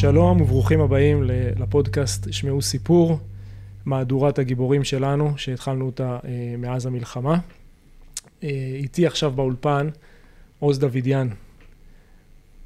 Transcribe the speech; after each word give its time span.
שלום 0.00 0.40
וברוכים 0.40 0.80
הבאים 0.80 1.22
לפודקאסט 1.58 2.32
שמעו 2.32 2.62
סיפור, 2.62 3.18
מהדורת 3.84 4.38
הגיבורים 4.38 4.84
שלנו, 4.84 5.32
שהתחלנו 5.36 5.86
אותה 5.86 6.18
אה, 6.24 6.54
מאז 6.58 6.86
המלחמה. 6.86 7.38
אה, 8.42 8.48
איתי 8.74 9.06
עכשיו 9.06 9.30
באולפן 9.30 9.88
עוז 10.58 10.78
דוידיאן. 10.78 11.28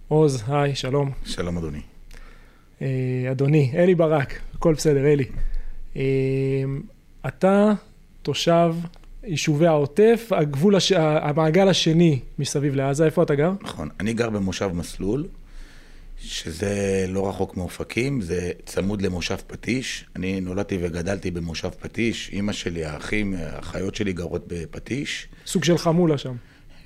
עוז, 0.08 0.42
היי, 0.48 0.74
שלום. 0.74 1.10
שלום 1.24 1.58
אדוני. 1.58 1.80
אה, 2.82 3.28
אדוני, 3.30 3.72
אלי 3.74 3.94
ברק, 3.94 4.40
הכל 4.54 4.74
בסדר, 4.74 5.06
אלי. 5.06 5.24
אתה 7.26 7.72
תושב 8.22 8.74
יישובי 9.24 9.66
העוטף, 9.66 10.28
הגבול, 10.30 10.76
הש... 10.76 10.92
המעגל 10.96 11.68
השני 11.68 12.20
מסביב 12.38 12.74
לעזה, 12.74 13.04
איפה 13.04 13.22
אתה 13.22 13.34
גר? 13.34 13.52
נכון, 13.62 13.88
אני 14.00 14.12
גר 14.12 14.30
במושב 14.30 14.70
מסלול, 14.74 15.26
שזה 16.24 17.04
לא 17.08 17.28
רחוק 17.28 17.56
מאופקים, 17.56 18.20
זה 18.20 18.50
צמוד 18.66 19.02
למושב 19.02 19.36
פטיש. 19.46 20.04
אני 20.16 20.40
נולדתי 20.40 20.78
וגדלתי 20.80 21.30
במושב 21.30 21.68
פטיש, 21.68 22.30
אימא 22.32 22.52
שלי, 22.52 22.84
האחים, 22.84 23.34
האחיות 23.38 23.94
שלי 23.94 24.12
גרות 24.12 24.44
בפטיש. 24.46 25.28
סוג 25.46 25.64
של 25.64 25.78
חמולה 25.78 26.18
שם. 26.18 26.34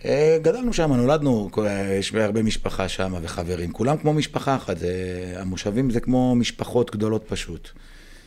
אה, 0.05 0.39
גדלנו 0.43 0.73
שם, 0.73 0.93
נולדנו, 0.93 1.51
יש 1.99 2.15
הרבה 2.15 2.43
משפחה 2.43 2.89
שם 2.89 3.15
וחברים, 3.23 3.73
כולם 3.73 3.97
כמו 3.97 4.13
משפחה 4.13 4.57
אחת, 4.57 4.79
זה, 4.79 4.95
המושבים 5.37 5.91
זה 5.91 6.01
כמו 6.01 6.35
משפחות 6.35 6.91
גדולות 6.91 7.25
פשוט. 7.29 7.69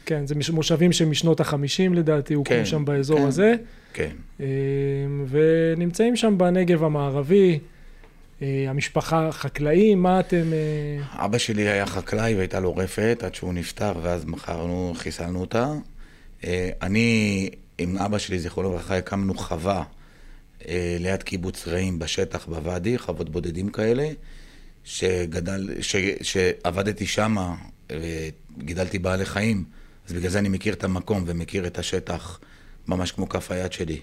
כן, 0.06 0.28
זה 0.28 0.36
מושבים 0.54 0.92
שמשנות 0.92 1.40
החמישים 1.40 1.94
לדעתי, 1.94 2.34
הוקמו 2.34 2.56
כן, 2.56 2.66
שם 2.66 2.86
באזור 2.86 3.18
כן, 3.18 3.26
הזה. 3.26 3.54
כן. 3.94 4.12
אה, 4.42 4.46
ונמצאים 5.30 6.16
שם 6.16 6.38
בנגב 6.38 6.84
המערבי. 6.84 7.60
אה, 8.42 8.66
המשפחה 8.70 9.32
חקלאים, 9.32 10.02
מה 10.02 10.20
אתם... 10.20 10.54
אה, 10.54 11.26
אבא 11.26 11.38
שלי 11.38 11.70
היה 11.70 11.86
חקלאי 11.86 12.36
והייתה 12.36 12.60
לו 12.60 12.76
רפת 12.76 13.20
עד 13.26 13.36
שהוא 13.36 13.54
נפטר 13.54 13.94
ואז 14.02 14.26
מכרנו, 14.26 14.94
חיסלנו 14.98 15.42
אותה. 15.42 15.74
אני 16.82 17.50
עם 17.78 17.98
אבא 17.98 18.18
שלי, 18.18 18.40
זיכרונו 18.40 18.70
לברכה, 18.70 18.98
הקמנו 18.98 19.34
חווה 19.34 19.84
ליד 21.00 21.24
קיבוץ 21.24 21.68
רעים 21.68 22.00
בשטח 22.00 22.46
בוואדי, 22.46 22.98
חוות 22.98 23.30
בודדים 23.30 23.70
כאלה, 23.70 24.10
שגדל, 24.84 25.70
ש, 25.82 25.96
שעבדתי 26.22 27.08
שמה 27.08 27.56
וגידלתי 27.92 29.00
בעלי 29.00 29.26
חיים. 29.26 29.64
אז 30.08 30.14
בגלל 30.14 30.30
זה 30.30 30.40
אני 30.40 30.50
מכיר 30.50 30.74
את 30.74 30.84
המקום 30.84 31.24
ומכיר 31.28 31.68
את 31.68 31.80
השטח 31.80 32.40
ממש 32.88 33.12
כמו 33.12 33.30
כף 33.30 33.52
היד 33.52 33.74
שלי. 33.74 34.00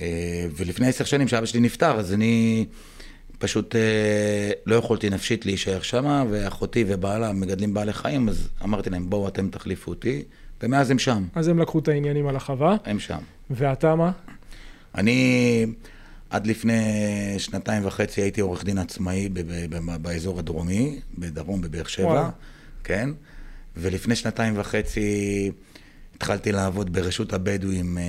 אה, 0.00 0.46
ולפני 0.56 0.88
עשר 0.88 1.04
שנים 1.04 1.28
שאבא 1.28 1.46
שלי 1.46 1.60
נפטר, 1.60 1.98
אז 1.98 2.12
אני 2.12 2.66
פשוט 3.38 3.76
אה, 3.76 4.50
לא 4.66 4.76
יכולתי 4.76 5.10
נפשית 5.10 5.46
להישאר 5.46 5.82
שמה, 5.82 6.24
ואחותי 6.30 6.84
ובעלה 6.88 7.32
מגדלים 7.32 7.74
בעלי 7.74 7.92
חיים, 7.92 8.28
אז 8.28 8.48
אמרתי 8.64 8.90
להם, 8.90 9.10
בואו 9.10 9.28
אתם 9.28 9.48
תחליפו 9.48 9.90
אותי, 9.90 10.22
ומאז 10.62 10.90
הם 10.90 10.98
שם. 10.98 11.24
אז 11.34 11.48
הם 11.48 11.58
לקחו 11.58 11.78
את 11.78 11.88
העניינים 11.88 12.26
על 12.26 12.36
החווה? 12.36 12.76
הם 12.84 12.98
שם. 12.98 13.18
ואתה 13.50 13.94
מה? 13.94 14.12
אני 14.94 15.66
עד 16.30 16.46
לפני 16.46 16.82
שנתיים 17.38 17.86
וחצי 17.86 18.22
הייתי 18.22 18.40
עורך 18.40 18.64
דין 18.64 18.78
עצמאי 18.78 19.28
באזור 20.02 20.38
הדרומי, 20.38 21.00
בדרום, 21.18 21.60
בבאר 21.60 21.84
שבע. 21.84 22.28
כן. 22.84 23.10
ולפני 23.76 24.16
שנתיים 24.16 24.54
וחצי 24.56 25.50
התחלתי 26.16 26.52
לעבוד 26.52 26.92
ברשות 26.92 27.32
הבדואים 27.32 27.98
אה, 27.98 28.02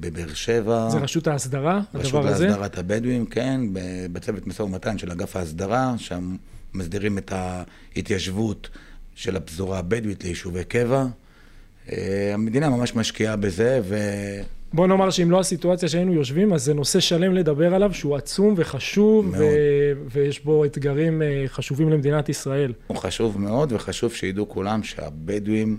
בבאר 0.00 0.34
שבע. 0.34 0.88
זה 0.90 0.98
רשות 0.98 1.26
ההסדרה, 1.26 1.80
הדבר 1.94 1.98
הזה? 1.98 2.08
רשות 2.08 2.24
להסדרת 2.24 2.78
הבדואים, 2.78 3.26
כן, 3.26 3.60
בצוות 4.12 4.46
משא 4.46 4.62
ומתן 4.62 4.98
של 4.98 5.10
אגף 5.10 5.36
ההסדרה, 5.36 5.94
שם 5.98 6.36
מסדירים 6.74 7.18
את 7.18 7.32
ההתיישבות 7.32 8.68
של 9.14 9.36
הפזורה 9.36 9.78
הבדואית 9.78 10.24
ליישובי 10.24 10.64
קבע. 10.64 11.06
אה, 11.92 12.30
המדינה 12.34 12.68
ממש 12.70 12.94
משקיעה 12.94 13.36
בזה, 13.36 13.80
ו... 13.84 13.96
בוא 14.72 14.86
נאמר 14.86 15.10
שאם 15.10 15.30
לא 15.30 15.40
הסיטואציה 15.40 15.88
שהיינו 15.88 16.12
יושבים, 16.12 16.52
אז 16.52 16.64
זה 16.64 16.74
נושא 16.74 17.00
שלם 17.00 17.34
לדבר 17.34 17.74
עליו, 17.74 17.94
שהוא 17.94 18.16
עצום 18.16 18.54
וחשוב, 18.56 19.34
ו... 19.38 19.44
ויש 20.10 20.44
בו 20.44 20.64
אתגרים 20.64 21.22
אה, 21.22 21.44
חשובים 21.46 21.90
למדינת 21.90 22.28
ישראל. 22.28 22.72
הוא 22.86 22.96
חשוב 22.96 23.40
מאוד, 23.40 23.72
וחשוב 23.72 24.12
שידעו 24.12 24.48
כולם 24.48 24.82
שהבדואים, 24.82 25.78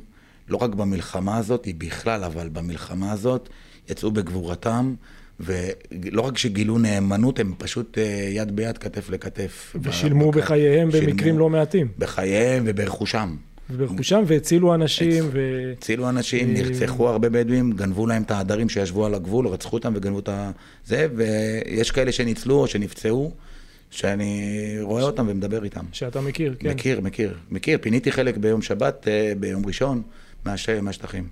לא 0.50 0.58
רק 0.58 0.70
במלחמה 0.70 1.38
הזאת, 1.38 1.66
היא 1.66 1.76
בכלל, 1.78 2.24
אבל 2.24 2.50
במלחמה 2.50 3.12
הזאת, 3.12 3.50
יצאו 3.90 4.12
בגבורתם, 4.12 4.94
ולא 5.40 6.22
רק 6.22 6.38
שגילו 6.38 6.78
נאמנות, 6.78 7.40
הם 7.40 7.54
פשוט 7.58 7.98
אה, 7.98 8.30
יד 8.34 8.56
ביד, 8.56 8.78
כתף 8.78 9.10
לכתף. 9.10 9.76
ושילמו 9.82 10.32
בק... 10.32 10.38
בחייהם 10.38 10.92
שילמו 10.92 11.08
במקרים 11.08 11.40
לא 11.40 11.50
מעטים. 11.50 11.88
בחייהם 11.98 12.64
וברכושם. 12.68 13.36
וברכושם, 13.70 14.24
והצילו 14.28 14.76
אנשים. 14.76 15.24
ו... 15.32 15.40
הצילו 15.78 16.10
אנשים, 16.10 16.54
נרצחו 16.54 17.10
הרבה 17.10 17.30
בדואים, 17.30 17.72
גנבו 17.72 18.08
להם 18.08 18.24
את 18.24 18.32
העדרים 18.32 18.70
שישבו 18.70 19.06
על 19.06 19.14
הגבול, 19.14 19.48
רצחו 19.48 19.78
אותם 19.78 19.94
וגנבו 19.96 20.20
את 20.20 20.30
זה, 20.86 21.08
ויש 21.16 21.92
כאלה 21.92 22.12
שניצלו 22.12 22.56
או 22.56 22.68
שנפצעו, 22.68 23.32
שאני 23.92 24.78
רואה 24.82 25.04
אותם 25.04 25.26
ומדבר 25.30 25.64
איתם. 25.64 25.86
שאתה 25.92 26.22
מכיר, 26.22 26.56
כן. 26.60 26.70
מכיר, 26.70 27.02
מכיר, 27.02 27.34
מכיר. 27.52 27.78
פיניתי 27.82 28.12
חלק 28.12 28.38
ביום 28.38 28.62
שבת, 28.62 29.08
אה, 29.08 29.34
ביום 29.40 29.66
ראשון, 29.66 30.02
מהשטחים. 30.82 31.28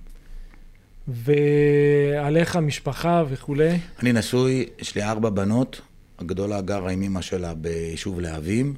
ועליך 1.08 2.56
משפחה 2.56 3.24
וכולי? 3.28 3.78
אני 4.02 4.12
נשוי, 4.12 4.66
יש 4.78 4.94
לי 4.94 5.02
ארבע 5.02 5.30
בנות, 5.30 5.80
הגדולה 6.18 6.60
גרה 6.60 6.90
עם 6.90 7.02
אמא 7.02 7.20
שלה 7.20 7.54
ביישוב 7.54 8.20
להבים. 8.20 8.74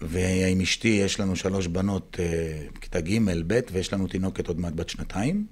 ועם 0.00 0.60
אשתי 0.60 0.88
יש 0.88 1.20
לנו 1.20 1.36
שלוש 1.36 1.66
בנות, 1.66 2.16
אה, 2.20 2.66
כיתה 2.80 3.00
ג', 3.00 3.18
ב', 3.46 3.60
ויש 3.72 3.92
לנו 3.92 4.06
תינוקת 4.06 4.48
עוד 4.48 4.60
מעט 4.60 4.72
בת 4.72 4.88
שנתיים. 4.88 5.46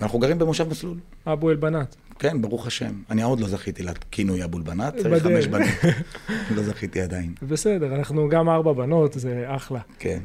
ואנחנו 0.00 0.18
גרים 0.18 0.38
במושב 0.38 0.68
מסלול. 0.68 0.98
אבו 1.26 1.50
אל-בנת. 1.50 1.96
כן, 2.18 2.42
ברוך 2.42 2.66
השם. 2.66 2.92
אני 3.10 3.22
עוד 3.22 3.40
לא 3.40 3.48
זכיתי 3.48 3.82
לכינוי 3.82 4.44
אבו 4.44 4.58
אל-בנת, 4.58 4.96
צריך 4.96 5.22
חמש 5.22 5.46
בנות. 5.46 5.68
לא 6.56 6.62
זכיתי 6.62 7.00
עדיין. 7.00 7.34
בסדר, 7.42 7.94
אנחנו 7.94 8.28
גם 8.28 8.48
ארבע 8.48 8.72
בנות, 8.72 9.12
זה 9.12 9.44
אחלה. 9.46 9.80
כן. 9.98 10.20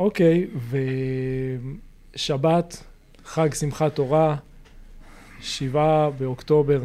אוקיי, 0.00 0.46
ושבת, 2.14 2.82
חג 3.24 3.54
שמחת 3.54 3.94
תורה, 3.94 4.36
שבעה 5.40 6.10
באוקטובר. 6.10 6.82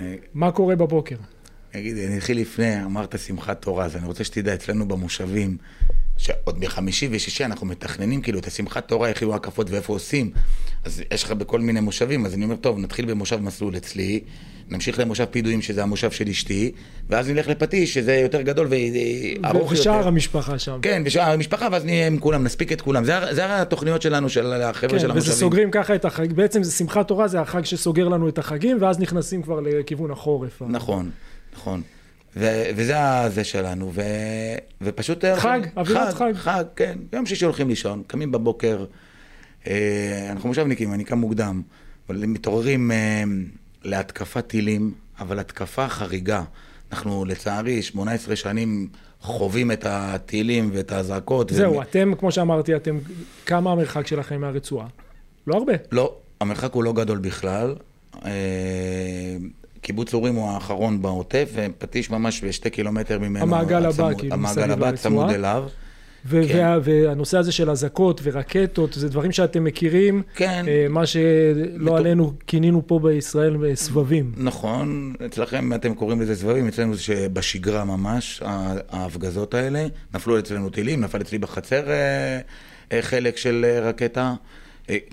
אה, 0.00 0.14
מה 0.34 0.52
קורה 0.52 0.76
בבוקר? 0.76 1.16
נגיד, 1.74 1.98
אני 1.98 2.18
אתחיל 2.18 2.40
לפני, 2.40 2.84
אמרת 2.84 3.18
שמחת 3.18 3.62
תורה, 3.62 3.84
אז 3.84 3.96
אני 3.96 4.06
רוצה 4.06 4.24
שתדע, 4.24 4.54
אצלנו 4.54 4.88
במושבים, 4.88 5.56
שעוד 6.16 6.60
בחמישי 6.60 7.08
ושישי 7.10 7.44
אנחנו 7.44 7.66
מתכננים 7.66 8.22
כאילו 8.22 8.38
את 8.38 8.46
השמחת 8.46 8.88
תורה, 8.88 9.08
איך 9.08 9.22
יהיו 9.22 9.34
הקפות 9.34 9.70
ואיפה 9.70 9.92
עושים. 9.92 10.30
אז 10.84 11.02
יש 11.14 11.24
לך 11.24 11.32
בכל 11.32 11.60
מיני 11.60 11.80
מושבים, 11.80 12.26
אז 12.26 12.34
אני 12.34 12.44
אומר, 12.44 12.56
טוב, 12.56 12.78
נתחיל 12.78 13.06
במושב 13.06 13.36
מסלול 13.36 13.76
אצלי, 13.76 14.24
נמשיך 14.68 14.98
למושב 14.98 15.24
פידויים, 15.24 15.62
שזה 15.62 15.82
המושב 15.82 16.10
של 16.10 16.28
אשתי, 16.28 16.72
ואז 17.08 17.30
נלך 17.30 17.48
לפטיש, 17.48 17.94
שזה 17.94 18.14
יותר 18.14 18.42
גדול 18.42 18.68
וארוך 18.70 19.72
יותר. 19.72 19.80
ושאר 19.80 20.08
המשפחה 20.08 20.58
שם. 20.58 20.78
כן, 20.82 21.02
ושאר 21.06 21.30
המשפחה, 21.30 21.68
ואז 21.72 21.84
נהיה 21.84 22.06
עם 22.06 22.18
כולם, 22.18 22.44
נספיק 22.44 22.72
את 22.72 22.80
כולם. 22.80 23.04
זה, 23.04 23.14
זה 23.30 23.62
התוכניות 23.62 24.02
שלנו, 24.02 24.28
של 24.28 24.52
החבר'ה 24.52 24.92
כן, 24.92 24.98
של 24.98 25.10
המושבים. 25.10 25.32
וזה 25.32 25.40
סוגרים 25.40 25.70
ככה 25.70 25.94
את 25.94 26.04
החג, 26.04 26.32
בעצם 26.32 26.62
זה 26.62 26.72
שמחת 26.72 27.08
תורה, 27.08 27.28
זה 27.28 27.40
החג 27.40 27.64
שסוגר 27.64 28.08
לנו 28.08 28.28
את 28.28 28.38
החגים, 28.38 28.76
ואז 28.80 28.98
נכנסים 28.98 29.42
כבר 29.42 29.60
לכיוון 29.60 30.10
החורף. 30.10 30.62
נכון. 30.68 31.10
נכון. 31.56 31.82
ו- 32.36 32.62
וזה 32.76 32.94
זה 33.28 33.44
שלנו, 33.44 33.92
ו- 33.94 34.02
ופשוט... 34.80 35.24
חג, 35.36 35.60
אווירת 35.76 36.14
חג. 36.14 36.32
חג, 36.34 36.64
כן. 36.76 36.98
ביום 37.12 37.26
שישי 37.26 37.44
הולכים 37.44 37.68
לישון, 37.68 38.02
קמים 38.06 38.32
בבוקר, 38.32 38.84
אה, 39.66 40.28
אנחנו 40.30 40.48
מושבניקים, 40.48 40.94
אני 40.94 41.04
קם 41.04 41.18
מוקדם, 41.18 41.62
אבל 42.08 42.26
מתעוררים 42.26 42.90
אה, 42.90 43.24
להתקפת 43.84 44.46
טילים, 44.46 44.94
אבל 45.20 45.38
התקפה 45.38 45.88
חריגה. 45.88 46.42
אנחנו 46.92 47.24
לצערי 47.24 47.82
18 47.82 48.36
שנים 48.36 48.88
חווים 49.20 49.72
את 49.72 49.86
הטילים 49.88 50.70
ואת 50.72 50.92
האזעקות. 50.92 51.50
זהו, 51.50 51.76
ו... 51.76 51.82
אתם, 51.82 52.12
כמו 52.18 52.32
שאמרתי, 52.32 52.76
אתם, 52.76 52.98
כמה 53.46 53.72
המרחק 53.72 54.06
שלכם 54.06 54.40
מהרצועה? 54.40 54.86
לא 55.46 55.56
הרבה. 55.56 55.72
לא, 55.92 56.16
המרחק 56.40 56.72
הוא 56.72 56.84
לא 56.84 56.92
גדול 56.92 57.18
בכלל. 57.18 57.74
אה, 58.24 58.30
קיבוץ 59.80 60.14
אורים 60.14 60.34
הוא 60.34 60.48
האחרון 60.48 61.02
בעוטף, 61.02 61.50
ופטיש 61.54 62.10
ממש 62.10 62.44
בשתי 62.44 62.70
קילומטר 62.70 63.18
ממנו. 63.18 63.42
המעגל 63.42 63.86
הבא, 63.86 64.14
כאילו, 64.18 64.34
המעגל 64.34 64.70
הבא 64.70 64.92
צמוד 64.96 65.30
אליו. 65.30 65.68
ו- 66.26 66.42
כן. 66.48 66.58
וה- 66.58 66.78
והנושא 66.82 67.38
הזה 67.38 67.52
של 67.52 67.70
אזעקות 67.70 68.20
ורקטות, 68.24 68.92
זה 68.92 69.08
דברים 69.08 69.32
שאתם 69.32 69.64
מכירים, 69.64 70.22
כן. 70.34 70.64
אה, 70.68 70.86
מה 70.90 71.06
שלא 71.06 71.92
בת... 71.92 71.98
עלינו 71.98 72.32
כינינו 72.46 72.86
פה 72.86 72.98
בישראל 72.98 73.56
אה, 73.64 73.76
סבבים. 73.76 74.32
נכון, 74.36 75.14
אצלכם 75.26 75.72
אתם 75.74 75.94
קוראים 75.94 76.20
לזה 76.20 76.36
סבבים, 76.36 76.68
אצלנו 76.68 76.94
זה 76.94 77.02
שבשגרה 77.02 77.84
ממש, 77.84 78.42
ההפגזות 78.90 79.54
האלה, 79.54 79.86
נפלו 80.14 80.38
אצלנו 80.38 80.70
טילים, 80.70 81.00
נפל 81.00 81.20
אצלי 81.20 81.38
בחצר 81.38 81.82
אה, 82.92 83.02
חלק 83.02 83.36
של 83.36 83.80
רקטה. 83.82 84.34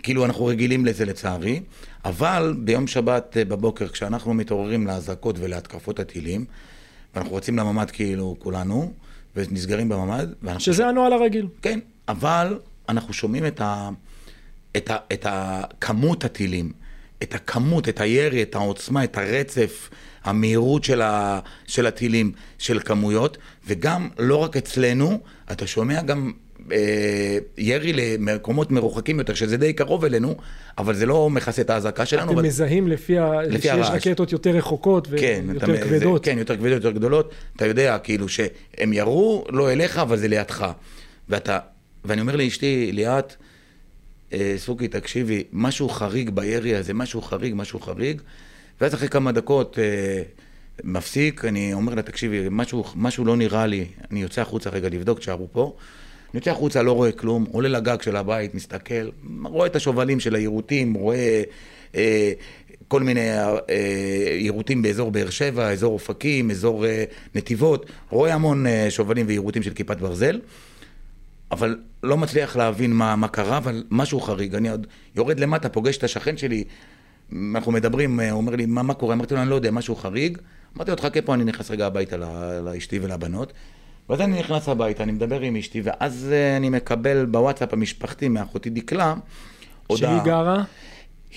כאילו 0.03 0.25
אנחנו 0.25 0.45
רגילים 0.45 0.85
לזה 0.85 1.05
לצערי, 1.05 1.61
אבל 2.05 2.55
ביום 2.59 2.87
שבת 2.87 3.37
בבוקר 3.47 3.87
כשאנחנו 3.87 4.33
מתעוררים 4.33 4.87
לאזעקות 4.87 5.35
ולהתקפות 5.39 5.99
הטילים, 5.99 6.45
ואנחנו 7.15 7.35
רצים 7.35 7.57
לממ"ד 7.57 7.91
כאילו 7.91 8.35
כולנו, 8.39 8.91
ונסגרים 9.35 9.89
בממ"ד. 9.89 10.27
ואנחנו 10.41 10.59
שזה 10.59 10.87
הנוהל 10.87 11.13
הרגיל. 11.13 11.47
כן, 11.61 11.79
אבל 12.07 12.59
אנחנו 12.89 13.13
שומעים 13.13 13.45
את, 13.45 13.61
ה, 13.61 13.89
את, 14.77 14.89
ה, 14.89 14.97
את 15.13 15.25
הכמות 15.29 16.23
הטילים, 16.23 16.71
את 17.23 17.35
הכמות, 17.35 17.89
את 17.89 17.99
הירי, 18.01 18.43
את 18.43 18.55
העוצמה, 18.55 19.03
את 19.03 19.17
הרצף, 19.17 19.89
המהירות 20.23 20.83
של, 20.83 21.01
ה, 21.01 21.39
של 21.67 21.85
הטילים, 21.85 22.31
של 22.57 22.79
כמויות, 22.79 23.37
וגם 23.67 24.09
לא 24.19 24.35
רק 24.35 24.57
אצלנו, 24.57 25.19
אתה 25.51 25.67
שומע 25.67 26.01
גם 26.01 26.31
ירי 27.57 27.93
למקומות 27.93 28.71
מרוחקים 28.71 29.19
יותר, 29.19 29.33
שזה 29.33 29.57
די 29.57 29.73
קרוב 29.73 30.05
אלינו, 30.05 30.35
אבל 30.77 30.95
זה 30.95 31.05
לא 31.05 31.29
מכסה 31.29 31.61
את 31.61 31.69
האזעקה 31.69 32.05
שלנו. 32.05 32.23
אתם 32.31 32.33
אבל... 32.39 32.47
מזהים 32.47 32.87
לפי, 32.87 33.17
ה... 33.19 33.41
לפי 33.41 33.61
שיש 33.61 33.65
הרעש. 33.71 34.07
רקטות 34.07 34.31
יותר 34.31 34.49
רחוקות 34.49 35.07
כן, 35.19 35.43
ויותר 35.47 35.75
אתה- 35.75 35.83
כבדות. 35.83 36.25
זה, 36.25 36.31
כן, 36.31 36.37
יותר 36.37 36.57
כבדות, 36.57 36.71
יותר 36.73 36.91
גדולות. 36.91 37.31
אתה 37.55 37.65
יודע, 37.65 37.97
כאילו, 37.97 38.29
שהם 38.29 38.93
ירו 38.93 39.45
לא 39.49 39.71
אליך, 39.71 39.97
אבל 39.97 40.17
זה 40.17 40.27
לידך. 40.27 40.71
ואתה, 41.29 41.59
ואני 42.05 42.21
אומר 42.21 42.35
לאשתי, 42.35 42.89
ליאת, 42.93 43.35
אה, 44.33 44.53
סוכי, 44.57 44.87
תקשיבי, 44.87 45.43
משהו 45.53 45.89
חריג 45.89 46.29
בירי 46.29 46.75
הזה, 46.75 46.93
משהו 46.93 47.21
חריג, 47.21 47.53
משהו 47.55 47.79
חריג. 47.79 48.21
ואז 48.81 48.93
אחרי 48.93 49.07
כמה 49.07 49.31
דקות 49.31 49.79
אה, 49.79 50.21
מפסיק, 50.83 51.45
אני 51.45 51.73
אומר 51.73 51.95
לה, 51.95 52.01
תקשיבי, 52.01 52.47
משהו, 52.51 52.83
משהו 52.95 53.25
לא 53.25 53.37
נראה 53.37 53.65
לי, 53.65 53.85
אני 54.11 54.21
יוצא 54.21 54.41
החוצה 54.41 54.69
רגע 54.69 54.89
לבדוק, 54.89 55.19
תשארו 55.19 55.47
פה. 55.51 55.75
אני 56.33 56.37
יוצא 56.37 56.51
החוצה, 56.51 56.83
לא 56.83 56.91
רואה 56.91 57.11
כלום, 57.11 57.45
עולה 57.51 57.69
לגג 57.69 58.01
של 58.01 58.15
הבית, 58.15 58.55
מסתכל, 58.55 59.09
רואה 59.43 59.67
את 59.67 59.75
השובלים 59.75 60.19
של 60.19 60.35
היירוטים, 60.35 60.93
רואה 60.93 61.43
אה, 61.95 62.31
כל 62.87 63.03
מיני 63.03 63.29
אה, 63.29 63.57
יירוטים 64.39 64.81
באזור 64.81 65.11
באר 65.11 65.29
שבע, 65.29 65.71
אזור 65.71 65.93
אופקים, 65.93 66.51
אזור 66.51 66.85
אה, 66.85 67.03
נתיבות, 67.35 67.85
רואה 68.09 68.33
המון 68.33 68.67
אה, 68.67 68.87
שובלים 68.89 69.27
ויירוטים 69.27 69.63
של 69.63 69.73
כיפת 69.73 69.97
ברזל. 69.97 70.39
אבל 71.51 71.77
לא 72.03 72.17
מצליח 72.17 72.55
להבין 72.55 72.93
מה, 72.93 73.15
מה 73.15 73.27
קרה, 73.27 73.57
אבל 73.57 73.83
משהו 73.91 74.19
חריג. 74.19 74.55
אני 74.55 74.69
עוד 74.69 74.87
יורד 75.15 75.39
למטה, 75.39 75.69
פוגש 75.69 75.97
את 75.97 76.03
השכן 76.03 76.37
שלי, 76.37 76.63
אנחנו 77.55 77.71
מדברים, 77.71 78.19
אה, 78.19 78.31
הוא 78.31 78.37
אומר 78.37 78.55
לי, 78.55 78.65
מה, 78.65 78.83
מה 78.83 78.93
קורה? 78.93 79.13
אמרתי 79.13 79.33
לו, 79.33 79.41
אני 79.41 79.49
לא 79.49 79.55
יודע, 79.55 79.71
משהו 79.71 79.95
חריג. 79.95 80.37
אמרתי 80.77 80.91
לו, 80.91 80.97
תחכה 80.97 81.21
פה, 81.21 81.33
אני 81.33 81.43
נכנס 81.43 81.71
רגע 81.71 81.85
הביתה 81.85 82.17
לאשתי 82.63 82.99
ולבנות. 82.99 83.53
ואז 84.09 84.21
אני 84.21 84.39
נכנס 84.39 84.69
הביתה, 84.69 85.03
אני 85.03 85.11
מדבר 85.11 85.39
עם 85.39 85.55
אשתי, 85.55 85.81
ואז 85.83 86.29
אה, 86.31 86.57
אני 86.57 86.69
מקבל 86.69 87.25
בוואטסאפ 87.25 87.73
המשפחתי 87.73 88.29
מאחותי 88.29 88.69
דקלה, 88.69 89.13
שהיא 89.95 90.21
גרה, 90.25 90.63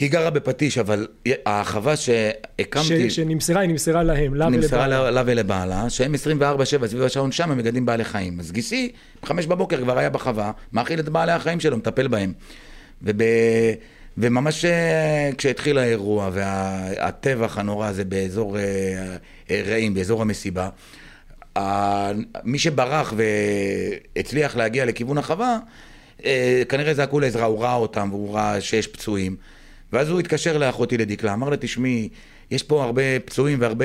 היא 0.00 0.10
גרה 0.10 0.30
בפטיש, 0.30 0.78
אבל 0.78 1.06
החווה 1.46 1.96
ש... 1.96 2.10
שהקמתי... 2.10 3.10
שנמסרה, 3.10 3.60
היא 3.60 3.70
נמסרה 3.70 4.02
להם, 4.02 4.34
לה 4.34 4.48
נמסרה 4.48 4.80
ולבעלה. 4.80 5.04
לה, 5.04 5.10
לה 5.10 5.22
ולבעלה, 5.26 5.90
שהם 5.90 6.14
24-7 6.14 6.18
סביב 6.86 7.02
השעון 7.02 7.32
שם, 7.32 7.50
הם 7.50 7.58
מגדלים 7.58 7.86
בעלי 7.86 8.04
חיים. 8.04 8.40
אז 8.40 8.52
גיסי, 8.52 8.92
בחמש 9.22 9.46
בבוקר 9.46 9.80
כבר 9.80 9.98
היה 9.98 10.10
בחווה, 10.10 10.52
מאכיל 10.72 11.00
את 11.00 11.08
בעלי 11.08 11.32
החיים 11.32 11.60
שלו, 11.60 11.76
מטפל 11.76 12.08
בהם. 12.08 12.32
וב... 13.02 13.22
וממש 14.18 14.64
אה, 14.64 15.30
כשהתחיל 15.38 15.78
האירוע 15.78 16.30
והטבח 16.32 17.58
הנורא 17.58 17.86
הזה 17.86 18.04
באזור 18.04 18.58
אה, 18.58 19.16
רעים, 19.64 19.94
באזור 19.94 20.22
המסיבה, 20.22 20.68
מי 22.44 22.58
שברח 22.58 23.14
והצליח 23.16 24.56
להגיע 24.56 24.84
לכיוון 24.84 25.18
החווה, 25.18 25.58
אה, 26.24 26.62
כנראה 26.68 26.94
זעקו 26.94 27.20
לעזרה, 27.20 27.44
הוא 27.44 27.62
ראה 27.62 27.74
אותם 27.74 28.08
והוא 28.12 28.34
ראה 28.34 28.60
שיש 28.60 28.86
פצועים. 28.86 29.36
ואז 29.92 30.10
הוא 30.10 30.20
התקשר 30.20 30.58
לאחותי 30.58 30.98
לדקלה, 30.98 31.32
אמר 31.32 31.48
לה, 31.48 31.56
תשמעי, 31.56 32.08
יש 32.50 32.62
פה 32.62 32.84
הרבה 32.84 33.02
פצועים 33.24 33.60
והרבה 33.60 33.84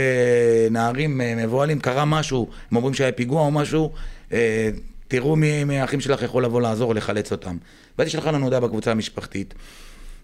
נערים 0.72 1.22
אה, 1.22 1.36
מבוהלים, 1.36 1.80
קרה 1.80 2.06
משהו, 2.06 2.48
הם 2.72 2.78
אומרים 2.78 2.94
שהיה 2.94 3.12
פיגוע 3.12 3.42
או 3.42 3.52
משהו, 3.52 3.92
אה, 4.34 4.70
תראו 5.08 5.36
מי 5.36 5.64
מהאחים 5.64 6.00
שלך 6.00 6.22
יכול 6.22 6.44
לבוא 6.46 6.62
לעזור 6.62 6.96
לחלץ 6.96 7.32
אותם. 7.32 7.58
ואז 7.98 8.08
היא 8.08 8.12
שלחה 8.12 8.32
לנו 8.32 8.46
הודעה 8.46 8.60
בקבוצה 8.60 8.92
המשפחתית. 8.92 9.54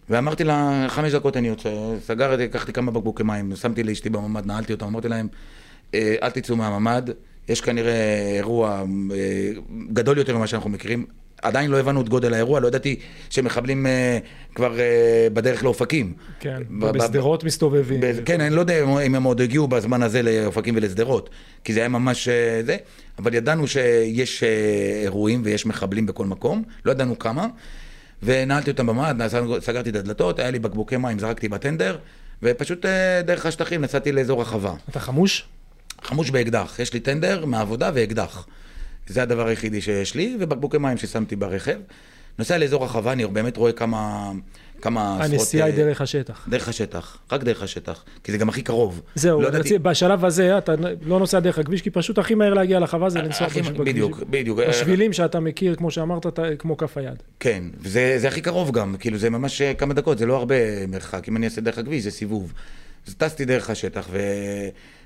ואמרתי 0.09 0.44
לה, 0.44 0.86
חמש 0.89 1.13
דקות 1.13 1.38
אני 1.38 1.48
יוצא, 1.48 1.69
סגרתי, 2.06 2.44
לקחתי 2.44 2.74
כמה 2.74 2.91
בקבוקי 2.91 3.24
מים, 3.24 3.56
שמתי 3.56 3.83
לאשתי 3.83 4.09
בממ"ד, 4.09 4.45
נעלתי 4.45 4.74
אותם, 4.74 4.86
אמרתי 4.86 5.07
להם, 5.07 5.27
"אה, 5.94 6.15
אל 6.24 6.30
תצאו 6.30 6.56
מהממ"ד, 6.56 7.09
יש 7.50 7.62
כנראה 7.62 7.94
אירוע 8.36 8.83
אה, 9.13 9.51
גדול 9.94 10.18
יותר 10.18 10.38
ממה 10.38 10.47
שאנחנו 10.47 10.69
מכירים. 10.69 11.06
עדיין 11.42 11.71
לא 11.71 11.80
הבנו 11.80 12.01
את 12.01 12.09
גודל 12.09 12.33
האירוע, 12.33 12.59
לא 12.59 12.68
ידעתי 12.68 13.00
שמחבלים 13.30 13.88
אה, 13.88 14.18
כבר 14.56 14.80
אה, 14.80 15.27
בדרך 15.33 15.63
לאופקים. 15.63 16.13
כן, 16.39 16.62
ב- 16.69 16.86
ב- 16.86 16.92
בשדרות 16.97 17.44
מסתובבים. 17.44 18.01
ב- 18.01 18.24
כן, 18.25 18.42
אני 18.42 18.56
לא 18.56 18.59
יודע 18.59 18.83
אם 19.06 19.15
הם 19.15 19.24
עוד 19.24 19.42
הגיעו 19.42 19.68
בזמן 19.68 20.03
הזה 20.03 20.21
לאופקים 20.21 20.75
ולשדרות, 20.75 21.30
כי 21.63 21.74
זה 21.74 21.80
היה 21.80 21.89
ממש 21.89 22.27
אה, 22.27 22.62
זה, 22.65 22.77
אבל 23.19 23.33
ידענו 23.33 23.68
שיש 23.68 24.44
אה, 24.44 24.50
אירועים 25.03 25.41
ויש 25.45 25.65
מחבלים 25.65 26.06
בכל 26.06 26.25
מקום, 26.25 26.63
לא 26.86 26.91
ידענו 26.91 27.19
כמה, 27.19 27.48
ונעלתי 28.24 28.71
אותם 28.71 28.88
במד, 28.88 29.21
סגרתי 29.59 29.89
את 29.89 29.95
הדלתות, 29.95 30.39
היה 30.39 30.51
לי 30.51 30.59
בקבוקי 30.59 30.98
מים, 30.98 31.19
זרקתי 31.19 31.50
בטנדר, 31.50 31.98
ופשוט 32.44 32.86
אה, 32.86 33.21
דרך 33.21 33.45
השטחים 33.45 33.81
נסעתי 33.81 34.12
לאזור 34.12 34.41
החווה. 34.41 34.74
אתה 34.89 35.00
חמוש? 35.00 35.48
חמוש 36.06 36.30
באקדח, 36.30 36.75
יש 36.80 36.94
לי 36.94 37.00
טנדר 37.00 37.46
מהעבודה 37.46 37.92
ואקדח. 37.94 38.48
זה 39.07 39.22
הדבר 39.24 39.48
היחידי 39.48 39.81
שיש 39.81 40.16
לי, 40.16 40.38
ובקבוקי 40.40 40.78
מים 40.78 40.98
ששמתי 40.98 41.36
ברכב. 41.36 41.78
נוסע 42.40 42.57
לאזור 42.57 42.86
החווה, 42.86 43.12
אני 43.13 43.25
באמת 43.28 43.57
רואה 43.57 43.72
כמה... 43.72 44.31
כמה 44.81 45.16
עשרות... 45.22 45.31
הנסיעה 45.40 45.66
היא 45.68 45.74
אה, 45.74 45.78
דרך 45.80 46.02
השטח. 46.02 46.48
דרך 46.50 46.68
השטח, 46.69 47.18
רק 47.31 47.44
דרך 47.44 47.63
השטח, 47.63 48.04
כי 48.24 48.31
זה 48.31 48.38
גם 48.38 48.50
הכי 48.50 48.62
קרוב. 48.62 49.02
זהו, 49.16 49.42
לא 49.42 49.48
ידעתי- 49.48 49.78
בשלב 49.80 50.25
הזה 50.25 50.57
אתה 50.57 50.74
לא 51.02 51.19
נוסע 51.19 51.40
דרך 51.40 51.60
הכביש, 51.60 51.81
כי 51.81 51.90
פשוט 51.90 52.18
הכי 52.18 52.36
מהר 52.36 52.54
להגיע 52.54 52.80
לחווה 52.80 53.10
זה 53.10 53.22
לנסוע 53.22 53.48
הכי- 53.48 53.62
בכביש. 53.62 53.78
בדיוק, 53.80 54.19
בדיוק. 54.30 54.60
בשבילים 54.69 55.13
שאתה 55.13 55.40
מכיר, 55.40 55.75
כמו 55.75 55.92
שאמרת, 55.92 56.25
אתה- 56.28 56.44
כמו 56.60 56.78
כף 56.78 56.98
היד. 56.98 57.24
כן, 57.40 57.63
וזה 57.80 58.16
זה 58.18 58.28
הכי 58.28 58.42
קרוב 58.42 58.72
גם, 58.72 58.96
כאילו 59.00 59.18
זה 59.18 59.30
ממש 59.30 59.62
אה, 59.62 59.74
כמה 59.74 59.94
דקות, 59.94 60.18
זה 60.18 60.25
לא 60.25 60.36
הרבה 60.38 60.56
מרחק, 60.88 61.30
אם 61.30 61.38
אני 61.38 61.46
אעשה 61.46 61.62
דרך 61.62 61.78
הכביש 61.78 62.04
זה 62.04 62.12
סיבוב. 62.12 62.54
אז 63.08 63.16
טסתי 63.16 63.46
דרך 63.46 63.69
השטח 63.69 64.10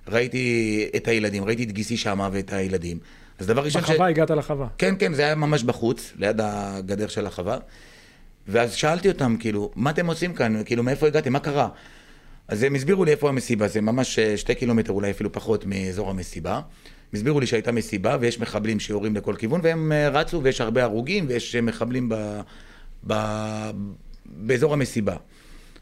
וראיתי 0.09 0.89
את 0.95 1.07
הילדים, 1.07 1.44
ראיתי 1.44 1.63
את 1.63 1.71
גיסי 1.71 1.97
שמה 1.97 2.29
ואת 2.31 2.53
הילדים. 2.53 2.97
אז 3.39 3.47
דבר 3.47 3.63
ראשון 3.63 3.81
בחווה 3.81 4.07
הגעת 4.07 4.31
לחווה. 4.31 4.67
כן, 4.77 4.95
כן, 5.00 5.13
זה 5.13 5.21
היה 5.21 5.35
ממש 5.35 5.63
בחוץ, 5.63 6.13
ליד 6.17 6.41
הגדר 6.44 7.07
של 7.07 7.25
החווה. 7.25 7.57
ואז 8.47 8.73
שאלתי 8.73 9.09
אותם, 9.09 9.35
כאילו, 9.39 9.71
מה 9.75 9.89
אתם 9.89 10.07
עושים 10.07 10.33
כאן? 10.33 10.63
כאילו, 10.63 10.83
מאיפה 10.83 11.07
הגעתם? 11.07 11.33
מה 11.33 11.39
קרה? 11.39 11.69
אז 12.47 12.63
הם 12.63 12.75
הסבירו 12.75 13.06
לי 13.06 13.11
איפה 13.11 13.29
המסיבה, 13.29 13.67
זה 13.67 13.81
ממש 13.81 14.19
אה, 14.19 14.38
שתי 14.38 14.56
קילומטר, 14.56 14.94
אולי 14.94 15.11
אפילו 15.11 15.31
פחות 15.31 15.65
מאזור 15.65 16.09
המסיבה. 16.09 16.56
הם 16.56 16.61
הסבירו 17.13 17.39
לי 17.39 17.47
שהייתה 17.47 17.71
מסיבה 17.71 18.17
ויש 18.19 18.39
מחבלים 18.39 18.80
שיורים 18.80 19.16
לכל 19.16 19.35
כיוון, 19.35 19.61
והם 19.63 19.92
אה, 19.92 20.09
רצו 20.09 20.44
ויש 20.44 20.61
הרבה 20.61 20.83
הרוגים 20.83 21.25
ויש 21.28 21.56
מחבלים 21.56 22.09
ב, 22.09 22.42
ב, 23.07 23.13
באזור 24.25 24.73
המסיבה. 24.73 25.16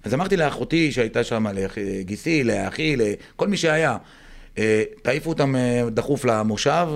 אז 0.03 0.13
אמרתי 0.13 0.37
לאחותי 0.37 0.91
שהייתה 0.91 1.23
שם, 1.23 1.45
לגיסי, 1.53 2.43
לאחי, 2.43 2.95
לכל 2.95 3.47
מי 3.47 3.57
שהיה, 3.57 3.97
אה, 4.57 4.83
תעיפו 5.01 5.29
אותם 5.29 5.55
אה, 5.55 5.83
דחוף 5.89 6.25
למושב, 6.25 6.87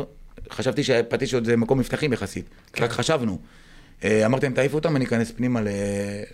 חשבתי 0.51 0.83
שפטיש 0.83 1.33
עוד 1.33 1.45
זה 1.45 1.57
מקום 1.57 1.79
מבטחים 1.79 2.13
יחסית, 2.13 2.45
כן. 2.73 2.83
רק 2.83 2.91
חשבנו. 2.91 3.39
אה, 4.03 4.25
אמרתי 4.25 4.45
להם, 4.45 4.53
תעיפו 4.53 4.77
אותם, 4.77 4.95
אני 4.95 5.05
אכנס 5.05 5.31
פנימה 5.31 5.61
ל... 5.61 5.67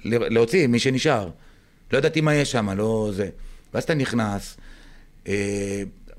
ל- 0.04 0.34
להוציא 0.34 0.68
מי 0.68 0.80
שנשאר. 0.80 1.30
לא 1.92 1.98
ידעתי 1.98 2.22
מה 2.22 2.36
יש 2.36 2.52
שם, 2.52 2.70
לא 2.70 3.10
זה. 3.14 3.30
ואז 3.74 3.84
אתה 3.84 3.94
נכנס, 3.94 4.58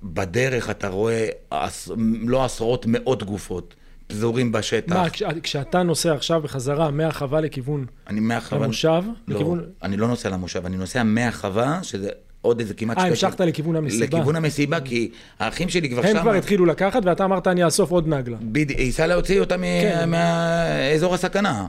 בדרך 0.03 0.71
אתה 0.71 0.89
רואה 0.89 1.29
עש... 1.51 1.89
לא 2.27 2.45
עשרות, 2.45 2.87
מאות 2.87 3.23
גופות 3.23 3.75
פזורים 4.09 4.53
בשטח. 4.53 4.97
מה, 4.97 5.11
כש- 5.11 5.23
כשאתה 5.43 5.83
נוסע 5.83 6.13
עכשיו 6.15 6.41
בחזרה 6.43 6.91
מהחווה 6.91 7.41
לכיוון 7.41 7.87
אני 8.09 8.21
מהחווה... 8.21 8.65
למושב, 8.65 9.03
לא, 9.29 9.35
לכיוון... 9.35 9.65
אני 9.83 9.97
לא 9.97 10.09
נוסע 10.09 10.29
למושב, 10.29 10.67
אני 10.67 10.77
נוסע 10.77 11.03
מהחווה, 11.03 11.79
שזה 11.83 12.09
עוד 12.43 12.61
איזה 12.61 12.75
כמעט... 12.75 12.97
אה, 12.99 13.03
שתי 13.03 13.09
המשכת 13.27 13.37
קילו- 13.37 13.49
לכיוון 13.49 13.77
המסיבה. 13.77 14.07
לכיוון 14.19 14.37
המסיבה, 14.37 14.81
כי 14.81 15.11
האחים 15.39 15.69
שלי 15.69 15.91
כבר 15.91 16.03
הם 16.07 16.13
שם... 16.17 16.21
כבר 16.23 16.33
התחילו 16.35 16.67
לקחת, 16.67 17.01
ואתה 17.05 17.25
אמרת, 17.25 17.47
אני 17.47 17.65
אאסוף 17.65 17.91
עוד 17.91 18.09
נגלה. 18.09 18.37
בדיוק, 18.43 18.81
ייסע 18.81 19.07
להוציא 19.07 19.41
אותה 19.41 19.57
כן. 19.59 20.11
מאזור 20.11 21.15
הסכנה. 21.15 21.67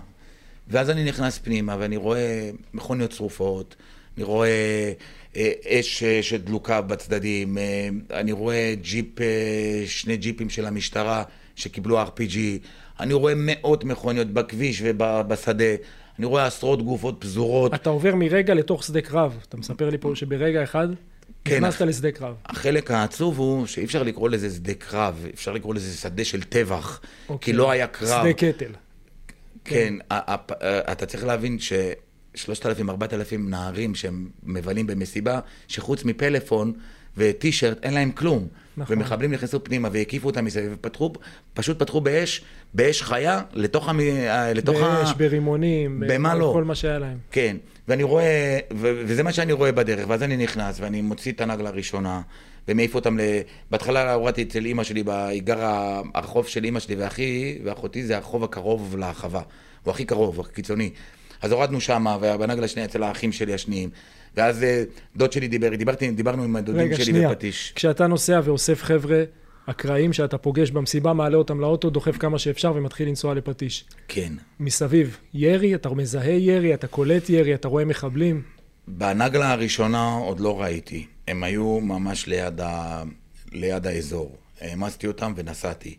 ואז 0.67 0.89
אני 0.89 1.03
נכנס 1.03 1.37
פנימה 1.37 1.75
ואני 1.79 1.97
רואה 1.97 2.49
מכוניות 2.73 3.11
שרופות, 3.11 3.75
אני 4.17 4.23
רואה 4.25 4.91
אה, 5.37 5.51
אש 5.67 6.03
אה, 6.03 6.19
שדלוקה 6.23 6.81
בצדדים, 6.81 7.57
אה, 7.57 7.89
אני 8.19 8.31
רואה 8.31 8.73
ג'יפ, 8.81 9.21
אה, 9.21 9.25
שני 9.87 10.17
ג'יפים 10.17 10.49
של 10.49 10.65
המשטרה 10.65 11.23
שקיבלו 11.59 12.01
RPG, 12.03 12.37
אני 12.99 13.13
רואה 13.13 13.33
מאות 13.37 13.83
מכוניות 13.83 14.27
בכביש 14.27 14.81
ובשדה, 14.85 15.63
אני 16.19 16.25
רואה 16.25 16.45
עשרות 16.45 16.81
גופות 16.85 17.15
פזורות. 17.19 17.73
אתה 17.73 17.89
עובר 17.89 18.15
מרגע 18.15 18.53
לתוך 18.53 18.83
שדה 18.83 19.01
קרב. 19.01 19.37
אתה 19.49 19.57
מספר 19.57 19.89
לי 19.89 19.97
פה 19.97 20.11
שברגע 20.15 20.63
אחד 20.63 20.87
כן, 21.45 21.57
נכנסת 21.63 21.81
לשדה 21.81 22.11
קרב. 22.11 22.35
החלק 22.45 22.91
העצוב 22.91 23.37
הוא 23.39 23.65
שאי 23.65 23.85
אפשר 23.85 24.03
לקרוא 24.03 24.29
לזה 24.29 24.49
שדה 24.49 24.73
קרב, 24.73 25.25
אפשר 25.33 25.51
לקרוא 25.53 25.75
לזה 25.75 25.97
שדה 25.97 26.25
של 26.25 26.43
טבח, 26.43 26.99
כי 27.27 27.33
אוקיי. 27.33 27.53
לא 27.53 27.71
היה 27.71 27.87
קרב. 27.87 28.23
שדה 28.23 28.33
קטל. 28.33 28.71
כן, 29.65 29.93
ה- 30.11 30.35
אתה 30.91 31.05
צריך 31.05 31.23
להבין 31.25 31.57
ש-3,000-4,000 31.59 32.91
נערים 33.39 33.95
שהם 33.95 34.29
מבלים 34.43 34.87
במסיבה, 34.87 35.39
שחוץ 35.67 36.05
מפלאפון 36.05 36.73
וטישרט, 37.19 37.77
אין 37.83 37.93
להם 37.93 38.11
כלום. 38.11 38.47
נכון. 38.77 38.97
ומחבלים 38.97 39.31
נכנסו 39.31 39.63
פנימה 39.63 39.89
והקיפו 39.91 40.27
אותם 40.27 40.45
מסביב, 40.45 40.71
ופתחו, 40.73 41.11
פשוט 41.53 41.79
פתחו 41.79 42.01
באש, 42.01 42.41
באש 42.73 43.01
חיה, 43.01 43.41
לתוך, 43.53 43.89
המ... 43.89 43.99
אה, 43.99 44.53
לתוך 44.53 44.77
באש, 44.77 45.13
ברימונים, 45.17 46.03
במה 46.07 46.35
לא? 46.35 46.49
כל 46.53 46.63
מה 46.63 46.75
שהיה 46.75 46.99
להם. 46.99 47.17
כן, 47.31 47.57
ואני 47.87 48.03
רואה, 48.03 48.59
ו- 48.73 49.01
וזה 49.05 49.23
מה 49.23 49.31
שאני 49.31 49.53
רואה 49.53 49.71
בדרך, 49.71 50.05
ואז 50.09 50.23
אני 50.23 50.37
נכנס, 50.37 50.79
ואני 50.79 51.01
מוציא 51.01 51.31
את 51.31 51.41
הנגלה 51.41 51.69
הראשונה, 51.69 52.21
ומעיף 52.67 52.95
אותם 52.95 53.17
ל... 53.17 53.21
בהתחלה 53.71 54.13
הורדתי 54.13 54.43
אצל 54.43 54.65
אימא 54.65 54.83
שלי, 54.83 55.03
היא 55.07 55.41
גרה, 55.41 56.01
הרחוב 56.15 56.47
של 56.47 56.63
אימא 56.63 56.79
שלי 56.79 56.95
ואחי 56.95 57.59
ואחותי 57.63 58.03
זה 58.03 58.15
הרחוב 58.15 58.43
הקרוב 58.43 58.95
לחווה, 58.99 59.41
הוא 59.83 59.91
הכי 59.91 60.05
קרוב, 60.05 60.39
הכי 60.39 60.51
קיצוני. 60.51 60.89
אז 61.41 61.51
הורדנו 61.51 61.81
שמה, 61.81 62.17
ובנגלה 62.21 62.65
השנייה 62.65 62.87
אצל 62.87 63.03
האחים 63.03 63.31
שלי 63.31 63.53
השניים. 63.53 63.89
ואז 64.35 64.63
אה, 64.63 64.83
דוד 65.15 65.31
שלי 65.31 65.47
דיבר, 65.47 65.75
דיברתי, 65.75 66.11
דיברנו 66.11 66.43
עם 66.43 66.55
הדודים 66.55 66.81
רגע, 66.81 66.95
שלי 66.95 67.05
שנייה. 67.05 67.29
בפטיש. 67.29 67.73
כשאתה 67.75 68.07
נוסע 68.07 68.41
ואוסף 68.43 68.83
חבר'ה 68.83 69.23
אקראיים 69.65 70.13
שאתה 70.13 70.37
פוגש 70.37 70.71
במסיבה, 70.71 71.13
מעלה 71.13 71.37
אותם 71.37 71.59
לאוטו, 71.59 71.89
דוחף 71.89 72.17
כמה 72.17 72.39
שאפשר 72.39 72.73
ומתחיל 72.75 73.07
לנסוע 73.07 73.33
לפטיש. 73.33 73.85
כן. 74.07 74.33
מסביב, 74.59 75.17
ירי, 75.33 75.75
אתה 75.75 75.89
מזהה 75.89 76.31
ירי, 76.31 76.73
אתה 76.73 76.87
קולט 76.87 77.29
ירי, 77.29 77.53
אתה 77.53 77.67
רואה 77.67 77.85
מחבלים. 77.85 78.41
בנגלה 78.87 79.51
הראשונה 79.51 80.13
עוד 80.13 80.39
לא 80.39 80.61
ראיתי. 80.61 81.05
הם 81.27 81.43
היו 81.43 81.79
ממש 81.79 82.27
ליד, 82.27 82.61
ה... 82.61 83.03
ליד 83.51 83.87
האזור. 83.87 84.37
העמסתי 84.61 85.07
אותם 85.07 85.33
ונסעתי. 85.35 85.95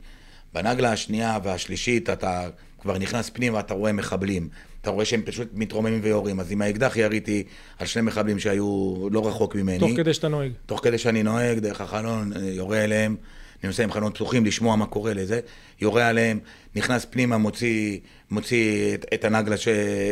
בנגלה 0.55 0.93
השנייה 0.93 1.39
והשלישית 1.43 2.11
אתה 2.11 2.49
כבר 2.81 2.99
נכנס 2.99 3.31
פנימה, 3.31 3.61
אתה 3.61 3.75
רואה 3.75 3.93
מחבלים. 3.93 4.49
אתה 4.81 4.91
רואה 4.91 5.05
שהם 5.05 5.23
פשוט 5.23 5.49
מתרוממים 5.53 6.01
ויורים. 6.03 6.41
אז 6.41 6.53
עם 6.53 6.63
האקדח 6.63 6.97
יריתי 6.97 7.45
על 7.79 7.87
שני 7.87 8.03
מחבלים 8.03 8.39
שהיו 8.39 8.97
לא 9.11 9.29
רחוק 9.29 9.55
ממני. 9.55 9.79
תוך 9.79 9.91
כדי 9.97 10.15
שאתה 10.15 10.29
נוהג. 10.29 10.53
תוך 10.67 10.81
כדי 10.85 10.99
שאני 10.99 11.23
נוהג, 11.23 11.59
דרך 11.59 11.81
החלון, 11.81 12.33
אה, 12.33 12.41
יורה 12.41 12.85
אליהם. 12.85 13.17
אני 13.63 13.69
נוסע 13.69 13.83
עם 13.83 13.93
חלונות 13.93 14.15
פתוחים 14.15 14.47
לשמוע 14.47 14.77
מה 14.77 14.87
קורה 14.87 15.15
לזה, 15.15 15.41
יורה 15.81 16.09
עליהם, 16.09 16.39
נכנס 16.77 17.07
פנימה, 17.11 17.39
מוציא, 17.39 17.99
מוציא 18.31 18.95
את, 18.95 19.07
את 19.15 19.25
הנגלה 19.25 19.57
ש, 19.57 19.69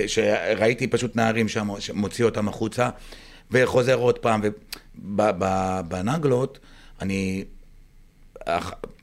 שראיתי 0.06 0.86
פשוט 0.86 1.16
נערים 1.16 1.48
שם, 1.48 1.68
מוציא 1.94 2.24
אותם 2.24 2.48
החוצה, 2.48 2.88
וחוזר 3.50 3.94
עוד 3.94 4.18
פעם. 4.18 4.40
ובנגלות, 5.04 6.58
אני, 7.02 7.44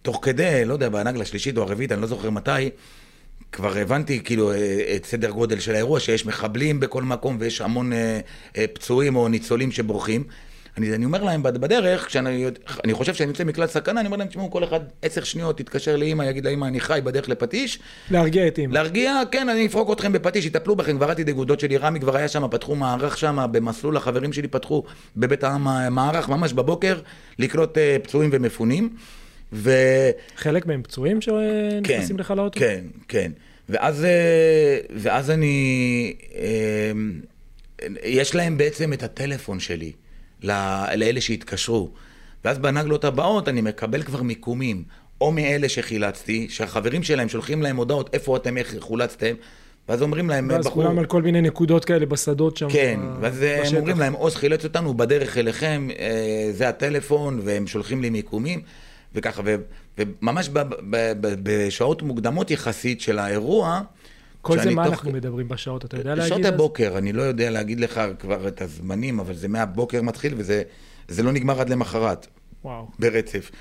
תוך 0.02 0.20
כדי, 0.22 0.66
לא 0.66 0.74
יודע, 0.74 0.90
בנגלה 0.90 1.24
השלישית 1.24 1.58
או 1.58 1.64
הרביעית, 1.64 1.92
אני 1.92 2.02
לא 2.02 2.08
זוכר 2.08 2.30
מתי, 2.30 2.70
כבר 3.56 3.78
הבנתי 3.78 4.20
כאילו 4.24 4.52
אה, 4.52 4.56
את 4.96 5.06
סדר 5.06 5.30
גודל 5.30 5.60
של 5.60 5.74
האירוע, 5.76 6.00
שיש 6.00 6.26
מחבלים 6.26 6.80
בכל 6.80 7.04
מקום 7.04 7.38
ויש 7.40 7.62
המון 7.62 7.94
אה, 7.94 8.20
אה, 8.58 8.66
פצועים 8.74 9.16
או 9.16 9.28
ניצולים 9.28 9.72
שבורחים. 9.72 10.24
אני, 10.78 10.96
אני 10.96 11.06
אומר 11.06 11.24
להם 11.24 11.44
בד- 11.44 11.58
בדרך, 11.58 12.06
כשאני 12.08 12.46
אני 12.84 12.94
חושב 12.94 13.14
שאני 13.14 13.30
יוצא 13.30 13.44
מכלל 13.44 13.68
סכנה, 13.68 14.00
אני 14.00 14.08
אומר 14.08 14.18
להם, 14.18 14.28
תשמעו, 14.28 14.52
כל 14.52 14.64
אחד 14.64 14.80
עשר 15.02 15.24
שניות 15.24 15.60
יתקשר 15.60 15.96
לאימא, 15.96 16.24
יגיד 16.24 16.46
לאימא, 16.46 16.66
אני 16.66 16.80
חי 16.80 17.00
בדרך 17.04 17.30
לפטיש. 17.30 17.80
להרגיע 18.12 18.48
את 18.48 18.58
אימא. 18.58 18.74
להרגיע, 18.74 19.22
כן, 19.32 19.50
אני 19.50 19.66
אפרוק 19.66 19.92
אתכם 19.92 20.12
בפטיש, 20.12 20.46
יטפלו 20.46 20.76
בכם, 20.76 20.98
כבר 20.98 21.10
אל 21.10 21.14
תדאגו, 21.14 21.46
דוד 21.46 21.60
שלי 21.60 21.78
רמי 21.78 22.00
כבר 22.00 22.18
היה 22.18 22.28
שם, 22.28 22.48
פתחו 22.52 22.76
מערך 22.76 23.18
שם, 23.18 23.46
במסלול 23.52 23.98
החברים 23.98 24.34
שלי 24.34 24.48
פתחו 24.48 24.84
בבית 25.18 25.44
העם 25.44 25.94
מערך, 25.96 26.30
ממש 26.30 26.54
בבוקר, 26.54 27.00
לקלוט 27.40 27.78
אה, 27.78 27.98
פצועים 28.04 28.30
ומפונים. 28.34 28.90
ו... 29.54 29.72
חלק 30.36 30.66
מהם 30.66 30.84
פצועים 30.84 31.22
שנכנסים 31.22 32.18
לך 32.18 32.32
לאוטו? 32.38 32.60
כן, 32.60 32.84
כן. 33.08 33.32
ואז, 33.70 34.06
אה, 34.06 34.78
ואז 34.96 35.32
אני, 35.32 36.14
אה, 36.36 36.92
יש 38.04 38.36
להם 38.36 38.58
בעצם 38.58 38.94
את 38.94 39.04
הטלפון 39.04 39.60
שלי, 39.60 39.92
לאלה 40.44 41.22
שהתקשרו. 41.22 41.90
ואז 42.46 42.58
בנגלות 42.58 43.06
הבאות 43.06 43.50
אני 43.50 43.62
מקבל 43.62 44.04
כבר 44.04 44.22
מיקומים, 44.22 44.84
או 45.22 45.32
מאלה 45.32 45.70
שחילצתי, 45.70 46.48
שהחברים 46.50 47.04
שלהם 47.04 47.30
שולחים 47.30 47.62
להם 47.62 47.76
הודעות, 47.76 48.10
איפה 48.14 48.38
אתם, 48.38 48.58
איך 48.58 48.76
חולצתם, 48.80 49.36
ואז 49.90 50.02
אומרים 50.02 50.30
להם, 50.30 50.48
ואז 50.52 50.66
בחור... 50.66 50.84
כולם 50.84 51.00
על 51.00 51.06
כל 51.06 51.22
מיני 51.22 51.42
נקודות 51.42 51.86
כאלה 51.86 52.06
בשדות 52.06 52.58
שם. 52.58 52.68
כן, 52.70 53.00
ב- 53.02 53.18
ואז 53.22 53.42
הם 53.42 53.62
בשטח. 53.62 53.78
אומרים 53.78 54.00
להם, 54.00 54.14
עוז 54.14 54.36
חילץ 54.36 54.64
אותנו, 54.64 54.94
בדרך 54.94 55.38
אליכם, 55.38 55.88
אה, 56.00 56.50
זה 56.52 56.70
הטלפון, 56.70 57.40
והם 57.44 57.68
שולחים 57.68 58.02
לי 58.02 58.10
מיקומים, 58.10 58.62
וככה, 59.16 59.42
ו, 59.46 59.56
וממש 59.98 60.50
ב, 60.50 60.60
ב, 60.60 61.14
ב, 61.22 61.36
בשעות 61.44 62.02
מוקדמות 62.02 62.52
יחסית 62.52 63.02
של 63.02 63.20
האירוע, 63.20 63.82
כל 64.42 64.60
זה 64.60 64.72
מה 64.72 64.84
תוך- 64.84 64.94
אנחנו 64.94 65.12
מדברים 65.12 65.48
בשעות, 65.48 65.86
אתה 65.86 65.98
יודע 65.98 66.16
להגיד? 66.16 66.30
שעות 66.30 66.46
אז? 66.46 66.54
הבוקר, 66.54 66.98
אני 66.98 67.14
לא 67.14 67.22
יודע 67.22 67.50
להגיד 67.50 67.80
לך 67.80 68.02
כבר 68.20 68.48
את 68.48 68.62
הזמנים, 68.62 69.20
אבל 69.20 69.34
זה 69.36 69.48
מהבוקר 69.48 70.02
מתחיל, 70.02 70.34
וזה 70.38 70.64
זה 71.08 71.24
לא 71.24 71.32
נגמר 71.32 71.62
עד 71.62 71.70
למחרת, 71.70 72.28
וואו. 72.64 72.88
ברצף. 73.00 73.52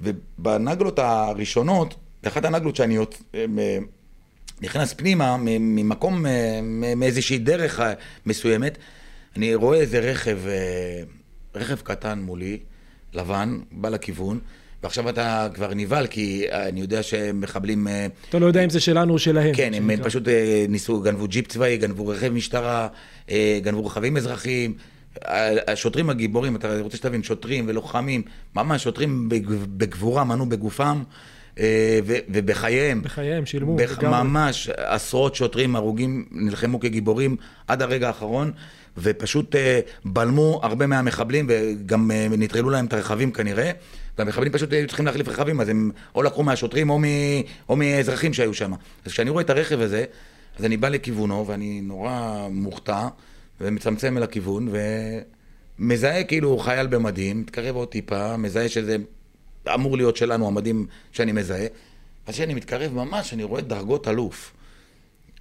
ובנגלות 0.00 0.98
הראשונות, 0.98 1.94
באחת 2.22 2.44
הנגלות 2.44 2.76
שאני 2.76 2.98
נכנס 4.62 4.92
פנימה 4.92 5.36
ממקום, 5.60 6.24
מאיזושהי 6.96 7.38
דרך 7.38 7.80
מסוימת, 8.26 8.78
אני 9.36 9.54
רואה 9.54 9.78
איזה 9.78 9.98
רכב, 10.00 10.38
אה, 10.46 11.02
רכב 11.54 11.76
קטן 11.76 12.18
מולי, 12.18 12.58
לבן, 13.14 13.58
בא 13.72 13.88
לכיוון, 13.88 14.38
ועכשיו 14.82 15.08
אתה 15.08 15.48
כבר 15.54 15.74
נבהל, 15.74 16.06
כי 16.06 16.44
אה, 16.52 16.68
אני 16.68 16.80
יודע 16.80 17.02
שמחבלים... 17.02 17.88
אה, 17.88 18.06
אתה 18.28 18.38
לא 18.38 18.46
יודע 18.46 18.64
אם 18.64 18.70
זה 18.70 18.80
שלנו 18.80 19.12
או 19.12 19.18
שלהם. 19.18 19.54
כן, 19.54 19.74
הם 19.74 19.90
שנקרא. 19.90 20.04
פשוט 20.04 20.28
אה, 20.28 20.66
ניסו, 20.68 21.00
גנבו 21.00 21.26
ג'יפ 21.28 21.46
צבאי, 21.48 21.76
גנבו 21.76 22.06
רכב 22.06 22.28
משטרה, 22.28 22.88
גנבו 23.62 23.86
רכבים 23.86 24.16
אזרחיים. 24.16 24.74
השוטרים 25.68 26.10
הגיבורים, 26.10 26.56
אתה 26.56 26.80
רוצה 26.80 26.96
שתבין, 26.96 27.22
שוטרים 27.22 27.64
ולוחמים, 27.68 28.22
ממש 28.56 28.82
שוטרים 28.82 29.28
בג- 29.28 29.46
בגבורה, 29.76 30.24
מנעו 30.24 30.46
בגופם 30.46 31.02
ו- 31.60 31.62
ובחייהם. 32.28 33.02
בחייהם 33.02 33.46
שילמו. 33.46 33.76
בח-. 33.76 34.02
ממש 34.04 34.68
עשרות 34.76 35.34
שוטרים 35.34 35.76
הרוגים, 35.76 36.24
נלחמו 36.30 36.80
כגיבורים 36.80 37.36
עד 37.68 37.82
הרגע 37.82 38.06
האחרון, 38.06 38.52
ופשוט 38.96 39.56
אה, 39.56 39.80
בלמו 40.04 40.60
הרבה 40.62 40.86
מהמחבלים, 40.86 41.46
וגם 41.48 42.10
אה, 42.10 42.26
נטרלו 42.30 42.70
להם 42.70 42.86
את 42.86 42.92
הרכבים 42.92 43.32
כנראה. 43.32 43.70
והמחבלים 44.18 44.52
פשוט 44.52 44.72
היו 44.72 44.86
צריכים 44.86 45.06
להחליף 45.06 45.28
רכבים, 45.28 45.60
אז 45.60 45.68
הם 45.68 45.90
או 46.14 46.22
לקחו 46.22 46.42
מהשוטרים 46.42 46.90
או, 46.90 46.98
מ, 46.98 47.04
או 47.68 47.76
מאזרחים 47.76 48.34
שהיו 48.34 48.54
שם. 48.54 48.72
אז 49.04 49.12
כשאני 49.12 49.30
רואה 49.30 49.42
את 49.42 49.50
הרכב 49.50 49.80
הזה, 49.80 50.04
אז 50.58 50.64
אני 50.64 50.76
בא 50.76 50.88
לכיוונו, 50.88 51.46
ואני 51.46 51.80
נורא 51.80 52.46
מוכתע, 52.50 53.08
ומצמצם 53.60 54.16
אל 54.16 54.22
הכיוון, 54.22 54.68
ומזהה 55.78 56.24
כאילו 56.24 56.58
חייל 56.58 56.86
במדים, 56.86 57.40
מתקרב 57.40 57.76
עוד 57.76 57.88
טיפה, 57.88 58.36
מזהה 58.36 58.68
שזה 58.68 58.96
אמור 59.74 59.96
להיות 59.96 60.16
שלנו, 60.16 60.46
המדים 60.46 60.86
שאני 61.12 61.32
מזהה. 61.32 61.66
אז 62.26 62.34
כשאני 62.34 62.54
מתקרב 62.54 62.94
ממש, 62.94 63.32
אני 63.32 63.44
רואה 63.44 63.60
דרגות 63.60 64.08
אלוף. 64.08 64.52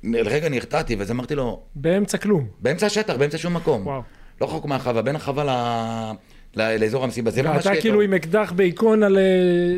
לרגע 0.03 0.49
נרתעתי, 0.49 0.95
ואז 0.95 1.11
אמרתי 1.11 1.35
לו, 1.35 1.61
באמצע 1.75 2.17
כלום. 2.17 2.47
באמצע 2.59 2.85
השטח, 2.85 3.15
באמצע 3.15 3.37
שום 3.37 3.53
מקום. 3.53 3.87
וואו. 3.87 4.01
לא 4.41 4.45
רחוק 4.45 4.65
מהחווה, 4.65 5.01
בין 5.01 5.15
החווה 5.15 5.43
ל... 5.43 5.51
לאזור 6.55 7.03
המסיבה. 7.03 7.31
זה 7.31 7.43
ממש 7.43 7.55
ואתה 7.57 7.69
קטע. 7.71 7.81
כאילו 7.81 8.01
עם 8.01 8.13
אקדח 8.13 8.53
בהיכון 8.55 9.03
על... 9.03 9.17
אה, 9.17 9.23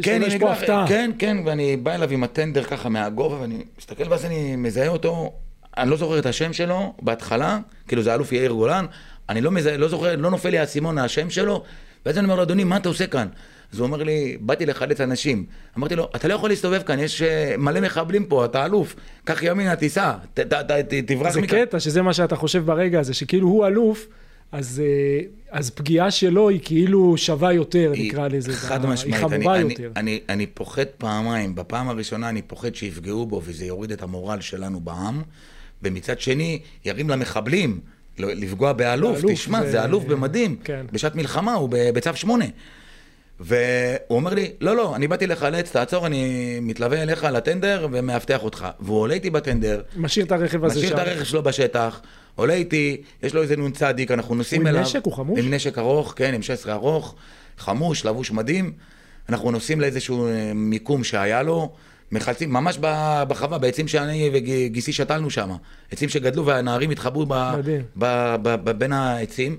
כן, 0.01 0.22
עם 0.24 0.39
פה 0.39 0.51
אקדח, 0.51 0.62
הפתעה. 0.62 0.86
כן, 0.88 1.12
כן, 1.20 1.38
ואני 1.46 1.77
בא 1.77 1.96
אליו 1.96 2.10
עם 2.10 2.24
הטנדר 2.24 2.63
ככה 2.63 2.89
מהגובה, 2.89 3.42
ואני 3.42 3.63
מסתכל 3.77 4.03
ואז 4.10 4.25
אני 4.25 4.56
מזהה 4.56 4.88
אותו, 4.88 5.34
אני 5.77 5.89
לא 5.89 5.98
זוכר 5.98 6.20
את 6.20 6.25
השם 6.25 6.53
שלו 6.53 6.94
בהתחלה, 7.01 7.60
כאילו 7.88 8.01
זה 8.01 8.13
אלוף 8.13 8.32
יאיר 8.32 8.51
גולן, 8.51 8.86
אני 9.30 9.42
לא 9.42 9.51
מזהה, 9.51 9.77
לא 9.77 9.88
זוכר, 9.88 10.15
לא 10.15 10.32
נופל 10.32 10.50
לי 10.50 10.60
האסימון 10.60 10.98
השם 10.98 11.30
שלו, 11.30 11.63
ואז 12.06 12.18
אני 12.18 12.25
אומר 12.25 12.36
לו, 12.36 12.44
אדוני, 12.44 12.63
מה 12.63 12.77
אתה 12.77 12.89
עושה 12.89 13.08
כאן? 13.08 13.27
אז 13.74 13.80
הוא 13.80 13.88
אומר 13.88 14.03
לי, 14.03 14.38
באתי 14.42 14.65
לחלץ 14.65 15.01
אנשים. 15.01 15.46
אמרתי 15.77 15.96
לו, 15.96 16.10
אתה 16.15 16.27
לא 16.27 16.34
יכול 16.34 16.50
להסתובב 16.50 16.82
כאן, 16.82 17.00
יש 17.00 17.22
אה, 17.22 17.56
מלא 17.58 17.80
מחבלים 17.82 18.25
פה, 18.25 18.46
אתה 18.46 18.65
אלוף, 18.65 18.96
קח 19.24 19.44
ימינה, 19.44 19.75
תיסע, 19.75 20.13
תברח 21.06 21.34
זה 21.34 21.42
מכאן. 21.42 21.65
קטע 21.65 21.80
שזה 21.80 22.01
מה 22.01 22.13
שאתה 22.13 22.36
חושב 22.36 22.65
ברגע 22.65 23.00
הזה, 23.00 23.13
שכאילו 23.13 23.48
הוא 23.48 23.68
אלוף, 23.68 24.08
אז, 24.51 24.82
אה, 24.86 25.20
אז 25.51 25.70
פגיעה 25.70 26.12
שלו 26.12 26.50
היא 26.50 26.60
כאילו 26.63 27.18
שווה 27.18 27.53
יותר, 27.53 27.92
היא 27.96 28.08
נקרא 28.10 28.27
לזה. 28.27 28.53
חד 28.53 28.84
היא 28.84 28.92
משמעית, 28.94 29.15
חמורה 29.24 29.56
אני, 29.60 29.72
יותר. 29.72 29.92
אני, 29.96 30.12
אני, 30.12 30.20
אני 30.30 30.48
פוחד 30.48 30.86
פעמיים, 30.98 31.56
בפעם 31.56 31.89
הראשונה 31.89 32.30
אני 32.30 32.42
פוחד 32.42 32.75
שיפגעו 32.75 33.25
בו 33.25 33.42
וזה 33.46 33.65
יוריד 33.65 33.92
את 33.92 34.01
המורל 34.01 34.42
שלנו 34.42 34.80
בעם, 34.80 35.22
ומצד 35.84 36.20
שני 36.20 36.60
ירים 36.86 37.10
למחבלים 37.10 37.80
לפגוע 38.20 38.74
באלוף, 38.74 39.15
באלוף, 39.18 39.32
תשמע, 39.32 39.62
זה- 39.63 39.72
זה 39.72 39.86
אלוף 39.86 40.03
במדים, 40.03 40.56
כן. 40.63 40.86
בשעת 40.92 41.15
מלחמה, 41.15 41.53
הוא 41.53 41.70
בצו 41.72 42.10
שמונה. 42.15 42.46
והוא 43.40 43.96
אומר 44.10 44.34
לי, 44.34 44.52
לא, 44.62 44.75
לא, 44.75 44.96
אני 44.96 45.08
באתי 45.08 45.28
לחלץ, 45.28 45.72
תעצור, 45.72 46.06
אני 46.08 46.58
מתלווה 46.62 47.04
אליך 47.04 47.24
לטנדר 47.24 47.88
ומאבטח 47.92 48.44
אותך. 48.44 48.68
והוא 48.80 49.00
עולה 49.00 49.13
איתי 49.13 49.30
בטנדר, 49.30 49.82
משאיר 49.96 50.25
את 50.25 50.32
הרכב 50.32 50.66
הזה 50.66 50.75
משאיר 50.75 50.90
שם. 50.90 50.96
את 50.96 51.08
הרכב 51.08 51.24
שלו 51.24 51.44
בשטח, 51.44 52.02
עולה 52.36 52.54
איתי, 52.54 53.02
יש 53.24 53.34
לו 53.34 53.42
איזה 53.42 53.58
נ"צ, 53.58 53.82
אנחנו 54.10 54.36
נוסעים 54.36 54.62
הוא 54.62 54.70
עם 54.70 54.75
אליו. 54.75 54.88
נשק? 54.88 55.02
הוא 55.04 55.13
חמוש? 55.13 55.40
עם 55.40 55.54
נשק 55.54 55.78
ארוך, 55.78 56.13
כן, 56.16 56.34
עם 56.34 56.42
16 56.42 56.74
ארוך, 56.74 57.16
חמוש, 57.58 58.06
לבוש 58.06 58.32
מדים. 58.32 58.72
אנחנו 59.30 59.52
נוסעים 59.52 59.82
לאיזשהו 59.82 60.28
אה, 60.28 60.52
מיקום 60.56 61.04
שהיה 61.04 61.44
לו, 61.44 61.72
מחלצים, 62.12 62.54
ממש 62.54 62.78
בחווה, 63.28 63.58
בעצים 63.58 63.88
שאני 63.88 64.30
וגיסי 64.34 64.94
שתלנו 64.94 65.30
שם. 65.30 65.52
עצים 65.92 66.10
שגדלו 66.10 66.46
והנערים 66.46 66.90
התחברו 66.90 67.25
ב, 67.25 67.54
מדהים. 67.58 67.82
ב, 67.98 68.36
ב, 68.42 68.56
ב, 68.63 68.72
בין 68.72 68.94
העצים. 68.94 69.58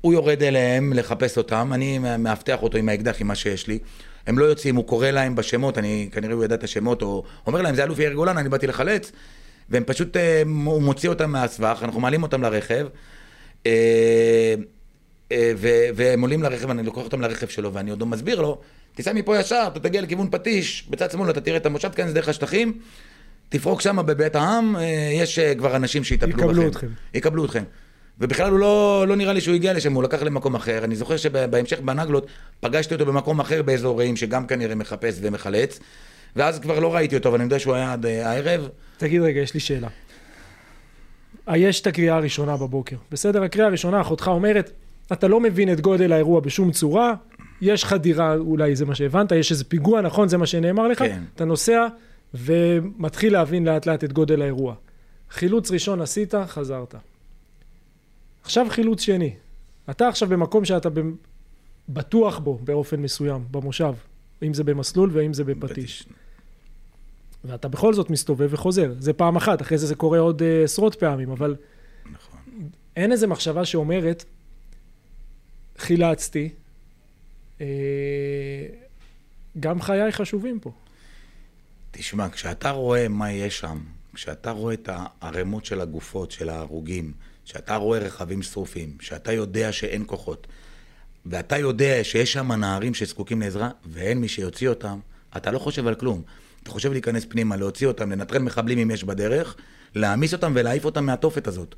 הוא 0.00 0.12
יורד 0.12 0.42
אליהם 0.42 0.92
לחפש 0.92 1.38
אותם, 1.38 1.70
אני 1.74 1.98
מאבטח 1.98 2.62
אותו 2.62 2.78
עם 2.78 2.88
האקדח, 2.88 3.20
עם 3.20 3.26
מה 3.26 3.34
שיש 3.34 3.66
לי. 3.66 3.78
הם 4.26 4.38
לא 4.38 4.44
יוצאים, 4.44 4.76
הוא 4.76 4.86
קורא 4.86 5.10
להם 5.10 5.34
בשמות, 5.34 5.78
אני, 5.78 6.08
כנראה 6.12 6.34
הוא 6.34 6.44
ידע 6.44 6.54
את 6.54 6.64
השמות, 6.64 7.02
או 7.02 7.24
אומר 7.46 7.62
להם, 7.62 7.74
זה 7.74 7.84
אלוף 7.84 7.98
יאיר 7.98 8.12
גולן, 8.12 8.38
אני 8.38 8.48
באתי 8.48 8.66
לחלץ. 8.66 9.12
והם 9.70 9.84
פשוט, 9.86 10.16
אה, 10.16 10.42
הוא 10.64 10.82
מוציא 10.82 11.08
אותם 11.08 11.30
מהסבך, 11.30 11.78
אנחנו 11.82 12.00
מעלים 12.00 12.22
אותם 12.22 12.42
לרכב, 12.42 12.86
אה, 13.66 14.54
אה, 15.32 15.52
והם 15.94 16.20
עולים 16.20 16.42
לרכב, 16.42 16.70
אני 16.70 16.82
לוקח 16.82 16.98
אותם 16.98 17.20
לרכב 17.20 17.48
שלו, 17.48 17.74
ואני 17.74 17.90
עוד 17.90 18.00
לא 18.00 18.06
מסביר 18.06 18.40
לו, 18.40 18.60
תיסע 18.94 19.12
מפה 19.12 19.38
ישר, 19.38 19.64
אתה 19.72 19.80
תגיע 19.80 20.00
לכיוון 20.00 20.28
פטיש, 20.30 20.86
בצד 20.90 21.10
שמאל 21.10 21.30
אתה 21.30 21.40
תראה 21.40 21.56
את 21.56 21.66
המושב, 21.66 21.88
תיכנס 21.88 22.12
דרך 22.12 22.28
השטחים, 22.28 22.78
תפרוק 23.48 23.80
שם 23.80 24.06
בבית 24.06 24.34
העם, 24.34 24.76
יש 25.12 25.38
כבר 25.38 25.76
אנשים 25.76 26.04
שיטפלו 26.04 26.32
בכם. 26.32 26.48
יקבלו 26.48 26.68
אתכם. 26.68 26.86
יקבלו 27.14 27.44
אתכם. 27.44 27.64
ובכלל 28.20 28.50
הוא 28.50 28.58
לא, 28.58 29.04
לא 29.08 29.16
נראה 29.16 29.32
לי 29.32 29.40
שהוא 29.40 29.54
הגיע 29.54 29.72
לשם, 29.72 29.92
הוא 29.92 30.02
לקח 30.02 30.22
למקום 30.22 30.54
אחר. 30.54 30.84
אני 30.84 30.96
זוכר 30.96 31.16
שבהמשך 31.16 31.80
בנגלות 31.80 32.26
פגשתי 32.60 32.94
אותו 32.94 33.06
במקום 33.06 33.40
אחר 33.40 33.62
באזור 33.62 33.98
רעים, 33.98 34.16
שגם 34.16 34.46
כנראה 34.46 34.74
מחפש 34.74 35.18
ומחלץ, 35.22 35.80
ואז 36.36 36.58
כבר 36.58 36.78
לא 36.78 36.94
ראיתי 36.94 37.16
אותו, 37.16 37.28
אבל 37.28 37.36
אני 37.36 37.44
יודע 37.44 37.58
שהוא 37.58 37.74
היה 37.74 37.92
עד 37.92 38.06
הערב. 38.06 38.68
תגיד 38.96 39.22
רגע, 39.22 39.40
יש 39.40 39.54
לי 39.54 39.60
שאלה. 39.60 39.88
יש 41.54 41.80
את 41.80 41.86
הקריאה 41.86 42.16
הראשונה 42.16 42.56
בבוקר, 42.56 42.96
בסדר? 43.10 43.42
הקריאה 43.42 43.66
הראשונה, 43.66 44.00
אחותך 44.00 44.28
אומרת, 44.28 44.70
אתה 45.12 45.28
לא 45.28 45.40
מבין 45.40 45.72
את 45.72 45.80
גודל 45.80 46.12
האירוע 46.12 46.40
בשום 46.40 46.70
צורה, 46.70 47.14
יש 47.60 47.84
חדירה, 47.84 48.34
אולי 48.34 48.76
זה 48.76 48.86
מה 48.86 48.94
שהבנת, 48.94 49.32
יש 49.32 49.50
איזה 49.50 49.64
פיגוע, 49.64 50.00
נכון? 50.00 50.28
זה 50.28 50.38
מה 50.38 50.46
שנאמר 50.46 50.88
לך? 50.88 50.98
כן. 50.98 51.22
אתה 51.34 51.44
נוסע 51.44 51.86
ומתחיל 52.34 53.32
להבין 53.32 53.64
לאט 53.64 53.86
לאט 53.86 54.04
את 54.04 54.12
גודל 54.12 54.42
האירוע. 54.42 54.74
חילוץ 55.30 55.70
ראשון 55.70 56.00
עשית, 56.00 56.34
חזרת. 56.46 56.94
עכשיו 58.42 58.66
חילוץ 58.70 59.00
שני. 59.00 59.34
אתה 59.90 60.08
עכשיו 60.08 60.28
במקום 60.28 60.64
שאתה 60.64 60.88
בטוח 61.88 62.38
בו 62.38 62.58
באופן 62.64 63.00
מסוים, 63.00 63.44
במושב, 63.50 63.94
אם 64.42 64.54
זה 64.54 64.64
במסלול 64.64 65.10
ואם 65.12 65.34
זה 65.34 65.44
בפטיש. 65.44 66.06
ואתה 67.44 67.68
בכל 67.68 67.94
זאת 67.94 68.10
מסתובב 68.10 68.48
וחוזר. 68.50 68.94
זה 68.98 69.12
פעם 69.12 69.36
אחת, 69.36 69.62
אחרי 69.62 69.78
זה 69.78 69.86
זה 69.86 69.94
קורה 69.94 70.18
עוד 70.18 70.42
uh, 70.42 70.64
עשרות 70.64 70.94
פעמים, 70.94 71.30
אבל 71.30 71.56
נכון. 72.12 72.40
אין 72.96 73.12
איזה 73.12 73.26
מחשבה 73.26 73.64
שאומרת, 73.64 74.24
חילצתי, 75.78 76.48
uh, 77.58 77.62
גם 79.60 79.82
חיי 79.82 80.12
חשובים 80.12 80.60
פה. 80.60 80.72
תשמע, 81.90 82.28
כשאתה 82.30 82.70
רואה 82.70 83.08
מה 83.08 83.32
יש 83.32 83.58
שם, 83.58 83.78
כשאתה 84.14 84.50
רואה 84.50 84.74
את 84.74 84.88
הערימות 84.92 85.64
של 85.64 85.80
הגופות, 85.80 86.30
של 86.30 86.48
ההרוגים, 86.48 87.12
כשאתה 87.44 87.76
רואה 87.76 87.98
רכבים 87.98 88.42
שרופים, 88.42 88.96
שאתה 89.00 89.32
יודע 89.32 89.72
שאין 89.72 90.02
כוחות, 90.06 90.46
ואתה 91.26 91.58
יודע 91.58 92.04
שיש 92.04 92.32
שם 92.32 92.52
נערים 92.52 92.94
שזקוקים 92.94 93.40
לעזרה, 93.40 93.70
ואין 93.86 94.18
מי 94.18 94.28
שיוציא 94.28 94.68
אותם, 94.68 94.98
אתה 95.36 95.50
לא 95.50 95.58
חושב 95.58 95.86
על 95.86 95.94
כלום. 95.94 96.22
אתה 96.62 96.70
חושב 96.70 96.92
להיכנס 96.92 97.24
פנימה, 97.28 97.56
להוציא 97.56 97.86
אותם, 97.86 98.12
לנטרל 98.12 98.42
מחבלים 98.42 98.78
אם 98.78 98.90
יש 98.90 99.04
בדרך, 99.04 99.56
להעמיס 99.94 100.32
אותם 100.32 100.52
ולהעיף 100.54 100.84
אותם 100.84 101.06
מהתופת 101.06 101.46
הזאת. 101.46 101.74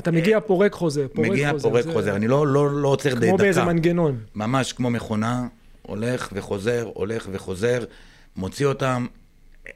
אתה 0.00 0.10
מגיע 0.10 0.40
פורק 0.40 0.72
חוזר, 0.72 1.06
פורק 1.14 1.28
מגיע 1.28 1.50
חוזר. 1.50 1.68
מגיע 1.68 1.82
פורק 1.82 1.94
חוזר, 1.94 2.16
אני 2.16 2.28
לא, 2.28 2.46
לא, 2.46 2.70
לא 2.70 2.88
עוצר 2.88 3.14
דקה. 3.14 3.26
כמו 3.26 3.36
באיזה 3.36 3.64
מנגנון. 3.64 4.18
ממש 4.34 4.72
כמו 4.72 4.90
מכונה, 4.90 5.46
הולך 5.82 6.28
וחוזר, 6.32 6.90
הולך 6.94 7.28
וחוזר, 7.32 7.84
מוציא 8.36 8.66
אותם. 8.66 9.06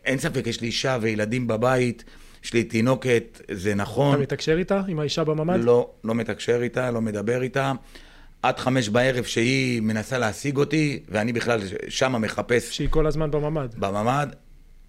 אין 0.04 0.18
ספק, 0.18 0.46
יש 0.46 0.60
לי 0.60 0.66
אישה 0.66 0.98
וילדים 1.00 1.46
בבית, 1.46 2.04
יש 2.44 2.52
לי 2.52 2.64
תינוקת, 2.64 3.40
זה 3.50 3.74
נכון. 3.74 4.14
אתה 4.14 4.22
מתקשר 4.22 4.58
איתה, 4.58 4.82
עם 4.88 4.98
האישה 4.98 5.24
בממ"ד? 5.24 5.58
לא, 5.62 5.90
לא 6.04 6.14
מתקשר 6.14 6.62
איתה, 6.62 6.90
לא 6.90 7.00
מדבר 7.00 7.42
איתה. 7.42 7.72
עד 8.42 8.58
חמש 8.58 8.88
בערב 8.88 9.24
שהיא 9.24 9.82
מנסה 9.82 10.18
להשיג 10.18 10.56
אותי, 10.56 11.02
ואני 11.08 11.32
בכלל 11.32 11.60
שמה 11.88 12.18
מחפש... 12.18 12.76
שהיא 12.76 12.88
כל 12.90 13.06
הזמן 13.06 13.30
בממ"ד. 13.30 13.68
בממ"ד. 13.78 14.26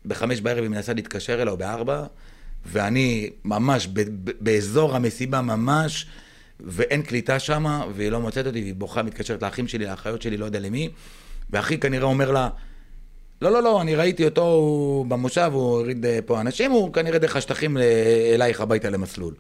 בחמש 0.06 0.42
בערב 0.42 0.60
היא 0.60 0.70
מנסה 0.70 0.94
להתקשר 0.94 1.42
אליה, 1.42 1.52
או 1.52 1.58
בארבע, 1.58 2.06
ואני 2.66 3.30
ממש 3.46 3.88
ב- 3.88 4.00
ב- 4.02 4.32
באזור 4.40 4.96
המסיבה 4.96 5.42
ממש, 5.42 6.06
ואין 6.60 7.02
קליטה 7.02 7.40
שמה, 7.40 7.86
והיא 7.96 8.10
לא 8.10 8.20
מוצאת 8.20 8.48
אותי, 8.48 8.62
והיא 8.62 8.76
בוכה, 8.76 9.04
מתקשרת 9.04 9.44
לאחים 9.44 9.68
שלי, 9.68 9.86
לאחיות 9.86 10.22
שלי, 10.22 10.38
לא 10.38 10.46
יודע 10.46 10.60
למי, 10.60 10.90
ואחי 11.50 11.78
כנראה 11.78 12.06
אומר 12.06 12.32
לה, 12.32 12.50
לא, 13.44 13.52
לא, 13.52 13.64
לא, 13.64 13.82
אני 13.82 13.96
ראיתי 13.96 14.26
אותו 14.26 15.06
במושב, 15.08 15.50
הוא 15.54 15.62
הוריד 15.62 16.06
אה, 16.06 16.20
פה 16.26 16.42
אנשים, 16.42 16.72
הוא 16.72 16.94
כנראה 16.94 17.20
דרך 17.20 17.36
השטחים 17.36 17.78
אלייך 18.34 18.62
הביתה 18.62 18.90
למסלול. 18.90 19.34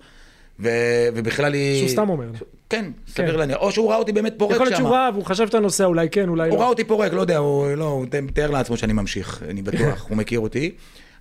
ו... 0.60 0.70
ובכלל 1.13 1.54
היא... 1.54 1.78
שהוא 1.78 1.89
סתם 1.89 2.10
אומר. 2.10 2.26
כן, 2.70 2.86
סביר 3.08 3.32
כן. 3.32 3.39
להניח. 3.39 3.58
או 3.58 3.72
שהוא 3.72 3.89
ראה 3.89 3.98
אותי 3.98 4.12
באמת 4.12 4.34
פורק 4.38 4.52
שם. 4.52 4.56
יכול 4.56 4.68
להיות 4.68 4.78
שהוא 4.78 4.89
ראה 4.89 5.10
והוא 5.13 5.26
חשב 5.26 5.48
שאתה 5.48 5.60
נוסע, 5.60 5.86
אולי 5.86 6.10
כן, 6.10 6.30
אולי 6.30 6.50
לא. 6.50 6.54
הוא 6.54 6.62
ראה 6.62 6.70
אותי 6.70 6.84
פורק, 6.84 7.13
לא 7.13 7.22
יודע, 7.22 7.38
הוא, 7.38 7.68
לא, 7.68 7.86
הוא 7.86 8.06
תאר 8.34 8.52
לעצמו 8.52 8.78
שאני 8.78 8.94
ממשיך, 8.94 9.44
אני 9.50 9.62
בטוח, 9.62 10.06
הוא 10.10 10.18
מכיר 10.18 10.39
אותי. 10.39 10.72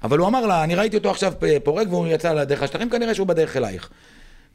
אבל 0.04 0.18
הוא 0.18 0.28
אמר 0.28 0.46
לה, 0.46 0.64
אני 0.64 0.74
ראיתי 0.74 0.96
אותו 0.96 1.10
עכשיו 1.10 1.32
פורק 1.64 1.86
והוא 1.90 2.06
יצא 2.06 2.32
לדרך 2.32 2.62
השטחים, 2.62 2.90
כנראה 2.90 3.14
שהוא 3.14 3.26
בדרך 3.26 3.56
אלייך. 3.56 3.90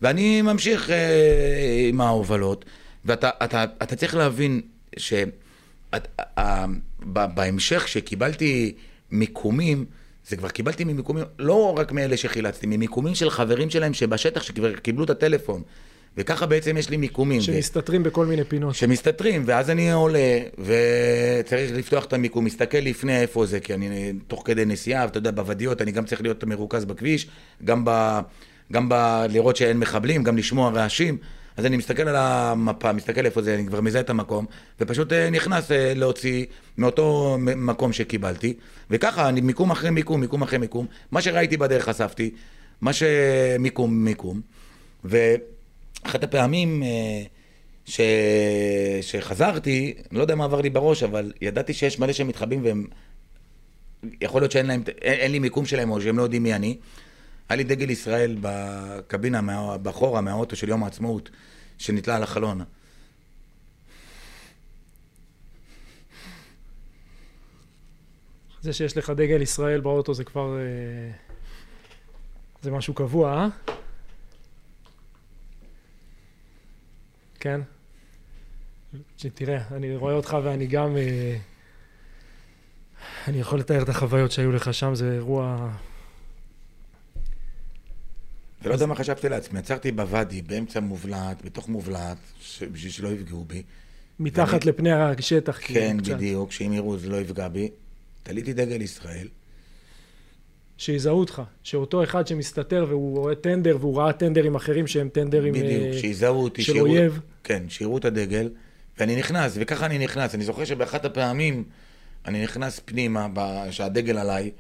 ואני 0.02 0.42
ממשיך 0.42 0.90
אה, 0.90 1.86
עם 1.90 2.02
ההובלות, 2.02 2.66
ואתה 3.06 3.30
אתה, 3.44 3.64
אתה 3.84 3.96
צריך 3.96 4.16
להבין 4.16 4.62
ש... 4.98 5.14
את, 5.96 6.08
אה, 6.38 6.66
בהמשך, 7.14 7.84
כשקיבלתי 7.84 8.74
מיקומים, 9.12 9.86
זה 10.28 10.38
כבר 10.38 10.50
קיבלתי 10.50 10.84
ממיקומים, 10.84 11.24
לא 11.40 11.78
רק 11.78 11.92
מאלה 11.92 12.18
שחילצתי, 12.18 12.68
ממיקומים 12.68 13.16
של 13.16 13.30
חברים 13.30 13.70
שלהם 13.70 13.94
שבשטח, 13.94 14.44
שכבר 14.44 14.76
קיבלו 14.76 15.04
את 15.04 15.10
הטלפון. 15.10 15.62
וככה 16.18 16.46
בעצם 16.46 16.78
יש 16.78 16.90
לי 16.90 16.98
מיקומים. 16.98 17.42
שמסתתרים 17.42 18.02
ו... 18.02 18.04
בכל 18.04 18.26
מיני 18.26 18.44
פינות. 18.44 18.76
שמסתתרים, 18.76 19.44
ואז 19.46 19.70
אני 19.70 19.92
עולה, 19.92 20.40
וצריך 20.58 21.72
לפתוח 21.72 22.06
את 22.06 22.14
המיקום, 22.14 22.46
מסתכל 22.46 22.78
לפני 22.78 23.22
איפה 23.22 23.46
זה, 23.46 23.60
כי 23.60 23.74
אני 23.74 24.14
תוך 24.28 24.42
כדי 24.46 24.66
נסיעה, 24.66 25.06
ואתה 25.06 25.18
יודע, 25.18 25.32
בוודיות 25.32 25.82
אני 25.82 25.92
גם 25.92 26.06
צריך 26.06 26.22
להיות 26.22 26.44
מרוכז 26.44 26.86
בכביש, 26.86 27.28
גם, 27.64 27.82
ב, 27.86 28.20
גם 28.74 28.90
ב, 28.90 29.26
לראות 29.30 29.56
שאין 29.56 29.80
מחבלים, 29.80 30.24
גם 30.24 30.38
לשמוע 30.38 30.72
רעשים. 30.72 31.18
אז 31.58 31.66
אני 31.66 31.78
מסתכל 31.78 32.08
על 32.08 32.16
המפה, 32.16 32.94
מסתכל 32.94 33.26
איפה 33.26 33.42
זה, 33.42 33.56
אני 33.56 33.66
כבר 33.66 33.82
מזהה 33.82 34.02
את 34.02 34.10
המקום, 34.10 34.46
ופשוט 34.80 35.14
אה, 35.14 35.30
נכנס 35.30 35.72
אה, 35.72 35.94
להוציא 35.96 36.46
מאותו 36.78 37.38
מקום 37.40 37.94
שקיבלתי, 37.94 38.54
וככה, 38.90 39.30
אני 39.30 39.42
מיקום 39.42 39.72
אחרי 39.72 39.90
מיקום, 39.90 40.22
מיקום 40.22 40.42
אחרי 40.42 40.58
מיקום, 40.58 40.86
מה 41.12 41.22
שראיתי 41.22 41.58
בדרך 41.58 41.90
אספתי, 41.90 42.32
מה 42.82 42.92
שמיקום, 42.94 44.06
מיקום, 44.06 44.42
ואחת 45.04 46.24
הפעמים 46.24 46.84
אה, 46.84 47.24
ש... 47.86 48.02
שחזרתי, 49.02 49.94
לא 50.12 50.22
יודע 50.22 50.36
מה 50.36 50.44
עבר 50.44 50.62
לי 50.62 50.70
בראש, 50.70 51.04
אבל 51.04 51.32
ידעתי 51.42 51.74
שיש 51.74 52.00
מלא 52.00 52.14
שמתחבאים 52.14 52.64
והם... 52.64 52.88
יכול 54.22 54.42
להיות 54.42 54.52
שאין 54.52 54.66
להם, 54.66 54.84
אין, 55.02 55.20
אין 55.20 55.32
לי 55.32 55.40
מיקום 55.40 55.66
שלהם 55.66 55.92
או 55.92 56.02
שהם 56.02 56.18
לא 56.18 56.24
יודעים 56.24 56.44
מי 56.44 56.54
אני. 56.54 56.78
היה 57.50 57.58
לי 57.58 57.64
דגל 57.64 57.90
ישראל 57.90 58.38
בקבינה, 58.42 59.78
בחורה, 59.78 60.22
מהאוטו 60.22 60.56
של 60.56 60.70
יום 60.70 60.84
העצמאות, 60.84 61.30
שנתלה 61.78 62.16
על 62.16 62.24
החלון. 62.24 62.62
זה 68.62 68.74
שיש 68.74 68.98
לך 68.98 69.10
דגל 69.10 69.42
ישראל 69.42 69.82
באוטו 69.82 70.14
זה 70.14 70.24
כבר... 70.24 70.58
אה, 70.58 71.12
זה 72.62 72.72
משהו 72.72 72.94
קבוע, 72.94 73.34
אה? 73.34 73.48
כן? 77.40 77.62
תראה, 79.18 79.62
אני 79.72 79.96
רואה 79.96 80.14
אותך 80.14 80.38
ואני 80.44 80.68
גם... 80.68 80.98
אה, 80.98 81.38
אני 83.28 83.40
יכול 83.40 83.60
לתאר 83.60 83.84
את 83.84 83.90
החוויות 83.90 84.32
שהיו 84.32 84.52
לך 84.52 84.74
שם, 84.74 84.96
זה 84.96 85.14
אירוע 85.14 85.70
ולא 88.64 88.74
יודע 88.74 88.86
מה 88.86 88.96
חשבתי 88.96 89.30
לעצמי, 89.30 89.60
עצרתי 89.60 89.92
בוואדי, 89.92 90.42
באמצע 90.42 90.80
מובלעת, 90.80 91.46
בתוך 91.46 91.70
מובלעת, 91.70 92.18
בשביל 92.72 92.92
שלא 92.92 93.08
יפגעו 93.08 93.46
בי. 93.46 93.64
מתחת 94.20 94.54
ואני... 94.54 94.66
לפני 94.66 94.92
השטח. 94.92 95.60
כאילו, 95.62 95.80
כן, 95.80 95.98
קצת. 96.02 96.14
בדיוק, 96.14 96.52
שאם 96.52 96.74
יראו 96.74 96.98
זה 96.98 97.10
לא 97.10 97.18
יפגע 97.18 97.48
בי. 97.48 97.70
תליתי 98.24 98.54
דגל 98.54 98.82
ישראל. 98.82 99.28
שיזהו 100.78 101.20
אותך, 101.20 101.42
שאותו 101.64 102.04
אחד 102.04 102.28
שמסתתר 102.28 102.86
והוא 102.90 103.18
רואה 103.18 103.36
טנדר 103.36 103.78
והוא 103.80 103.98
ראה 103.98 104.14
טנדרים 104.14 104.56
אחרים 104.56 104.88
שהם 104.88 105.10
טנדרים 105.10 105.54
בדיוק, 105.54 105.94
uh, 105.94 105.98
שיזהו 105.98 106.44
אותי, 106.44 106.64
של 106.64 106.80
אויב. 106.80 107.20
כן, 107.44 107.64
שיראו 107.70 107.98
את 107.98 108.06
הדגל, 108.06 108.50
ואני 108.98 109.16
נכנס, 109.16 109.54
וככה 109.56 109.86
אני 109.86 109.98
נכנס. 109.98 110.36
אני 110.36 110.44
זוכר 110.44 110.66
שבאחת 110.66 111.06
הפעמים 111.06 111.64
אני 112.26 112.44
נכנס 112.44 112.82
פנימה, 112.86 113.28
שהדגל 113.72 114.18
עליי, 114.18 114.52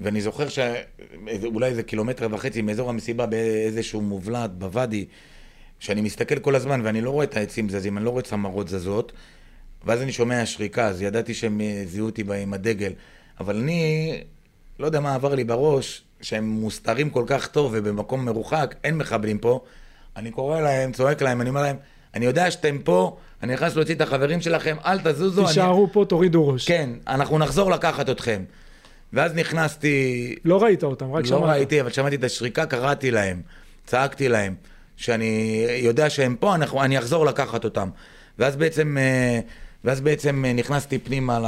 ואני 0.00 0.20
זוכר 0.20 0.46
שאולי 0.48 1.66
איזה 1.66 1.82
קילומטר 1.82 2.28
וחצי 2.30 2.62
מאזור 2.62 2.90
המסיבה 2.90 3.26
באיזשהו 3.26 4.00
מובלעת 4.00 4.58
בוואדי, 4.58 5.06
שאני 5.80 6.00
מסתכל 6.00 6.38
כל 6.38 6.54
הזמן 6.54 6.80
ואני 6.84 7.00
לא 7.00 7.10
רואה 7.10 7.24
את 7.24 7.36
העצים 7.36 7.68
זזים, 7.68 7.98
אני 7.98 8.04
לא 8.04 8.10
רואה 8.10 8.22
צמרות 8.22 8.68
זזות, 8.68 9.12
ואז 9.84 10.02
אני 10.02 10.12
שומע 10.12 10.46
שריקה, 10.46 10.86
אז 10.86 11.02
ידעתי 11.02 11.34
שהם 11.34 11.60
זיהו 11.84 12.06
אותי 12.06 12.24
עם 12.42 12.54
הדגל. 12.54 12.92
אבל 13.40 13.56
אני, 13.56 14.12
לא 14.78 14.86
יודע 14.86 15.00
מה 15.00 15.14
עבר 15.14 15.34
לי 15.34 15.44
בראש, 15.44 16.02
שהם 16.20 16.48
מוסתרים 16.48 17.10
כל 17.10 17.24
כך 17.26 17.46
טוב 17.46 17.72
ובמקום 17.74 18.24
מרוחק, 18.24 18.74
אין 18.84 18.96
מחבלים 18.96 19.38
פה. 19.38 19.60
אני 20.16 20.30
קורא 20.30 20.60
להם, 20.60 20.92
צועק 20.92 21.22
להם, 21.22 21.40
אני 21.40 21.50
אומר 21.50 21.62
להם, 21.62 21.76
אני 22.14 22.26
יודע 22.26 22.50
שאתם 22.50 22.78
פה, 22.84 23.16
אני 23.42 23.52
נכנס 23.52 23.76
להוציא 23.76 23.94
את 23.94 24.00
החברים 24.00 24.40
שלכם, 24.40 24.76
אל 24.84 24.98
תזוזו. 25.00 25.46
תישארו 25.46 25.84
אני... 25.84 25.92
פה, 25.92 26.04
תורידו 26.08 26.48
ראש. 26.48 26.68
כן, 26.68 26.90
אנחנו 27.06 27.38
נחזור 27.38 27.70
לקחת 27.70 28.10
אתכם. 28.10 28.42
ואז 29.12 29.34
נכנסתי... 29.34 30.34
לא 30.44 30.62
ראית 30.62 30.84
אותם, 30.84 31.12
רק 31.12 31.22
לא 31.22 31.28
שמעת. 31.28 31.40
לא 31.40 31.46
ראיתי, 31.46 31.80
אבל 31.80 31.90
שמעתי 31.90 32.16
את 32.16 32.24
השריקה, 32.24 32.66
קראתי 32.66 33.10
להם, 33.10 33.42
צעקתי 33.86 34.28
להם, 34.28 34.54
שאני 34.96 35.64
יודע 35.82 36.10
שהם 36.10 36.36
פה, 36.40 36.54
אנחנו, 36.54 36.82
אני 36.82 36.98
אחזור 36.98 37.26
לקחת 37.26 37.64
אותם. 37.64 37.88
ואז 38.38 38.56
בעצם, 38.56 38.98
אה, 38.98 39.40
ואז 39.84 40.00
בעצם 40.00 40.44
אה, 40.44 40.52
נכנסתי 40.52 40.98
פנימה 40.98 41.38
ל, 41.38 41.46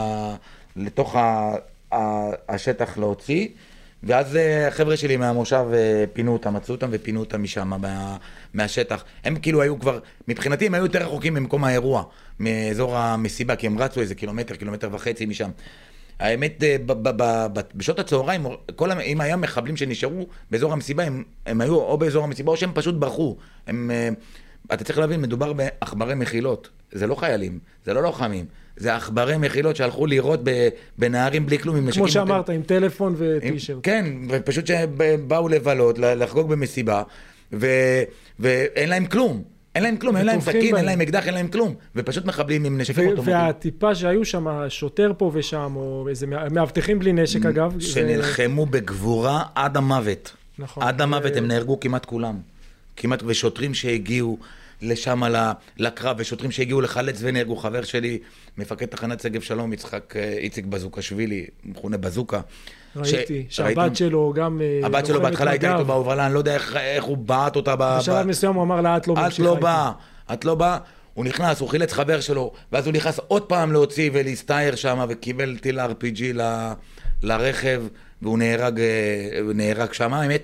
לתוך 0.76 1.16
ה, 1.16 1.54
ה, 1.92 2.30
השטח 2.48 2.98
להוציא, 2.98 3.48
ואז 4.02 4.36
אה, 4.36 4.68
החבר'ה 4.68 4.96
שלי 4.96 5.16
מהמושב 5.16 5.64
פינו 6.12 6.32
אותם, 6.32 6.54
מצאו 6.54 6.74
אותם 6.74 6.88
ופינו 6.90 7.20
אותם 7.20 7.42
משם, 7.42 7.68
מה, 7.68 8.16
מהשטח. 8.54 9.04
הם 9.24 9.36
כאילו 9.36 9.62
היו 9.62 9.80
כבר, 9.80 9.98
מבחינתי 10.28 10.66
הם 10.66 10.74
היו 10.74 10.84
יותר 10.84 11.02
רחוקים 11.02 11.34
ממקום 11.34 11.64
האירוע, 11.64 12.04
מאזור 12.40 12.96
המסיבה, 12.96 13.56
כי 13.56 13.66
הם 13.66 13.78
רצו 13.78 14.00
איזה 14.00 14.14
קילומטר, 14.14 14.54
קילומטר 14.54 14.88
וחצי 14.92 15.26
משם. 15.26 15.50
האמת, 16.20 16.64
ב- 16.86 17.60
בשעות 17.74 17.98
הצהריים, 17.98 18.46
כל, 18.76 18.92
אם 18.92 19.20
היה 19.20 19.36
מחבלים 19.36 19.76
שנשארו 19.76 20.26
באזור 20.50 20.72
המסיבה, 20.72 21.04
הם, 21.04 21.22
הם 21.46 21.60
היו 21.60 21.74
או 21.74 21.98
באזור 21.98 22.24
המסיבה 22.24 22.52
או 22.52 22.56
שהם 22.56 22.70
פשוט 22.74 22.94
ברחו. 22.94 23.36
הם, 23.66 23.90
אה, 23.90 24.08
אתה 24.74 24.84
צריך 24.84 24.98
להבין, 24.98 25.20
מדובר 25.20 25.52
בעכברי 25.52 26.14
מחילות. 26.14 26.68
זה 26.92 27.06
לא 27.06 27.14
חיילים, 27.14 27.58
זה 27.84 27.94
לא 27.94 28.02
לוחמים. 28.02 28.44
זה 28.76 28.94
עכברי 28.94 29.36
מחילות 29.36 29.76
שהלכו 29.76 30.06
לירות 30.06 30.40
בנערים 30.98 31.46
בלי 31.46 31.58
כלום. 31.58 31.90
כמו 31.90 32.08
שאמרת, 32.08 32.50
עם 32.50 32.62
טלפון 32.62 33.14
וטישרט. 33.18 33.78
כן, 33.82 34.06
ופשוט 34.28 34.66
שבאו 34.66 35.48
לבלות, 35.48 35.98
לחגוג 35.98 36.48
במסיבה, 36.48 37.02
ו, 37.52 37.66
ואין 38.38 38.88
להם 38.88 39.06
כלום. 39.06 39.42
אין 39.74 39.82
להם 39.82 39.96
כלום, 39.96 40.16
אין 40.16 40.26
להם 40.26 40.40
סכין. 40.40 40.76
אין 40.76 40.84
להם 40.84 41.00
אקדח, 41.00 41.26
אין 41.26 41.34
להם 41.34 41.48
כלום. 41.48 41.74
ופשוט 41.96 42.24
מחבלים 42.24 42.64
עם 42.64 42.78
נשקים 42.80 43.08
אוטומטיים. 43.08 43.36
והטיפה 43.36 43.94
שהיו 43.94 44.24
שם, 44.24 44.46
שוטר 44.68 45.12
פה 45.18 45.30
ושם, 45.34 45.72
או 45.76 46.06
איזה 46.08 46.26
מא- 46.26 46.48
מאבטחים 46.50 46.98
בלי 46.98 47.12
נשק 47.12 47.46
אגב. 47.46 47.80
שנלחמו 47.80 48.66
בגבורה 48.66 49.42
עד 49.54 49.76
המוות. 49.76 50.32
נכון. 50.58 50.82
עד 50.82 51.00
המוות, 51.00 51.36
הם 51.36 51.46
נהרגו 51.46 51.80
כמעט 51.80 52.04
כולם. 52.04 52.36
כמעט, 52.96 53.22
ושוטרים 53.26 53.74
שהגיעו 53.74 54.38
לשם 54.82 55.22
לקרב, 55.78 56.16
ושוטרים 56.18 56.50
שהגיעו 56.50 56.80
לחלץ 56.80 57.16
ונהרגו. 57.20 57.56
חבר 57.56 57.82
שלי, 57.82 58.18
מפקד 58.58 58.86
תחנת 58.86 59.20
שגב 59.20 59.40
שלום, 59.40 59.72
יצחק 59.72 60.14
אה, 60.16 60.32
איציק 60.38 60.64
בזוקשווילי, 60.64 61.46
מכונה 61.64 61.96
בזוקה. 61.96 62.40
ראיתי, 62.96 63.46
ש- 63.48 63.56
שהבת 63.56 63.78
ראיתם? 63.78 63.94
שלו 63.94 64.32
גם 64.36 64.60
אה, 64.62 64.86
הבת 64.86 65.06
שלו 65.06 65.20
בהתחלה 65.22 65.50
הייתה 65.50 65.66
מג"ב. 65.68 65.74
איתו 65.76 65.84
בהובלה, 65.86 66.26
אני 66.26 66.34
לא 66.34 66.38
יודע 66.38 66.54
איך, 66.54 66.76
איך 66.76 67.04
הוא 67.04 67.16
בעט 67.16 67.56
אותה 67.56 67.76
ב... 67.76 67.96
בשלב 67.98 68.24
ב- 68.24 68.26
מסוים 68.26 68.54
הוא 68.54 68.62
אמר 68.62 68.80
לה, 68.80 68.96
את 68.96 69.08
לא 69.08 69.12
את 69.12 69.18
ממשיכה 69.18 69.42
לא 69.42 69.50
איתי." 69.50 69.62
באה, 69.62 69.92
את 70.32 70.44
לא 70.44 70.54
באה. 70.54 70.78
הוא 71.14 71.24
נכנס, 71.24 71.60
הוא 71.60 71.68
חילץ 71.68 71.92
חבר 71.92 72.20
שלו, 72.20 72.52
ואז 72.72 72.86
הוא 72.86 72.94
נכנס 72.94 73.20
עוד 73.28 73.42
פעם 73.42 73.72
להוציא 73.72 74.10
ולהסתער 74.12 74.74
שם, 74.74 75.04
וקיבל 75.08 75.56
טיל 75.60 75.80
RPG 75.80 76.22
ל, 76.34 76.70
לרכב, 77.22 77.82
והוא 78.22 78.38
נהרג, 78.38 78.80
אה, 78.80 78.86
נהרג 79.54 79.92
שם. 79.92 80.14
האמת, 80.14 80.42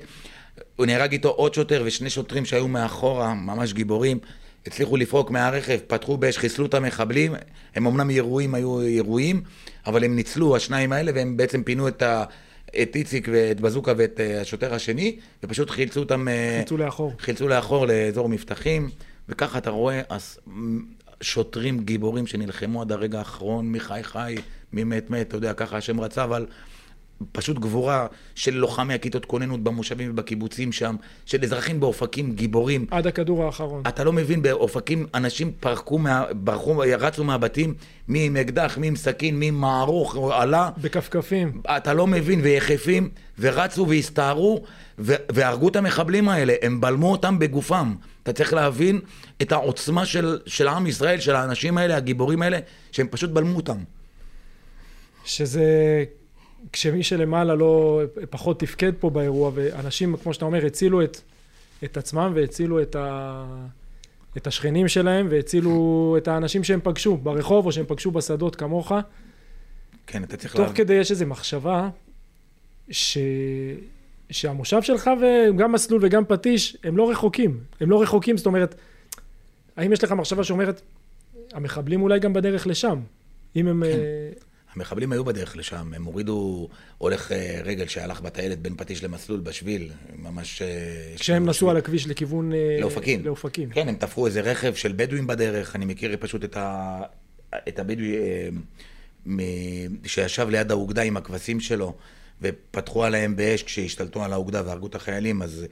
הוא 0.77 0.87
נהרג 0.87 1.13
איתו 1.13 1.29
עוד 1.29 1.55
שוטר 1.55 1.83
ושני 1.87 2.11
שוטרים 2.11 2.45
שהיו 2.45 2.69
מאחורה, 2.69 3.35
ממש 3.35 3.73
גיבורים. 3.73 4.19
הצליחו 4.67 4.97
לפרוק 4.97 5.31
מהרכב, 5.31 5.79
פתחו 5.87 6.17
באש, 6.17 6.39
חיסלו 6.39 6.67
את 6.67 6.75
המחבלים. 6.75 7.35
הם 7.75 7.87
אמנם 7.87 8.11
ירויים 8.11 8.55
היו 8.55 8.83
ירויים, 8.83 9.43
אבל 9.87 10.05
הם 10.05 10.17
ניצלו, 10.17 10.57
השניים 10.57 10.93
האלה, 10.93 11.13
והם 11.15 11.37
בעצם 11.37 11.63
פינו 11.63 11.89
את 11.89 12.03
ה... 12.03 12.25
את 12.83 12.97
איציק 12.97 13.29
ואת 13.33 13.61
בזוקה 13.61 13.93
ואת 13.97 14.21
אה, 14.21 14.41
השוטר 14.41 14.75
השני, 14.75 15.17
ופשוט 15.43 15.71
חילצו 15.71 16.01
אותם... 16.01 16.29
אה, 16.29 16.55
חילצו 16.57 16.77
לאחור. 16.77 17.13
חילצו 17.19 17.49
לאחור 17.49 17.87
לאזור 17.87 18.29
מבטחים, 18.29 18.91
וככה 19.29 19.59
אתה 19.59 19.71
רואה 19.71 20.01
אז, 20.09 20.39
שוטרים 21.21 21.85
גיבורים 21.85 22.27
שנלחמו 22.27 22.83
עד 22.83 22.93
הרגע 22.93 23.19
האחרון, 23.19 23.67
מי 23.67 23.81
חי 23.81 24.01
חי, 24.03 24.35
מי 24.73 24.85
מת 24.85 25.11
מת, 25.11 25.29
אתה 25.29 25.37
יודע, 25.37 25.53
ככה 25.53 25.77
השם 25.77 26.01
רצה, 26.01 26.25
אבל 26.25 26.47
פשוט 27.33 27.59
גבורה 27.59 28.07
של 28.35 28.55
לוחמי 28.55 28.95
הכיתות 28.95 29.25
כוננות 29.25 29.63
במושבים 29.63 30.11
ובקיבוצים 30.11 30.73
שם, 30.73 30.97
של 31.27 31.45
אזרחים 31.45 31.81
באופקים 31.81 32.35
גיבורים. 32.35 32.87
עד 32.91 33.07
הכדור 33.07 33.45
האחרון. 33.45 33.83
אתה 33.89 34.05
לא 34.05 34.13
מבין, 34.13 34.43
באופקים 34.43 35.07
אנשים 35.15 35.53
פרקו, 35.61 35.99
מה, 35.99 36.25
ברחו, 36.33 36.83
רצו 36.99 37.25
מהבתים, 37.25 37.75
מי 38.09 38.27
עם 38.27 38.37
אקדח, 38.37 38.79
מי 38.79 38.87
עם 38.87 38.97
סכין, 38.97 39.39
מי 39.39 39.47
עם 39.47 39.55
מערוך, 39.55 40.17
עלה. 40.33 40.71
בכפכפים. 40.79 41.61
אתה 41.77 41.95
לא 41.95 42.07
מבין, 42.07 42.41
ויחפים, 42.43 43.09
ורצו 43.39 43.89
והסתערו, 43.89 44.63
ו- 44.99 45.15
והרגו 45.33 45.69
את 45.69 45.77
המחבלים 45.77 46.29
האלה, 46.29 46.55
הם 46.63 46.81
בלמו 46.81 47.13
אותם 47.13 47.39
בגופם. 47.39 47.95
אתה 48.23 48.33
צריך 48.33 48.53
להבין 48.53 49.01
את 49.43 49.53
העוצמה 49.53 50.07
של, 50.07 50.39
של 50.47 50.69
עם 50.69 50.87
ישראל, 50.87 51.21
של 51.21 51.35
האנשים 51.35 51.79
האלה, 51.79 51.97
הגיבורים 51.97 52.43
האלה, 52.43 52.59
שהם 52.93 53.07
פשוט 53.11 53.31
בלמו 53.31 53.57
אותם. 53.57 53.79
שזה 55.25 55.65
כשמי 56.73 57.03
שלמעלה 57.03 57.55
לא 57.55 58.01
פחות 58.31 58.61
תפקד 58.61 58.93
פה 59.01 59.11
באירוע, 59.11 59.51
ואנשים, 59.55 60.17
כמו 60.17 60.35
שאתה 60.35 60.45
אומר, 60.45 60.67
הצילו 60.67 61.03
את, 61.03 61.21
את 61.85 61.97
עצמם 61.97 62.33
והצילו 62.35 62.83
את, 62.83 62.97
ה, 62.97 63.45
את 64.37 64.47
השכנים 64.47 64.89
שלהם, 64.89 65.27
והצילו 65.31 66.15
את 66.19 66.29
האנשים 66.29 66.65
שהם 66.65 66.81
פגשו 66.83 67.17
ברחוב 67.17 67.67
או 67.67 67.73
שהם 67.73 67.85
פגשו 67.89 68.11
בשדות 68.11 68.57
כמוך. 68.57 68.93
כן, 70.07 70.25
אתה 70.25 70.37
צריך 70.37 70.53
תוך 70.53 70.61
להבין. 70.61 70.77
כדי 70.77 70.95
יש 70.95 71.11
איזו 71.11 71.27
מחשבה 71.27 71.89
ש... 72.91 73.19
שהמושב 74.31 74.83
שלך 74.83 75.11
וגם 75.21 75.73
מסלול 75.73 76.01
וגם 76.05 76.25
פטיש 76.25 76.77
הם 76.85 76.97
לא 76.97 77.11
רחוקים. 77.11 77.61
הם 77.81 77.91
לא 77.91 78.03
רחוקים, 78.03 78.37
זאת 78.37 78.47
אומרת, 78.47 78.75
האם 79.77 79.93
יש 79.93 80.05
לך 80.05 80.13
מחשבה 80.13 80.45
שאומרת, 80.45 80.81
המחבלים 81.53 82.03
אולי 82.03 82.19
גם 82.19 82.33
בדרך 82.33 82.67
לשם? 82.67 83.01
אם 83.57 83.69
הם... 83.69 83.83
כן. 83.87 83.99
המחבלים 84.77 85.13
היו 85.13 85.25
בדרך 85.25 85.57
לשם, 85.57 85.95
הם 85.95 86.05
הורידו 86.05 86.69
הולך 86.99 87.33
אה, 87.33 87.61
רגל 87.65 87.87
שהלך 87.87 88.21
בטיילת 88.21 88.59
בין 88.59 88.75
פטיש 88.77 89.05
למסלול 89.05 89.41
בשביל, 89.41 89.91
ממש... 90.19 90.63
אה, 90.63 90.69
כשהם 91.17 91.47
נסעו. 91.47 91.71
על 91.71 91.77
הכביש 91.77 92.07
לכיוון... 92.07 92.53
אה, 92.53 92.77
לאופקים. 92.81 93.25
לאופקים. 93.25 93.71
כן, 93.71 93.89
הם 93.89 93.95
תפרו 93.95 94.27
איזה 94.27 94.41
רכב 94.41 94.75
של 94.75 94.93
בדואים 94.97 95.27
בדרך, 95.27 95.77
אני 95.77 95.85
מכיר 95.85 96.17
פשוט 96.21 96.45
את, 96.45 96.57
ה... 96.57 97.01
את 97.69 97.79
הבדואי 97.79 98.11
מ... 99.27 99.39
שישב 100.07 100.49
ליד 100.49 100.71
האוגדה 100.71 101.03
עם 101.03 101.17
הכבשים 101.17 101.61
שלו, 101.61 101.95
ופתחו 102.43 103.05
עליהם 103.05 103.37
באש 103.37 103.63
כשהשתלטו 103.63 104.25
על 104.25 104.33
האוגדה 104.33 104.63
והרגו 104.67 104.87
את 104.87 104.95
החיילים, 104.95 105.43
אז 105.43 105.67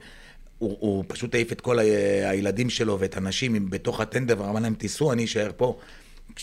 הוא, 0.57 0.77
הוא 0.79 1.03
פשוט 1.07 1.35
העיף 1.35 1.51
את 1.51 1.61
כל 1.61 1.79
ה... 1.79 1.81
הילדים 2.29 2.69
שלו 2.69 2.99
ואת 2.99 3.17
הנשים 3.17 3.69
בתוך 3.69 3.99
הטנדר, 3.99 4.41
ואמר 4.41 4.59
להם, 4.59 4.73
תיסעו, 4.73 5.13
אני 5.13 5.25
אשאר 5.25 5.51
פה, 5.57 5.79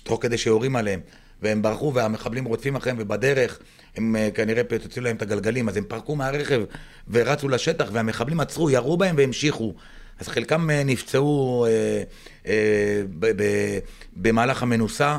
תוך 0.03 0.23
כדי 0.23 0.39
שיורים 0.39 0.77
עליהם. 0.77 1.01
והם 1.43 1.63
ברחו 1.63 1.95
והמחבלים 1.95 2.45
רודפים 2.45 2.77
אחריהם, 2.77 2.97
ובדרך 3.01 3.59
הם 3.97 4.17
אה, 4.17 4.29
כנראה 4.35 4.65
פוצצו 4.65 5.01
להם 5.01 5.17
את 5.17 5.23
הגלגלים, 5.23 5.69
אז 5.69 5.77
הם 5.77 5.85
פרקו 5.85 6.17
מהרכב 6.17 6.63
ורצו 7.11 7.49
לשטח, 7.49 7.89
והמחבלים 7.93 8.41
עצרו, 8.41 8.71
ירו 8.71 8.97
בהם 8.97 9.15
והמשיכו. 9.19 9.75
אז 10.21 10.29
חלקם 10.29 10.71
אה, 10.71 10.85
נפצעו 10.85 11.67
אה, 11.69 12.03
אה, 12.47 13.03
ב- 13.19 13.43
ב- 13.43 13.79
במהלך 14.17 14.63
המנוסה, 14.63 15.19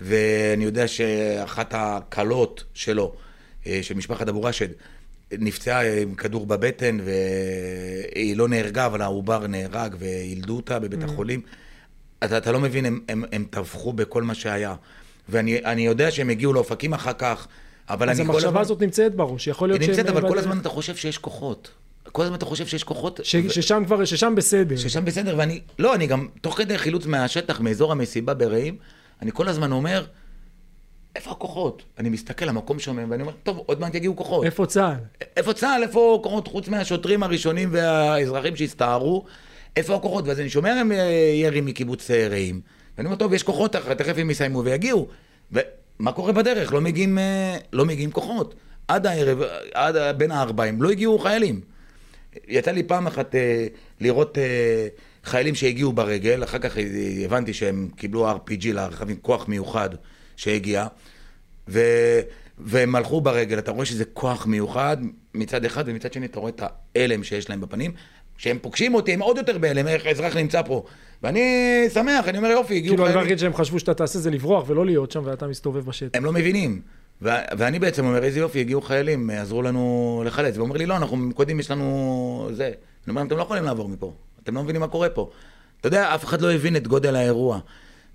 ואני 0.00 0.64
יודע 0.64 0.88
שאחת 0.88 1.74
הכלות 1.76 2.64
שלו, 2.74 3.14
אה, 3.66 3.78
של 3.82 3.94
משפחת 3.94 4.28
אבו 4.28 4.42
רשד, 4.42 4.68
נפצעה 5.32 6.00
עם 6.02 6.14
כדור 6.14 6.46
בבטן, 6.46 6.98
והיא 7.04 8.36
לא 8.36 8.48
נהרגה, 8.48 8.86
אבל 8.86 9.02
העובר 9.02 9.46
נהרג, 9.46 9.94
וילדו 9.98 10.56
אותה 10.56 10.78
בבית 10.78 11.02
החולים. 11.02 11.40
אתה, 12.24 12.38
אתה 12.38 12.52
לא 12.52 12.60
מבין, 12.60 12.86
הם, 12.86 13.00
הם, 13.08 13.24
הם 13.32 13.44
טבחו 13.50 13.92
בכל 13.92 14.22
מה 14.22 14.34
שהיה. 14.34 14.74
ואני 15.30 15.64
אני 15.64 15.86
יודע 15.86 16.10
שהם 16.10 16.30
הגיעו 16.30 16.52
לאופקים 16.52 16.94
אחר 16.94 17.12
כך, 17.12 17.46
אבל 17.88 18.10
אז 18.10 18.18
אני 18.18 18.26
כל 18.26 18.32
המחשבה 18.32 18.48
הזמן... 18.48 18.60
הזאת 18.60 18.82
נמצאת 18.82 19.14
בראש, 19.14 19.46
יכול 19.46 19.68
להיות 19.68 19.80
היא 19.80 19.86
שהם... 19.86 19.96
נמצאת, 19.96 20.16
אבל 20.16 20.28
כל. 20.28 20.38
הזמן 20.38 20.58
אתה 20.58 20.68
חושב 20.68 20.96
שיש 20.96 21.18
כוחות. 21.18 21.70
כל 22.12 22.22
הזמן 22.22 22.34
אתה 22.34 22.46
חושב 22.46 22.66
שיש 22.66 22.84
כוחות. 22.84 23.20
ש... 23.22 23.34
ו- 23.34 23.50
ששם 23.50 23.82
כבר, 23.86 24.04
ששם 24.04 24.34
בסדר. 24.34 24.76
ששם 24.76 25.04
בסדר, 25.04 25.34
ואני, 25.38 25.60
לא, 25.78 25.94
אני 25.94 26.06
גם, 26.06 26.28
תוך 26.40 26.58
כדי 26.58 26.78
חילוץ 26.78 27.06
מהשטח, 27.06 27.60
מאזור 27.60 27.92
המסיבה 27.92 28.34
ברעים, 28.34 28.76
אני 29.22 29.30
כל 29.34 29.48
הזמן 29.48 29.72
אומר, 29.72 30.04
איפה 31.16 31.30
הכוחות? 31.30 31.82
אני 31.98 32.08
מסתכל, 32.08 32.48
המקום 32.48 32.78
שומם, 32.78 33.10
ואני 33.10 33.22
אומר, 33.22 33.32
טוב, 33.42 33.62
עוד 33.66 33.80
מעט 33.80 33.94
יגיעו 33.94 34.16
כוחות. 34.16 34.44
איפה 34.44 34.66
צה"ל? 34.66 35.26
איפה 35.36 35.52
צה"ל? 35.52 35.82
איפה 35.82 36.20
כוחות 36.22 36.48
חוץ 36.48 36.68
מהשוטרים 36.68 37.22
הראשונים 37.22 37.68
והאזרחים 37.72 38.56
שהסתערו? 38.56 39.24
איפה 39.76 39.94
הכוחות? 39.94 40.28
ואז 40.28 40.40
אני 40.40 40.50
שומע 40.50 40.82
אה, 40.92 41.32
ירי 41.34 41.60
מקיבוץ 41.60 42.10
אה, 42.10 42.28
רעים, 42.28 42.60
ואני 43.00 43.06
אומר, 43.06 43.16
טוב, 43.16 43.32
יש 43.32 43.42
כוחות, 43.42 43.72
תכף 43.72 43.94
תכף 43.94 44.14
הם 44.18 44.30
יסיימו 44.30 44.64
ויגיעו. 44.64 45.08
ומה 45.52 46.12
קורה 46.12 46.32
בדרך? 46.32 46.72
לא 46.72 46.80
מגיעים, 46.80 47.18
אה, 47.18 47.56
לא 47.72 47.84
מגיעים 47.84 48.10
כוחות. 48.10 48.54
עד 48.88 49.06
הערב, 49.06 49.42
עד 49.74 49.96
בין 50.18 50.30
הארבעים, 50.30 50.82
לא 50.82 50.90
הגיעו 50.90 51.18
חיילים. 51.18 51.60
יצא 52.48 52.70
לי 52.70 52.82
פעם 52.82 53.06
אחת 53.06 53.34
אה, 53.34 53.66
לראות 54.00 54.38
אה, 54.38 54.88
חיילים 55.24 55.54
שהגיעו 55.54 55.92
ברגל, 55.92 56.44
אחר 56.44 56.58
כך 56.58 56.76
הבנתי 57.24 57.54
שהם 57.54 57.88
קיבלו 57.96 58.30
RPG 58.30 58.66
לרכבים, 58.66 59.16
כוח 59.16 59.48
מיוחד 59.48 59.90
שהגיע, 60.36 60.86
ו, 61.68 61.80
והם 62.58 62.94
הלכו 62.94 63.20
ברגל, 63.20 63.58
אתה 63.58 63.70
רואה 63.70 63.86
שזה 63.86 64.04
כוח 64.04 64.46
מיוחד 64.46 64.96
מצד 65.34 65.64
אחד, 65.64 65.84
ומצד 65.86 66.12
שני 66.12 66.26
אתה 66.26 66.40
רואה 66.40 66.50
את 66.50 66.62
ההלם 66.96 67.24
שיש 67.24 67.50
להם 67.50 67.60
בפנים. 67.60 67.92
כשהם 68.36 68.58
פוגשים 68.62 68.94
אותי, 68.94 69.12
הם 69.12 69.20
עוד 69.20 69.36
יותר 69.36 69.58
בהלם, 69.58 69.88
איך 69.88 70.06
האזרח 70.06 70.36
נמצא 70.36 70.62
פה. 70.62 70.84
ואני 71.22 71.40
שמח, 71.94 72.28
אני 72.28 72.38
אומר 72.38 72.48
יופי, 72.48 72.76
הגיעו 72.76 72.94
כאילו, 72.96 73.08
הדבר. 73.08 73.20
היחיד 73.20 73.38
שהם 73.38 73.54
חשבו 73.54 73.78
שאתה 73.78 73.94
תעשה 73.94 74.18
זה 74.18 74.30
לברוח 74.30 74.64
ולא 74.68 74.86
להיות 74.86 75.10
שם, 75.10 75.22
ואתה 75.24 75.46
מסתובב 75.46 75.84
בשטח. 75.84 76.18
הם 76.18 76.24
לא 76.24 76.32
מבינים. 76.32 76.80
ו- 77.22 77.28
ואני 77.58 77.78
בעצם 77.78 78.04
אומר, 78.04 78.24
איזה 78.24 78.40
יופי, 78.40 78.60
הגיעו 78.60 78.80
חיילים, 78.80 79.30
עזרו 79.30 79.62
לנו 79.62 80.22
לחלץ. 80.26 80.56
והוא 80.56 80.66
אומר 80.66 80.76
לי, 80.76 80.86
לא, 80.86 80.96
אנחנו 80.96 81.30
קודם 81.34 81.60
יש 81.60 81.70
לנו 81.70 82.48
זה. 82.52 82.64
אני 82.64 82.74
אומר 83.10 83.22
אתם 83.22 83.36
לא 83.36 83.42
יכולים 83.42 83.64
לעבור 83.64 83.88
מפה. 83.88 84.12
אתם 84.42 84.54
לא 84.54 84.62
מבינים 84.62 84.80
מה 84.80 84.88
קורה 84.88 85.08
פה. 85.08 85.30
אתה 85.80 85.86
יודע, 85.86 86.14
אף 86.14 86.24
אחד 86.24 86.40
לא 86.40 86.52
הבין 86.52 86.76
את 86.76 86.86
גודל 86.86 87.16
האירוע. 87.16 87.58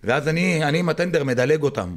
ואז 0.03 0.27
אני, 0.27 0.63
אני 0.63 0.79
עם 0.79 0.89
הטנדר 0.89 1.23
מדלג 1.23 1.63
אותם. 1.63 1.95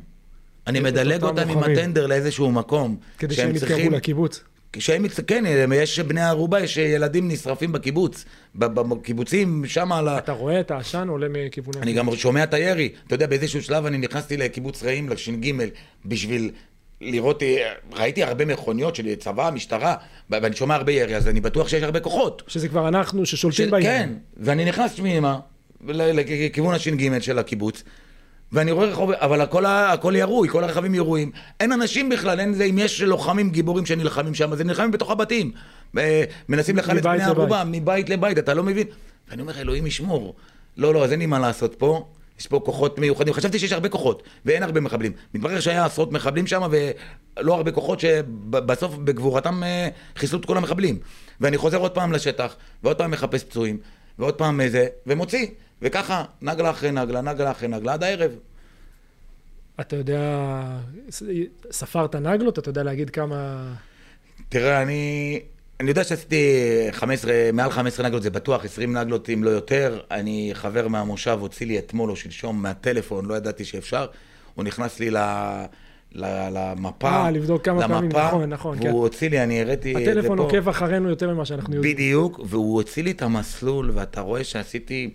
אני 0.66 0.80
מדלג 0.80 1.22
אותם 1.22 1.48
עם. 1.48 1.58
הטנדר 1.58 2.06
לאיזשהו 2.06 2.50
מקום. 2.50 2.96
כדי 3.18 3.34
שהם 3.34 3.56
יתקרבו 3.56 3.90
לקיבוץ. 3.90 4.44
כשהם, 4.72 5.04
כן, 5.26 5.44
יש 5.74 6.00
בני 6.00 6.20
ערובה, 6.20 6.60
יש 6.60 6.76
ילדים 6.76 7.28
נשרפים 7.28 7.72
בקיבוץ. 7.72 8.24
בקיבוצים, 8.54 9.64
שם 9.66 9.92
על 9.92 10.08
ה... 10.08 10.18
אתה 10.18 10.32
רואה 10.32 10.60
את 10.60 10.70
העשן 10.70 11.08
עולה 11.08 11.26
מכיוון... 11.30 11.74
אני 11.82 11.92
גם 11.92 12.16
שומע 12.16 12.44
את 12.44 12.54
הירי. 12.54 12.88
אתה 13.06 13.14
יודע, 13.14 13.26
באיזשהו 13.26 13.62
שלב 13.62 13.86
אני 13.86 13.98
נכנסתי 13.98 14.36
לקיבוץ 14.36 14.82
רעים, 14.82 15.08
לש"ג, 15.08 15.52
בשביל 16.06 16.50
לראות, 17.00 17.42
אה, 17.42 17.72
ראיתי 17.92 18.22
הרבה 18.22 18.44
מכוניות 18.44 18.96
של 18.96 19.14
צבא, 19.14 19.50
משטרה, 19.54 19.94
ואני 20.30 20.56
שומע 20.56 20.74
הרבה 20.74 20.92
ירי, 20.92 21.16
אז 21.16 21.28
אני 21.28 21.40
בטוח 21.40 21.68
שיש 21.68 21.82
הרבה 21.82 22.00
כוחות. 22.00 22.42
שזה 22.46 22.68
כבר 22.68 22.88
אנחנו 22.88 23.26
ששולטים 23.26 23.64
של- 23.64 23.70
בעניין. 23.70 24.08
כן, 24.08 24.14
ואני 24.36 24.64
נכנס 24.64 24.94
פנימה, 24.96 25.38
ל- 25.88 26.20
לכיוון 26.20 26.74
הש"ג 26.74 27.18
של 27.20 27.38
הקיבוץ, 27.38 27.82
ואני 28.52 28.70
רואה 28.70 28.86
רחוב, 28.86 29.10
אבל 29.12 29.40
הכל, 29.40 29.66
הכל 29.66 30.12
ירוי, 30.16 30.48
כל 30.48 30.64
הרכבים 30.64 30.94
ירויים. 30.94 31.30
אין 31.60 31.72
אנשים 31.72 32.08
בכלל, 32.08 32.40
אין 32.40 32.54
זה, 32.54 32.64
אם 32.64 32.78
יש 32.78 33.00
לוחמים 33.02 33.50
גיבורים 33.50 33.86
שנלחמים 33.86 34.34
שם, 34.34 34.52
אז 34.52 34.60
הם 34.60 34.66
נלחמים 34.66 34.90
בתוך 34.90 35.10
הבתים. 35.10 35.52
אה, 35.98 36.24
מנסים 36.48 36.76
לחלץ 36.76 37.04
בני. 37.04 37.22
ערובה, 37.22 37.62
מבית 37.66 38.08
לבית, 38.08 38.38
אתה 38.38 38.54
לא 38.54 38.62
מבין? 38.62 38.86
ואני 39.30 39.42
אומר, 39.42 39.60
אלוהים 39.60 39.86
ישמור. 39.86 40.34
לא, 40.76 40.94
לא, 40.94 41.04
אז 41.04 41.12
אין 41.12 41.20
לי 41.20 41.26
מה 41.26 41.38
לעשות 41.38 41.74
פה. 41.74 42.08
יש 42.40 42.46
פה 42.46 42.60
כוחות 42.64 42.98
מיוחדים. 42.98 43.34
חשבתי 43.34 43.58
שיש 43.58 43.72
הרבה 43.72 43.88
כוחות, 43.88 44.22
ואין 44.44 44.62
הרבה 44.62 44.80
מחבלים. 44.80 45.12
מתברר 45.34 45.60
שהיה 45.60 45.84
עשרות 45.84 46.12
מחבלים 46.12 46.46
שם, 46.46 46.62
ולא 46.70 47.54
הרבה 47.54 47.72
כוחות 47.72 48.00
שבסוף 48.00 48.94
בגבורתם 48.94 49.62
אה, 49.62 49.88
חיסלו 50.16 50.38
את 50.40 50.44
כל 50.44 50.56
המחבלים. 50.56 50.98
ואני 51.40 51.56
חוזר 51.56 51.76
עוד 51.76 51.90
פעם 51.90 52.12
לשטח, 52.12 52.56
ועוד 52.82 52.98
פעם 52.98 53.10
מחפש 53.10 53.44
פצועים, 53.44 53.78
ועוד 54.18 54.34
פעם 54.34 54.60
איזה, 54.60 54.86
ומוציא. 55.06 55.46
וככה, 55.82 56.24
נגלה 56.42 56.70
אחרי 56.70 56.90
נגלה, 56.90 57.20
נגלה 57.20 57.50
אחרי 57.50 57.68
נגלה, 57.68 57.92
עד 57.92 58.02
הערב. 58.02 58.30
אתה 59.80 59.96
יודע, 59.96 60.64
ספרת 61.70 62.14
נגלות? 62.14 62.58
אתה 62.58 62.68
יודע 62.68 62.82
להגיד 62.82 63.10
כמה... 63.10 63.66
תראה, 64.48 64.82
אני... 64.82 65.40
אני 65.80 65.88
יודע 65.88 66.04
שעשיתי 66.04 66.36
15, 66.90 67.32
מעל 67.52 67.70
15 67.70 68.06
נגלות, 68.06 68.22
זה 68.22 68.30
בטוח, 68.30 68.64
20 68.64 68.96
נגלות 68.96 69.30
אם 69.30 69.44
לא 69.44 69.50
יותר. 69.50 70.00
אני 70.10 70.50
חבר 70.52 70.88
מהמושב, 70.88 71.38
הוציא 71.40 71.66
לי 71.66 71.78
אתמול 71.78 72.10
או 72.10 72.16
שלשום 72.16 72.62
מהטלפון, 72.62 73.24
לא 73.26 73.34
ידעתי 73.34 73.64
שאפשר. 73.64 74.06
הוא 74.54 74.64
נכנס 74.64 75.00
לי 75.00 75.10
ל... 75.10 75.16
ל- 76.12 76.48
למפה, 76.52 77.10
אה, 77.10 77.30
לבדוק 77.30 77.64
כמה 77.64 77.88
פעמים, 77.88 78.10
נכון, 78.12 78.50
נכון, 78.52 78.78
והוא 78.82 79.00
הוציא 79.00 79.30
לי, 79.30 79.42
אני 79.42 79.60
הראתי 79.60 79.92
את 79.92 79.98
זה 79.98 80.04
פה. 80.04 80.10
הטלפון 80.10 80.38
עוקב 80.38 80.68
אחרינו 80.68 81.08
יותר 81.08 81.34
ממה 81.34 81.44
שאנחנו 81.44 81.74
יודעים. 81.74 81.94
בדיוק, 81.94 82.40
והוא 82.44 82.74
הוציא 82.74 83.02
לי 83.02 83.10
את 83.10 83.22
המסלול, 83.22 83.90
ואתה 83.94 84.20
רואה 84.20 84.44
שעשיתי, 84.44 85.10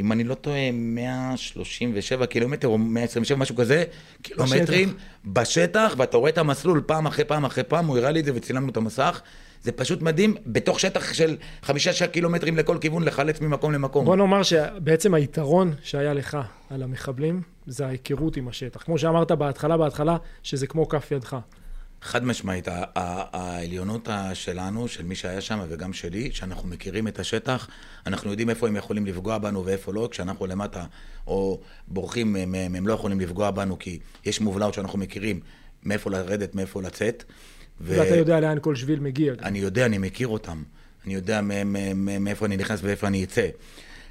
אם 0.00 0.12
אני 0.12 0.24
לא 0.24 0.34
טועה, 0.34 0.70
137 0.72 2.26
קילומטר, 2.26 2.68
או 2.68 2.78
127, 2.78 3.38
משהו 3.38 3.56
כזה, 3.56 3.84
קילומטרים 4.22 4.94
בשטח, 5.24 5.94
ואתה 5.98 6.16
רואה 6.16 6.30
את 6.30 6.38
המסלול 6.38 6.82
פעם 6.86 7.06
אחרי 7.06 7.24
פעם 7.24 7.44
אחרי 7.44 7.64
פעם, 7.64 7.86
הוא 7.86 7.98
הראה 7.98 8.10
לי 8.10 8.20
את 8.20 8.24
זה 8.24 8.32
וצילמנו 8.34 8.70
את 8.70 8.76
המסך. 8.76 9.20
זה 9.62 9.72
פשוט 9.72 10.02
מדהים, 10.02 10.34
בתוך 10.46 10.80
שטח 10.80 11.12
של 11.12 11.36
חמישה 11.62 12.06
קילומטרים 12.06 12.56
לכל 12.56 12.78
כיוון, 12.80 13.02
לחלץ 13.02 13.40
ממקום 13.40 13.72
למקום. 13.72 14.04
בוא 14.04 14.16
נאמר 14.16 14.42
שבעצם 14.42 15.14
היתרון 15.14 15.74
שהיה 15.82 16.14
לך 16.14 16.38
על 16.70 16.82
המחבלים, 16.82 17.42
זה 17.66 17.86
ההיכרות 17.86 18.36
עם 18.36 18.48
השטח. 18.48 18.82
כמו 18.82 18.98
שאמרת 18.98 19.32
בהתחלה, 19.32 19.76
בהתחלה, 19.76 20.16
שזה 20.42 20.66
כמו 20.66 20.88
כף 20.88 21.10
ידך. 21.10 21.36
חד 22.02 22.24
משמעית, 22.24 22.68
העליונות 22.94 24.08
שלנו, 24.34 24.88
של 24.88 25.04
מי 25.04 25.14
שהיה 25.14 25.40
שם 25.40 25.60
וגם 25.68 25.92
שלי, 25.92 26.32
שאנחנו 26.32 26.68
מכירים 26.68 27.08
את 27.08 27.18
השטח, 27.18 27.68
אנחנו 28.06 28.30
יודעים 28.30 28.50
איפה 28.50 28.68
הם 28.68 28.76
יכולים 28.76 29.06
לפגוע 29.06 29.38
בנו 29.38 29.64
ואיפה 29.64 29.92
לא, 29.92 30.08
כשאנחנו 30.10 30.46
למטה 30.46 30.84
או 31.26 31.60
בורחים 31.88 32.32
מהם, 32.32 32.74
הם 32.74 32.86
לא 32.86 32.92
יכולים 32.92 33.20
לפגוע 33.20 33.50
בנו 33.50 33.78
כי 33.78 33.98
יש 34.24 34.40
מובלעות 34.40 34.74
שאנחנו 34.74 34.98
מכירים 34.98 35.40
מאיפה 35.82 36.10
לרדת, 36.10 36.54
מאיפה 36.54 36.82
לצאת. 36.82 37.24
ו- 37.80 37.96
ואתה 37.98 38.16
יודע 38.16 38.40
לאן 38.40 38.58
כל 38.60 38.74
שביל 38.74 39.00
מגיע. 39.00 39.32
אני 39.42 39.58
יודע, 39.58 39.86
אני 39.86 39.98
מכיר 39.98 40.28
אותם. 40.28 40.62
אני 41.04 41.14
יודע 41.14 41.40
מאיפה 42.20 42.46
אני 42.46 42.56
נכנס 42.56 42.80
ואיפה 42.82 43.06
אני 43.06 43.24
אצא. 43.24 43.48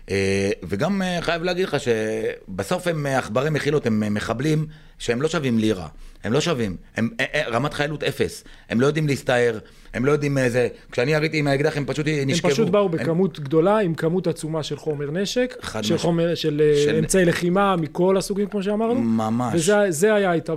אה, 0.10 0.16
וגם 0.64 1.02
אה, 1.02 1.18
חייב 1.22 1.44
להגיד 1.44 1.66
לך 1.68 1.78
שבסוף 1.80 2.88
הם 2.88 3.06
אה, 3.08 3.18
עכברי 3.18 3.50
מחילות, 3.50 3.86
הם 3.86 4.14
מחבלים 4.14 4.66
שהם 5.00 5.22
לא 5.22 5.28
שווים 5.30 5.58
לירה. 5.60 5.88
הם 6.24 6.34
לא 6.34 6.42
שווים. 6.42 6.76
הם 6.98 7.10
רמת 7.52 7.74
חיילות 7.74 8.04
אפס. 8.04 8.44
הם 8.70 8.82
לא 8.82 8.88
יודעים 8.88 9.08
להסתער, 9.08 9.60
הם 9.94 10.06
לא 10.06 10.12
יודעים 10.12 10.38
איזה... 10.38 10.68
כשאני 10.92 11.12
יריתי 11.14 11.38
עם 11.38 11.48
האקדח 11.48 11.78
הם 11.78 11.86
פשוט 11.86 12.08
הם 12.08 12.30
נשכבו. 12.30 12.52
פשוט 12.52 12.70
באו 12.70 12.86
הם- 12.86 12.92
בכמות 12.92 13.40
גדולה, 13.40 13.78
עם 13.80 13.94
כמות 13.94 14.28
עצומה 14.28 14.64
של 14.64 14.78
חומר 14.78 15.12
נשק, 15.12 15.56
חד 15.62 15.84
של 15.84 15.94
משמעית. 15.94 16.02
חומר, 16.02 16.36
של 16.36 16.62
של- 16.86 16.96
אמצעי 16.96 17.26
לחימה 17.26 17.76
מכל 17.76 18.18
הסוגים, 18.18 18.48
כמו 18.48 18.64
שאמרנו. 18.64 18.96
ממש. 18.96 19.54
וזה 19.56 19.76
זה 19.90 20.14
היה 20.14 20.34
איתה, 20.34 20.54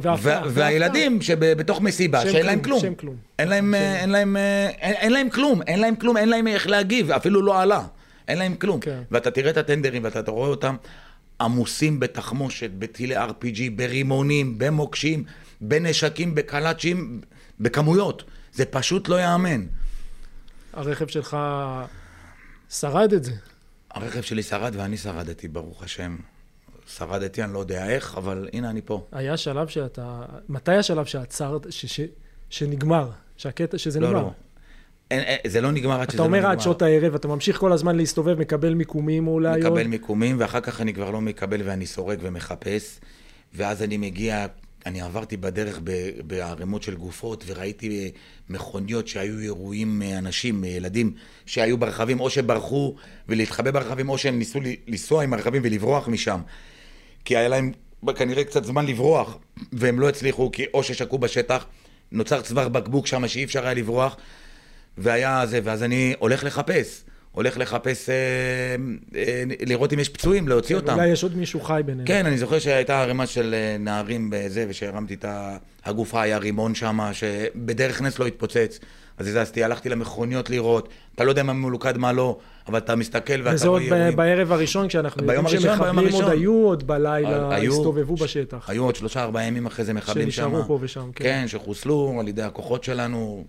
והילדים 0.49 1.23
שבתוך 1.23 1.81
מסיבה, 1.81 2.21
שאין 2.31 2.47
להם 2.47 2.61
כלום. 2.63 2.81
שהם 2.81 2.95
כלום. 2.95 3.15
אין 3.39 3.49
להם 5.13 5.29
כלום, 5.33 5.63
אין 5.63 5.81
להם 5.81 5.95
כלום, 5.97 6.17
אין 6.17 6.29
להם 6.29 6.47
איך 6.47 6.67
להגיב, 6.69 7.11
אפילו 7.11 7.43
לא 7.43 7.61
עלה. 7.63 7.83
אין 8.29 8.39
להם 8.39 8.55
כלום. 8.55 8.81
כן. 8.81 9.03
ואתה 9.11 9.31
תראה 9.31 9.51
את 9.51 9.57
הטנדרים 9.57 10.05
ואתה 10.05 10.31
רואה 10.31 10.49
אותם 10.49 10.77
עמוסים 11.41 12.01
בתחמושת, 12.01 12.71
בטילי 12.79 13.17
RPG, 13.17 13.59
ברימונים, 13.77 14.59
במוקשים, 14.59 15.25
בנשקים, 15.61 16.35
בקלאצ'ים, 16.35 17.21
בכמויות. 17.61 18.25
זה 18.53 18.65
פשוט 18.65 19.09
לא 19.09 19.15
ייאמן. 19.15 19.67
הרכב 20.73 21.07
שלך 21.07 21.37
שרד 22.71 23.13
את 23.13 23.25
זה. 23.25 23.33
הרכב 23.91 24.21
שלי 24.21 24.43
שרד 24.43 24.73
ואני 24.77 24.97
שרדתי, 24.97 25.49
ברוך 25.49 25.83
השם. 25.83 26.17
שרדתי, 26.87 27.45
אני 27.45 27.53
לא 27.53 27.59
יודע 27.59 27.89
איך, 27.89 28.15
אבל 28.17 28.49
הנה 28.53 28.71
אני 28.71 28.81
פה. 28.85 29.07
היה 29.13 29.37
שלב 29.37 29.69
שאתה... 29.69 30.23
מתי 30.49 30.73
השלב 30.73 31.05
שעצרת, 31.05 31.73
ש, 31.73 31.87
ש, 31.87 32.01
שנגמר? 32.51 33.11
שהקטע, 33.37 33.79
שזה 33.79 34.01
לא, 34.01 34.09
נגמר? 34.09 34.23
לא. 34.23 34.27
אין, 34.27 34.33
אין, 35.13 35.39
זה 35.47 35.61
לא 35.61 35.73
נגמר 35.73 36.01
עד 36.01 36.11
שזה 36.11 36.15
אתה 36.15 36.23
לא 36.23 36.27
אומר 36.27 36.39
נגמר. 36.39 36.51
עד 36.51 36.61
שעות 36.61 36.83
הערב, 36.83 37.15
אתה 37.15 37.29
ממשיך 37.29 37.59
כל 37.59 37.73
הזמן 37.73 37.97
להסתובב, 37.97 38.41
מקבל 38.41 38.75
מיקומים 38.75 39.29
אולי 39.29 39.63
עוד. 39.63 39.73
מקבל 39.73 39.87
מיקומים, 39.87 40.37
ואחר 40.39 40.61
כך 40.61 40.81
אני 40.81 40.95
כבר 40.95 41.11
לא 41.11 41.21
מקבל 41.21 41.61
ואני 41.65 41.87
סורק 41.87 42.19
ומחפש. 42.23 43.01
ואז 43.55 43.83
אני 43.83 43.97
מגיע, 43.97 44.47
אני 44.87 45.01
עברתי 45.01 45.37
בדרך 45.37 45.81
בערימות 46.27 46.83
של 46.83 46.95
גופות, 46.95 47.45
וראיתי 47.47 48.11
מכוניות 48.51 49.09
שהיו 49.09 49.39
אירועים 49.39 50.03
אנשים, 50.19 50.65
ילדים, 50.65 51.13
שהיו 51.47 51.79
ברכבים, 51.79 52.21
או 52.21 52.31
שברחו 52.31 52.95
ולהתחבא 53.29 53.71
ברכבים, 53.71 54.09
או 54.09 54.19
שהם 54.19 54.39
ניסו 54.39 54.61
לנסוע 54.89 55.25
עם 55.25 55.33
הרכבים 55.33 55.63
ולברוח 55.65 56.09
משם. 56.09 56.41
כי 57.25 57.37
היה 57.37 57.49
להם 57.49 57.73
כנראה 58.17 58.45
קצת 58.45 58.65
זמן 58.65 58.87
לברוח, 58.87 59.39
והם 59.73 60.01
לא 60.01 60.09
הצליחו, 60.09 60.53
כי 60.53 60.65
או 60.75 60.83
ששקעו 60.83 61.19
בשטח, 61.19 61.67
נוצר 62.13 62.41
צוואר 62.41 62.69
בקבוק 62.69 63.07
שם 63.07 63.29
שאי 63.29 63.45
אפשר 63.45 63.65
היה 63.65 63.75
לברוח, 63.75 64.17
והיה 64.99 65.47
זה, 65.47 65.61
ואז 65.65 65.83
אני 65.83 66.15
הולך 66.19 66.45
לחפש. 66.45 67.05
הולך 67.33 67.59
לחפש, 67.59 68.09
אה, 68.11 68.15
אה, 69.17 69.43
לראות 69.67 69.93
אם 69.93 69.99
יש 69.99 70.09
פצועים, 70.09 70.49
להוציא 70.49 70.77
אותם. 70.77 70.95
אולי 70.95 71.09
יש 71.09 71.23
עוד 71.23 71.37
מישהו 71.37 71.61
חי 71.61 71.81
ביניהם. 71.87 72.07
כן, 72.07 72.27
אני 72.27 72.39
זוכר 72.39 72.59
שהייתה 72.59 73.03
ערימה 73.03 73.27
של 73.27 73.55
אה, 73.55 73.77
נערים 73.79 74.29
בזה, 74.33 74.67
ושהרמתי 74.69 75.15
את 75.15 75.25
הגופה, 75.85 76.23
היה 76.23 76.39
רימון 76.39 76.75
שם, 76.75 76.99
שבדרך 77.13 78.03
נס 78.03 78.19
לא 78.19 78.27
התפוצץ. 78.27 78.79
אז 79.19 79.27
הזזתי, 79.27 79.65
הלכתי 79.65 79.89
למכוניות 79.89 80.51
לראות, 80.51 80.89
אתה 81.15 81.25
לא 81.25 81.31
יודע 81.31 81.43
מה 81.43 81.53
מלוכד, 81.53 81.99
מה 81.99 82.13
לא, 82.13 82.39
אבל 82.69 82.79
אתה 82.79 82.97
מסתכל 82.97 83.33
ואתה 83.43 83.55
וזה 83.55 83.69
עוד 83.69 83.81
רואה 83.83 83.91
ב- 83.91 83.95
אירועים. 83.95 84.17
בערב 84.17 84.53
הראשון, 84.53 84.89
כשאנחנו 84.89 85.23
יודעים 85.25 85.61
שמחבלים 85.61 86.13
עוד. 86.13 86.29
היו, 86.29 86.53
עוד 86.65 86.87
בלילה 86.87 87.55
היו- 87.55 87.73
הסתובבו 87.73 88.15
בשטח. 88.17 88.71
היו 88.71 88.85
עוד 88.85 88.97
שלושה, 88.97 89.23
ארבעה 89.23 89.45
ימים 89.45 89.67
אחרי 89.67 89.85
זה 89.85 89.93
מחבלים 89.93 90.31
שם. 90.31 90.43
שנשארו 90.43 90.65
פה 90.67 90.79
ושם, 90.81 91.11
כן. 91.15 91.25
כן, 91.25 91.45
שחוסלו 91.49 92.17
על 92.21 92.29
ידי 92.29 92.43
הכוחות 92.43 92.85
שלנו, 92.85 93.45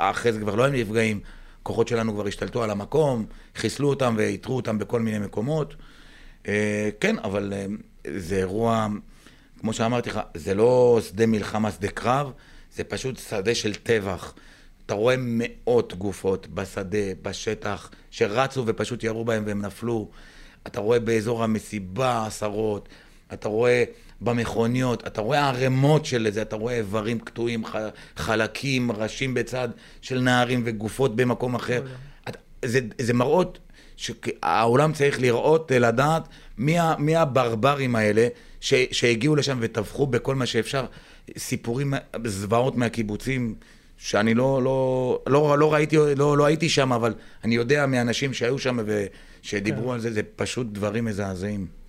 אחרי 0.00 0.32
זה 0.32 0.40
כבר 0.40 0.54
לא 0.54 0.66
הם 0.66 0.74
נפגעים, 0.74 1.20
כוחות 1.62 1.88
שלנו 1.88 2.14
כבר 2.14 2.26
השתלטו 2.26 2.62
על 2.62 2.70
המקום, 2.70 3.26
חיסלו 3.56 3.88
אותם 3.88 4.14
ואיתרו 4.18 4.56
אותם 4.56 4.78
בכל 4.78 5.00
מיני 5.00 5.18
מקומות. 5.18 5.74
אה, 6.48 6.90
כן, 7.00 7.16
אבל 7.18 7.52
אה, 7.52 7.66
זה 8.16 8.36
אירוע, 8.36 8.86
כמו 9.60 9.72
שאמרתי 9.72 10.10
לך, 10.10 10.20
זה 10.34 10.54
לא 10.54 11.00
שדה 11.08 11.26
מלחמה, 11.26 11.70
שדה 11.70 11.88
קרב, 11.88 12.32
זה 12.74 12.84
פשוט 12.84 13.18
שדה 13.18 13.54
של 13.54 13.74
טבח. 13.74 14.34
אתה 14.86 14.94
רואה 14.94 15.14
מאות 15.18 15.94
גופות 15.94 16.46
בשדה, 16.46 17.14
בשטח, 17.22 17.90
שרצו 18.10 18.62
ופשוט 18.66 19.04
ירו 19.04 19.24
בהם 19.24 19.42
והם 19.46 19.62
נפלו. 19.62 20.08
אתה 20.66 20.80
רואה 20.80 21.00
באזור 21.00 21.44
המסיבה 21.44 22.26
עשרות, 22.26 22.88
אתה 23.32 23.48
רואה 23.48 23.84
במכוניות, 24.20 25.06
אתה 25.06 25.20
רואה 25.20 25.48
ערימות 25.48 26.06
של 26.06 26.30
זה, 26.30 26.42
אתה 26.42 26.56
רואה 26.56 26.76
איברים 26.76 27.18
קטועים, 27.18 27.66
ח- 27.66 27.76
חלקים, 28.16 28.92
ראשים 28.92 29.34
בצד 29.34 29.68
של 30.00 30.20
נערים 30.20 30.62
וגופות 30.64 31.16
במקום 31.16 31.54
אחר. 31.54 31.82
אתה, 32.28 32.38
זה, 32.64 32.80
זה 32.98 33.14
מראות 33.14 33.58
שהעולם 33.96 34.92
צריך 34.92 35.20
לראות, 35.20 35.72
לדעת 35.72 36.28
מי, 36.58 36.76
מי 36.98 37.16
הברברים 37.16 37.96
האלה 37.96 38.28
ש, 38.60 38.74
שהגיעו 38.92 39.36
לשם 39.36 39.58
וטבחו 39.60 40.06
בכל 40.06 40.34
מה 40.34 40.46
שאפשר. 40.46 40.84
סיפורים, 41.38 41.94
זוועות 42.24 42.76
מהקיבוצים, 42.76 43.54
שאני 43.98 44.34
לא, 44.34 44.62
לא, 44.62 45.22
לא, 45.26 45.58
לא 45.58 45.72
ראיתי, 45.74 45.96
לא, 46.16 46.36
לא 46.38 46.44
הייתי 46.46 46.68
שם, 46.68 46.92
אבל 46.92 47.14
אני 47.44 47.54
יודע 47.54 47.86
מאנשים 47.86 48.34
שהיו 48.34 48.58
שם 48.58 48.78
ושדיברו 48.86 49.88
כן. 49.88 49.94
על 49.94 50.00
זה, 50.00 50.12
זה 50.12 50.22
פשוט 50.36 50.66
דברים 50.72 51.04
מזעזעים. 51.04 51.79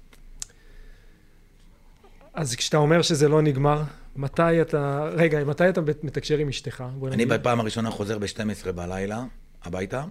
אז 2.33 2.55
כשאתה 2.55 2.77
אומר 2.77 3.01
שזה 3.01 3.27
לא 3.27 3.41
נגמר, 3.41 3.83
מתי 4.15 4.61
אתה, 4.61 5.09
רגע, 5.13 5.43
מתי 5.43 5.69
אתה 5.69 5.81
מתקשר 6.03 6.37
עם 6.37 6.49
אשתך? 6.49 6.83
אני 7.11 7.25
בפעם 7.25 7.59
הראשונה 7.59 7.91
חוזר 7.91 8.17
ב-12 8.17 8.71
בלילה 8.71 9.23
הביתה. 9.63 10.03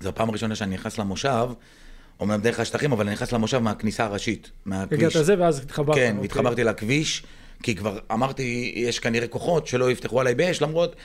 זו 0.00 0.08
הפעם 0.08 0.28
הראשונה 0.28 0.54
שאני 0.54 0.74
נכנס 0.74 0.98
למושב, 0.98 1.48
אומנם 2.20 2.40
דרך 2.40 2.60
השטחים, 2.60 2.92
אבל 2.92 3.04
אני 3.04 3.12
נכנס 3.12 3.32
למושב 3.32 3.58
מהכניסה 3.58 4.04
הראשית, 4.04 4.50
מהכביש. 4.66 4.98
הגעת 4.98 5.14
לזה 5.14 5.34
ואז 5.38 5.58
התחברת. 5.58 5.96
כן, 5.96 6.12
אוקיי. 6.12 6.24
התחברתי 6.24 6.64
לכביש. 6.64 7.22
כי 7.62 7.76
כבר 7.76 7.98
אמרתי, 8.12 8.72
יש 8.76 8.98
כנראה 8.98 9.28
כוחות 9.28 9.66
שלא 9.66 9.90
יפתחו 9.90 10.20
עליי 10.20 10.34
באש, 10.34 10.62
למרות, 10.62 10.96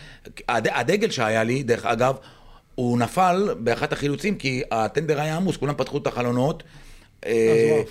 הד, 0.47 0.67
הדגל 0.71 1.09
שהיה 1.09 1.43
לי, 1.43 1.63
דרך 1.63 1.85
אגב, 1.85 2.15
הוא 2.75 2.99
נפל 2.99 3.55
באחת 3.59 3.93
החילוצים, 3.93 4.35
כי 4.35 4.63
הטנדר 4.71 5.21
היה 5.21 5.37
עמוס, 5.37 5.57
כולם 5.57 5.73
פתחו 5.77 5.97
את 5.97 6.07
החלונות. 6.07 6.63
אה, 7.25 7.81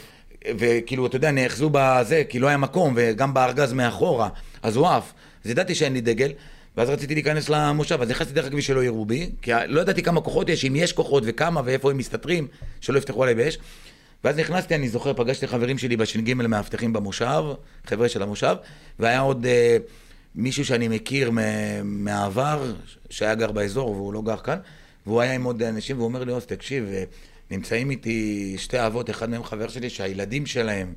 וכאילו, 0.59 1.07
אתה 1.07 1.17
יודע, 1.17 1.31
נאחזו 1.31 1.71
בזה, 1.73 2.23
כי 2.29 2.39
לא 2.39 2.47
היה 2.47 2.57
מקום, 2.57 2.95
וגם 2.97 3.35
בארגז 3.35 3.73
מאחורה, 3.73 4.29
אז 4.63 4.77
הוא 4.77 4.89
עף. 4.89 5.13
אז 5.45 5.51
ידעתי 5.51 5.75
שאין 5.75 5.93
לי 5.93 6.01
דגל, 6.01 6.33
ואז 6.77 6.91
רציתי 6.91 7.15
להיכנס 7.15 7.49
למושב, 7.49 8.03
אז 8.03 8.11
נכנסתי 8.11 8.35
דרך 8.35 8.47
הכביש 8.47 8.67
שלא 8.67 8.85
יראו 8.85 9.05
בי, 9.05 9.31
כי 9.43 9.51
לא 9.67 9.81
ידעתי 9.81 10.03
כמה 10.03 10.21
כוחות 10.21 10.49
יש, 10.49 10.65
אם 10.65 10.77
יש 10.77 10.93
כוחות 10.93 11.23
וכמה 11.27 11.63
ואיפה 11.65 11.91
הם 11.91 11.97
מסתתרים, 11.97 12.47
שלא 12.81 12.99
יפתחו 12.99 13.23
עליי 13.23 13.35
באש. 13.35 13.59
ואז 14.25 14.39
נכנסתי, 14.39 14.75
אני 14.75 14.89
זוכר, 14.89 15.13
פגשתי 15.15 15.47
חברים 15.47 15.79
שלי 15.79 15.97
בש"ג 15.97 16.35
מאבטחים 16.35 16.93
במושב, 16.93 17.45
חבר'ה 17.87 18.09
של 18.09 18.23
המושב, 18.23 18.57
והיה 18.99 19.21
עוד 19.21 19.47
אה, 19.47 19.77
מישהו 20.35 20.65
שאני 20.65 20.89
מכיר 20.89 21.31
מהעבר, 21.85 22.73
שהיה 23.11 23.35
גר 23.35 23.53
באזור 23.53 23.91
והוא 23.91 24.13
לא 24.13 24.23
גר 24.23 24.37
כאן, 24.37 24.59
והוא 25.07 25.21
היה 25.21 25.33
עם 25.33 25.45
עוד 25.45 25.63
אנשים, 25.63 25.97
והוא 25.97 26.09
אומר 26.09 26.25
לי, 26.25 26.33
עוז, 26.33 26.47
תקשיב, 26.47 26.85
אה, 26.93 27.05
נמצאים 27.57 27.91
איתי 27.91 28.55
שתי 28.59 28.87
אבות, 28.87 29.11
אחד 29.11 29.31
מהם 29.31 29.45
חבר 29.45 29.69
שלי, 29.69 29.91
שהילדים 29.91 30.47
שלהם, 30.47 30.95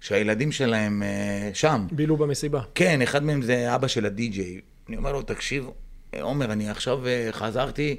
שהילדים 0.00 0.52
שלהם 0.52 1.02
אה, 1.02 1.50
שם. 1.54 1.86
בילו 1.92 2.16
במסיבה. 2.16 2.60
כן, 2.74 3.02
אחד 3.02 3.22
מהם 3.22 3.42
זה 3.42 3.74
אבא 3.74 3.88
של 3.88 4.06
הדי-ג'יי. 4.06 4.60
אני 4.88 4.96
אומר 4.96 5.12
לו, 5.12 5.22
תקשיב, 5.22 5.66
עומר, 6.20 6.52
אני 6.52 6.70
עכשיו 6.70 7.06
אה, 7.06 7.28
חזרתי, 7.32 7.96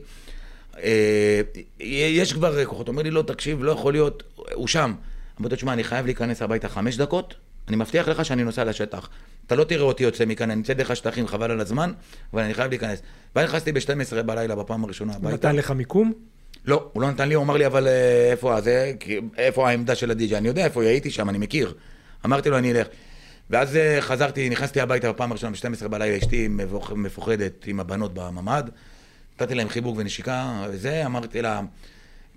אה, 0.78 1.41
יש 1.80 2.34
כבר 2.34 2.65
כוחות. 2.65 2.88
הוא 2.88 2.93
אומר 2.93 3.04
לי, 3.04 3.12
לא, 3.12 3.21
תקשיב, 3.21 3.63
לא 3.63 3.71
יכול 3.71 3.93
להיות, 3.93 4.24
הוא 4.54 4.67
שם. 4.67 4.93
אמרתי 5.39 5.54
לו, 5.54 5.58
תשמע, 5.58 5.74
אני 5.74 5.84
חייב 5.84 6.06
להיכנס 6.06 6.41
הביתה 6.41 6.69
חמש 6.69 6.97
דקות, 6.97 7.36
אני 7.67 7.76
מבטיח 7.76 8.08
לך 8.08 8.26
שאני 8.26 8.43
נוסע 8.43 8.63
לשטח. 8.63 9.10
אתה 9.47 9.56
לא 9.56 9.63
תראה 9.63 9.84
אותי 9.84 10.04
יוצא 10.04 10.26
מכאן, 10.26 10.52
אני 10.52 10.62
אצא 10.62 10.74
דרך 10.74 10.91
השטחים, 10.91 11.28
חבל 11.28 11.52
על 11.52 11.60
הזמן, 11.60 11.93
אבל 12.34 12.41
אני 12.41 12.54
חייב 12.54 12.69
להיכנס. 12.69 13.02
ואז 13.36 13.50
נכנסתי 13.50 13.71
ב-12 13.71 14.21
בלילה 14.21 14.56
בפעם 14.56 14.84
הראשונה 14.84 15.13
הביתה. 15.13 15.34
נתן 15.34 15.56
לך 15.56 15.71
מיקום? 15.71 16.13
לא, 16.65 16.89
הוא 16.93 17.02
לא 17.02 17.12
נתן 17.12 17.30
לי, 17.30 17.36
הוא 17.36 17.43
אמר 17.43 17.58
לי, 17.58 17.65
אבל 17.65 17.88
אה, 17.88 18.32
איפה 18.32 18.62
זה, 18.62 18.93
איפה 19.38 19.69
העמדה 19.69 19.95
של 19.95 20.12
הדי.ג'יי? 20.12 20.38
אני 20.38 20.47
יודע 20.47 20.65
איפה, 20.65 20.84
הייתי 20.84 21.12
שם, 21.12 21.30
אני 21.30 21.38
מכיר. 21.38 21.74
אמרתי 22.26 22.50
לו, 22.50 22.58
אני 22.58 22.71
אלך. 22.71 22.88
ואז 23.50 23.76
אה, 23.76 23.97
חזרתי, 24.02 24.50
נכנסתי 24.50 24.82
הביתה 24.82 25.12
בפעם 25.12 25.32
הראשונה 25.32 25.52
ב-12 25.52 25.88
בלילה, 25.88 26.17
אשתי 26.17 26.47
מפוחדת 26.95 27.67
עם 27.67 27.80
הבנות 27.80 28.13
בממ"ד. 28.13 28.63
נתתי 29.36 29.56
להם 29.56 29.69
חיבוק 29.69 29.97
ונשיקה, 29.97 30.65
וזה, 30.69 31.06
אמרתי 31.06 31.41
לה, 31.41 31.62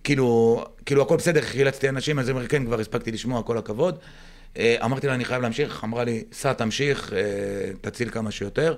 כאילו, 0.04 0.64
כאילו 0.86 1.02
הכל 1.02 1.16
בסדר, 1.16 1.40
חילצתי 1.40 1.88
אנשים, 1.88 2.18
אז 2.18 2.28
היא 2.28 2.34
אומרת, 2.34 2.50
כן, 2.50 2.66
כבר 2.66 2.80
הספקתי 2.80 3.12
לשמוע, 3.12 3.42
כל 3.42 3.58
הכבוד. 3.58 3.98
אה, 4.58 4.76
אמרתי 4.84 5.06
לה, 5.06 5.14
אני 5.14 5.24
חייב 5.24 5.42
להמשיך, 5.42 5.84
אמרה 5.84 6.04
לי, 6.04 6.24
סע, 6.32 6.52
תמשיך, 6.52 7.12
תציל 7.80 8.10
כמה 8.10 8.30
שיותר. 8.30 8.74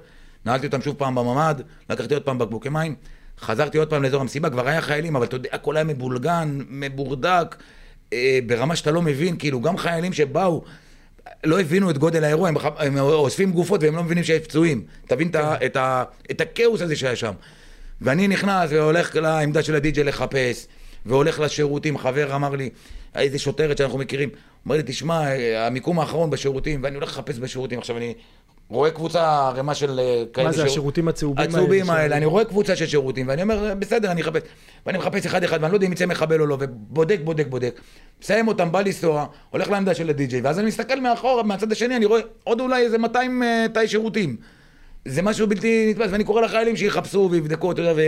נעלתי 0.46 0.66
אותם 0.66 0.82
שוב 0.82 0.96
פעם 0.96 1.14
בממ"ד, 1.14 1.54
לקחתי 1.90 2.14
עוד 2.14 2.22
פעם 2.22 2.38
בקבוקי 2.38 2.68
מים. 2.68 2.94
חזרתי 3.40 3.78
עוד 3.78 3.90
פעם 3.90 4.02
לאזור 4.02 4.20
המסיבה, 4.20 4.50
כבר 4.50 4.68
היה 4.68 4.80
חיילים, 4.80 5.16
אבל 5.16 5.26
אתה 5.26 5.36
יודע, 5.36 5.48
הכל 5.52 5.76
היה 5.76 5.84
מבולגן, 5.84 6.58
מבורדק, 6.68 7.56
אה, 8.12 8.38
ברמה 8.46 8.76
שאתה 8.76 8.90
לא 8.90 9.02
מבין, 9.02 9.36
כאילו, 9.36 9.60
גם 9.60 9.76
חיילים 9.76 10.12
שבאו, 10.12 10.64
לא 11.44 11.60
הבינו 11.60 11.90
את 11.90 11.98
גודל 11.98 12.24
האירוע, 12.24 12.48
הם, 12.48 12.56
הם 12.78 12.98
אוספים 12.98 13.52
גופות 13.52 13.82
והם 13.82 13.96
לא 13.96 14.02
מבינים 14.02 14.24
שיש 14.24 14.42
פצועים. 14.42 14.84
תבין 15.06 15.32
כן. 15.32 15.38
את, 15.40 15.76
את, 15.76 15.76
את 16.30 16.40
הכאוס 16.40 16.80
הזה 16.80 16.96
שהיה 16.96 17.16
שם. 17.16 17.32
ואני 18.00 18.28
נכנס 18.28 18.70
והולך 18.72 19.16
לעמדה 19.16 19.62
של 19.62 19.74
הדי-ג'יי 19.74 20.04
לחפש, 20.04 20.66
והולך 21.06 21.40
לשירותים, 21.40 21.98
חבר 21.98 22.34
אמר 22.34 22.50
לי, 22.50 22.70
איזה 23.14 23.38
שוטרת 23.38 23.78
שאנחנו 23.78 23.98
מכירים, 23.98 24.28
אומר 24.64 24.76
לי, 24.76 24.82
תשמע, 24.86 25.20
המיקום 25.56 26.00
האחרון 26.00 26.30
בשירותים, 26.30 26.82
ואני 26.82 26.94
הולך 26.94 27.08
לחפש 27.08 27.38
בשירותים, 27.38 27.78
עכשיו 27.78 27.96
אני 27.96 28.14
רואה 28.68 28.90
קבוצה 28.90 29.48
ערימה 29.48 29.74
של 29.74 30.00
אה, 30.00 30.24
כאלה... 30.32 30.46
מה 30.46 30.52
זה, 30.52 30.64
השירותים 30.64 31.08
הצהובים 31.08 31.38
האלה? 31.38 31.50
הצהובים 31.52 31.90
האלה, 31.90 32.16
אני 32.16 32.26
רואה 32.26 32.44
קבוצה 32.44 32.76
של 32.76 32.86
שירותים, 32.86 33.28
ואני 33.28 33.42
אומר, 33.42 33.74
בסדר, 33.78 34.10
אני 34.10 34.22
אחפש. 34.22 34.42
ואני 34.86 34.98
מחפש 34.98 35.26
אחד-אחד, 35.26 35.58
ואני 35.60 35.72
לא 35.72 35.76
יודע 35.76 35.86
אם 35.86 35.92
יצא 35.92 36.06
מחבל 36.06 36.40
או 36.40 36.46
לא, 36.46 36.56
ובודק, 36.60 37.18
בודק, 37.24 37.46
בודק. 37.48 37.80
מסיים 38.22 38.48
אותם, 38.48 38.72
בא 38.72 38.80
לנסוע, 38.80 39.26
הולך 39.50 39.70
לעמדה 39.70 39.94
של 39.94 40.10
הדי-ג'יי, 40.10 40.40
ואז 40.40 40.58
אני 40.58 40.66
מסתכל 40.66 41.00
מאחורה, 41.00 41.42
מהצד 41.42 41.72
השני, 41.72 41.96
אני 41.96 42.04
רואה 42.04 42.20
עוד 42.44 42.60
אולי 42.60 42.82
איזה 42.84 42.98
200 42.98 43.42
אה, 43.42 43.66
תאי 43.74 43.88
שירותים. 43.88 44.36
זה 45.04 45.22
משהו 45.22 45.46
בלתי 45.46 45.86
נתפס, 45.90 46.08
ואני 46.10 46.24
קורא 46.24 46.40
לחיילים 46.40 46.76
שיחפשו 46.76 47.28
ויבדקו, 47.30 47.72
אתה 47.72 47.82
יודע, 47.82 48.02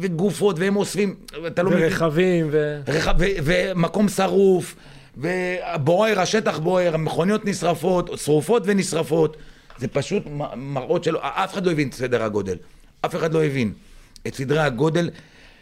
וגופות, 0.00 0.58
והם 0.58 0.76
אוספים, 0.76 1.14
אתה 1.46 1.62
לא 1.62 1.70
מבין. 1.70 1.82
ורכבים, 1.82 2.48
ו... 2.50 2.78
ומקום 3.18 4.08
שרוף, 4.08 4.76
ובוער, 5.16 6.20
השטח 6.20 6.58
בוער, 6.58 6.94
המכוניות 6.94 7.44
נשרפות, 7.44 8.10
שרופות 8.18 8.62
ונשרפות. 8.66 9.36
זה 9.78 9.88
פשוט 9.88 10.22
מראות 10.56 11.04
שלא, 11.04 11.20
אף 11.22 11.54
אחד 11.54 11.66
לא 11.66 11.70
הבין 11.70 11.88
את 11.88 11.94
סדר 11.94 12.22
הגודל. 12.22 12.56
אף 13.00 13.16
אחד 13.16 13.32
לא 13.32 13.44
הבין 13.44 13.72
את 14.26 14.34
סדרי 14.34 14.58
הגודל 14.58 15.10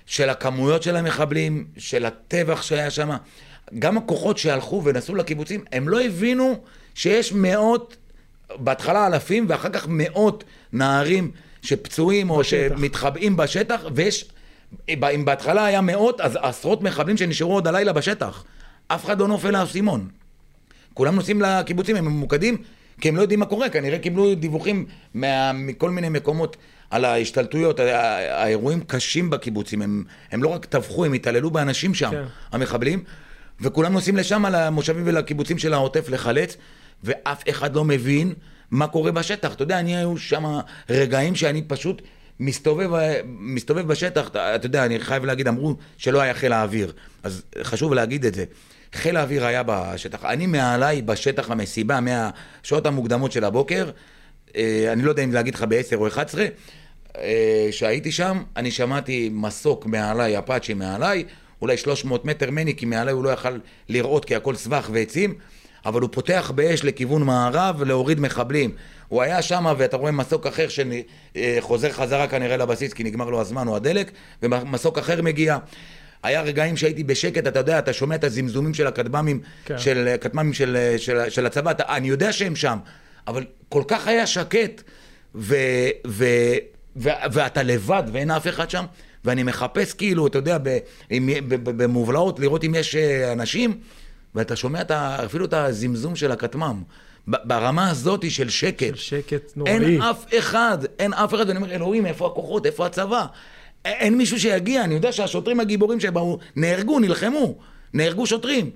של 0.06 0.28
הכמויות 0.28 0.82
של 0.82 0.96
המחבלים, 0.96 1.66
של 1.78 2.04
הטבח 2.04 2.62
שהיה 2.62 2.90
שם. 2.90 3.10
גם 3.78 3.98
הכוחות 3.98 4.38
שהלכו 4.38 4.82
ונסעו 4.84 5.14
לקיבוצים, 5.14 5.64
הם 5.72 5.88
לא 5.88 6.00
הבינו 6.00 6.60
שיש 6.94 7.32
מאות, 7.32 7.96
בהתחלה 8.56 9.06
אלפים, 9.06 9.46
ואחר 9.48 9.68
כך 9.68 9.86
מאות 9.88 10.44
נערים 10.72 11.30
שפצועים 11.62 12.30
או 12.30 12.44
שמתחבאים 12.44 13.36
בשטח, 13.36 13.80
ויש, 13.94 14.30
אם 14.88 15.24
בהתחלה 15.24 15.64
היה 15.64 15.80
מאות, 15.80 16.20
אז 16.20 16.38
עשרות 16.42 16.82
מחבלים 16.82 17.16
שנשארו 17.16 17.54
עוד 17.54 17.66
הלילה 17.66 17.92
בשטח. 17.92 18.44
אף 18.88 19.04
אחד 19.04 19.20
לא 19.20 19.28
נופל 19.28 19.50
לאסימון. 19.50 20.08
כולם 20.94 21.14
נוסעים 21.14 21.42
לקיבוצים, 21.42 21.96
הם 21.96 22.04
ממוקדים 22.04 22.62
כי 23.00 23.08
הם 23.08 23.16
לא 23.16 23.22
יודעים 23.22 23.40
מה 23.40 23.46
קורה, 23.46 23.68
כנראה 23.68 23.98
קיבלו 23.98 24.34
דיווחים 24.34 24.86
מה, 25.14 25.52
מכל 25.52 25.90
מיני 25.90 26.08
מקומות 26.08 26.56
על 26.90 27.04
ההשתלטויות, 27.04 27.80
האירועים 27.80 28.80
קשים 28.80 29.30
בקיבוצים, 29.30 29.82
הם, 29.82 30.04
הם 30.32 30.42
לא 30.42 30.48
רק 30.48 30.64
טבחו, 30.64 31.04
הם 31.04 31.12
התעללו 31.12 31.50
באנשים 31.50 31.94
שם, 31.94 32.10
כן. 32.10 32.24
המחבלים, 32.52 33.04
וכולם 33.60 33.92
נוסעים 33.92 34.16
לשם, 34.16 34.44
למושבים 34.52 35.02
ולקיבוצים 35.06 35.58
של 35.58 35.74
העוטף 35.74 36.08
לחלץ, 36.08 36.56
ואף 37.04 37.42
אחד 37.50 37.74
לא 37.74 37.84
מבין 37.84 38.32
מה 38.70 38.86
קורה 38.86 39.12
בשטח. 39.12 39.54
אתה 39.54 39.62
יודע, 39.62 39.78
אני 39.78 39.96
היו 39.96 40.18
שם 40.18 40.58
רגעים 40.90 41.34
שאני 41.34 41.62
פשוט 41.62 42.02
מסתובב, 42.40 42.90
מסתובב 43.26 43.86
בשטח, 43.86 44.28
אתה 44.28 44.66
יודע, 44.66 44.84
אני 44.84 45.00
חייב 45.00 45.24
להגיד, 45.24 45.48
אמרו 45.48 45.76
שלא 45.96 46.20
היה 46.20 46.34
חיל 46.34 46.52
האוויר, 46.52 46.92
אז 47.22 47.42
חשוב 47.62 47.94
להגיד 47.94 48.24
את 48.24 48.34
זה. 48.34 48.44
חיל 48.94 49.16
האוויר 49.16 49.46
היה 49.46 49.62
בשטח. 49.66 50.24
אני 50.24 50.46
מעליי 50.46 51.03
בשטח 51.03 51.50
המסיבה 51.50 51.98
מהשעות 52.00 52.87
המוקדמות 52.87 53.33
של 53.33 53.44
הבוקר, 53.44 53.90
אה, 54.57 54.92
אני 54.92 55.03
לא 55.03 55.11
יודע 55.11 55.24
אם 55.24 55.33
להגיד 55.33 55.55
לך 55.55 55.64
ב-10 55.68 55.96
או 55.96 56.07
11, 56.07 56.46
אה, 57.18 57.68
שהייתי 57.70 58.12
שם, 58.12 58.42
אני 58.57 58.70
שמעתי 58.70 59.31
מסוק 59.33 59.87
מעליי, 59.87 60.38
אפאצ'י 60.38 60.74
מעליי, 60.74 61.24
אולי 61.62 61.76
300 61.76 62.24
מטר 62.24 62.50
ממני, 62.50 62.76
כי 62.76 62.87
מעליי 62.87 63.14
הוא 63.14 63.24
לא 63.24 63.31
יכל 63.31 63.59
לראות 63.88 64.24
כי 64.24 64.36
הכל 64.36 64.55
סבך 64.55 64.91
ועצים, 64.93 65.34
אבל 65.86 66.01
הוא 66.01 66.09
פותח 66.12 66.53
באש 66.55 66.84
לכיוון 66.84 67.22
מערב 67.22 67.82
להוריד 67.82 68.20
מחבלים. 68.20 68.70
הוא 69.09 69.22
היה 69.22 69.43
שם 69.43 69.74
ואתה 69.78 69.97
רואה 69.97 70.12
מסוק 70.12 70.47
אחר 70.47 70.66
שחוזר 70.68 71.88
אה, 71.88 71.93
חזרה 71.93 72.26
כנראה 72.26 72.57
לבסיס 72.57 72.93
כי 72.93 73.05
נגמר 73.05 73.30
לו 73.30 73.41
הזמן 73.41 73.68
או 73.68 73.76
הדלק, 73.76 74.11
ומסוק 74.43 74.99
אחר 74.99 75.22
מגיע. 75.22 75.59
היה 76.22 76.42
רגעים 76.42 76.76
שהייתי 76.76 77.04
בשקט, 77.04 77.46
אתה 77.46 77.58
יודע, 77.58 77.78
אתה 77.78 77.92
שומע 77.92 78.14
את 78.14 78.24
הזמזומים 78.24 78.74
של 78.74 78.86
הכטב"מים, 78.86 79.40
כן. 79.64 79.78
של 79.78 80.14
כטב"מים 80.20 80.52
של, 80.52 80.94
של, 80.96 81.30
של 81.30 81.46
הצבא, 81.46 81.70
אתה, 81.70 81.96
אני 81.96 82.08
יודע 82.08 82.32
שהם 82.32 82.56
שם, 82.56 82.78
אבל 83.26 83.44
כל 83.68 83.82
כך 83.88 84.08
היה 84.08 84.26
שקט, 84.26 84.82
ו, 85.34 85.56
ו, 86.06 86.24
ו, 86.96 87.08
ואתה 87.32 87.62
לבד 87.62 88.02
ואין 88.12 88.30
אף 88.30 88.48
אחד 88.48 88.70
שם, 88.70 88.84
ואני 89.24 89.42
מחפש 89.42 89.92
כאילו, 89.92 90.26
אתה 90.26 90.38
יודע, 90.38 90.58
במובלעות, 91.64 92.40
לראות 92.40 92.64
אם 92.64 92.74
יש 92.74 92.96
אה, 92.96 93.32
אנשים, 93.32 93.80
ואתה 94.34 94.56
שומע 94.56 94.80
את, 94.80 94.90
אפילו 94.90 95.44
את 95.44 95.52
הזמזום 95.52 96.16
של 96.16 96.32
הכטמ"ם. 96.32 96.82
ברמה 97.26 97.90
הזאת 97.90 98.30
של 98.30 98.48
שקט. 98.48 98.86
של 98.86 98.96
שקט 98.96 99.56
נוראי. 99.56 99.72
אין 99.72 100.02
אף 100.02 100.24
אחד, 100.38 100.78
אין 100.98 101.12
אף 101.12 101.34
אחד, 101.34 101.44
ואני 101.48 101.56
אומר, 101.56 101.70
אלוהים, 101.72 102.06
איפה 102.06 102.26
הכוחות, 102.26 102.66
איפה 102.66 102.86
הצבא? 102.86 103.26
אין 103.85 104.18
מישהו 104.18 104.41
שיגיע, 104.41 104.85
אני 104.85 104.95
יודע 104.95 105.12
שהשוטרים 105.12 105.61
הגיבורים 105.61 106.01
שבאו, 106.01 106.39
נהרגו, 106.57 106.99
נלחמו, 106.99 107.55
נהרגו 107.95 108.26
שוטרים. 108.26 108.70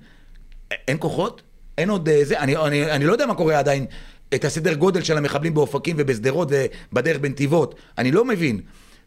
אין 0.89 0.97
כוחות, 1.01 1.43
אין 1.79 1.91
עוד 1.91 2.09
אה, 2.09 2.25
זה, 2.25 2.41
אני, 2.41 2.57
אני, 2.57 2.91
אני 2.91 3.05
לא 3.05 3.13
יודע 3.13 3.27
מה 3.27 3.35
קורה 3.35 3.59
עדיין, 3.59 3.87
את 4.35 4.45
הסדר 4.45 4.75
גודל 4.75 5.03
של 5.03 5.17
המחבלים 5.17 5.55
באופקים 5.55 5.97
ובשדרות 5.99 6.49
ובדרך 6.93 7.19
בנתיבות, 7.19 7.75
אני 7.99 8.13
לא 8.13 8.25
מבין. 8.25 8.61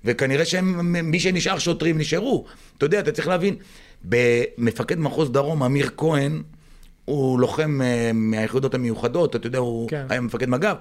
וכנראה 0.05 0.45
שמי 0.45 1.19
שנשאר 1.19 1.59
שוטרים 1.59 1.97
נשארו. 1.97 2.45
אתה 2.77 2.85
יודע, 2.85 2.99
אתה 2.99 3.11
צריך 3.11 3.27
להבין, 3.27 3.55
במפקד 4.03 4.99
מחוז 4.99 5.31
דרום, 5.31 5.63
אמיר 5.63 5.89
כהן, 5.97 6.41
הוא 7.05 7.39
לוחם 7.39 7.81
אה, 7.81 8.11
מהיחידות 8.13 8.73
המיוחדות, 8.73 9.35
אתה 9.35 9.47
יודע, 9.47 9.59
הוא 9.59 9.89
כן. 9.89 10.05
היה 10.09 10.21
מפקד 10.21 10.49
מג"ב. 10.49 10.75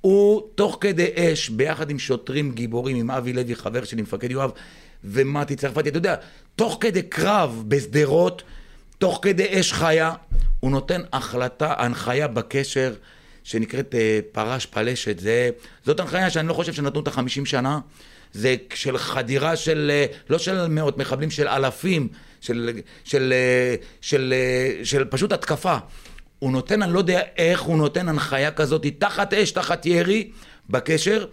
הוא 0.00 0.42
תוך 0.54 0.78
כדי 0.80 1.10
אש, 1.14 1.48
ביחד 1.48 1.90
עם 1.90 1.98
שוטרים 1.98 2.52
גיבורים, 2.52 2.96
עם 2.96 3.10
אבי 3.10 3.32
לוי, 3.32 3.54
חבר 3.54 3.84
שלי, 3.84 4.02
מפקד 4.02 4.30
יואב, 4.30 4.50
ומתי 5.04 5.56
צרפתי, 5.56 5.88
אתה 5.88 5.98
יודע, 5.98 6.14
תוך 6.56 6.78
כדי 6.80 7.02
קרב 7.02 7.64
בשדרות, 7.68 8.42
תוך 8.98 9.18
כדי 9.22 9.60
אש 9.60 9.72
חיה, 9.72 10.12
הוא 10.60 10.70
נותן 10.70 11.00
החלטה, 11.12 11.74
הנחיה 11.78 12.28
בקשר 12.28 12.94
שנקראת 13.44 13.94
uh, 13.94 13.96
פרש 14.32 14.66
פלשת. 14.66 15.18
זה, 15.18 15.50
זאת 15.84 16.00
הנחיה 16.00 16.30
שאני 16.30 16.48
לא 16.48 16.54
חושב 16.54 16.72
שנתנו 16.72 17.00
אותה 17.00 17.10
50 17.10 17.46
שנה. 17.46 17.78
זה 18.32 18.56
של 18.74 18.98
חדירה 18.98 19.56
של, 19.56 19.90
uh, 20.10 20.16
לא 20.30 20.38
של 20.38 20.66
מאות 20.66 20.98
מחבלים, 20.98 21.30
של 21.30 21.48
אלפים, 21.48 22.08
של, 22.40 22.70
של, 23.04 23.34
uh, 23.80 23.84
של, 24.00 24.34
uh, 24.82 24.84
של 24.84 25.04
פשוט 25.04 25.32
התקפה. 25.32 25.76
הוא 26.38 26.52
נותן, 26.52 26.82
אני 26.82 26.92
לא 26.92 26.98
יודע 26.98 27.20
איך 27.36 27.60
הוא 27.60 27.76
נותן 27.78 28.08
הנחיה 28.08 28.50
כזאת, 28.50 28.86
תחת 28.98 29.34
אש, 29.34 29.50
תחת 29.50 29.86
ירי, 29.86 30.30
בקשר, 30.70 31.26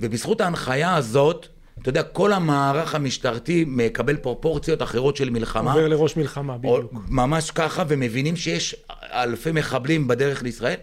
ובזכות 0.00 0.40
ההנחיה 0.40 0.96
הזאת, 0.96 1.46
אתה 1.82 1.88
יודע, 1.88 2.02
כל 2.02 2.32
המערך 2.32 2.94
המשטרתי 2.94 3.64
מקבל 3.68 4.16
פרופורציות 4.16 4.82
אחרות 4.82 5.16
של 5.16 5.30
מלחמה. 5.30 5.72
עובר 5.72 5.88
לראש 5.88 6.16
מלחמה, 6.16 6.58
בדיוק. 6.58 6.92
ממש 7.08 7.50
ככה, 7.50 7.84
ומבינים 7.88 8.36
שיש 8.36 8.76
אלפי 9.02 9.52
מחבלים 9.52 10.08
בדרך 10.08 10.42
לישראל. 10.42 10.76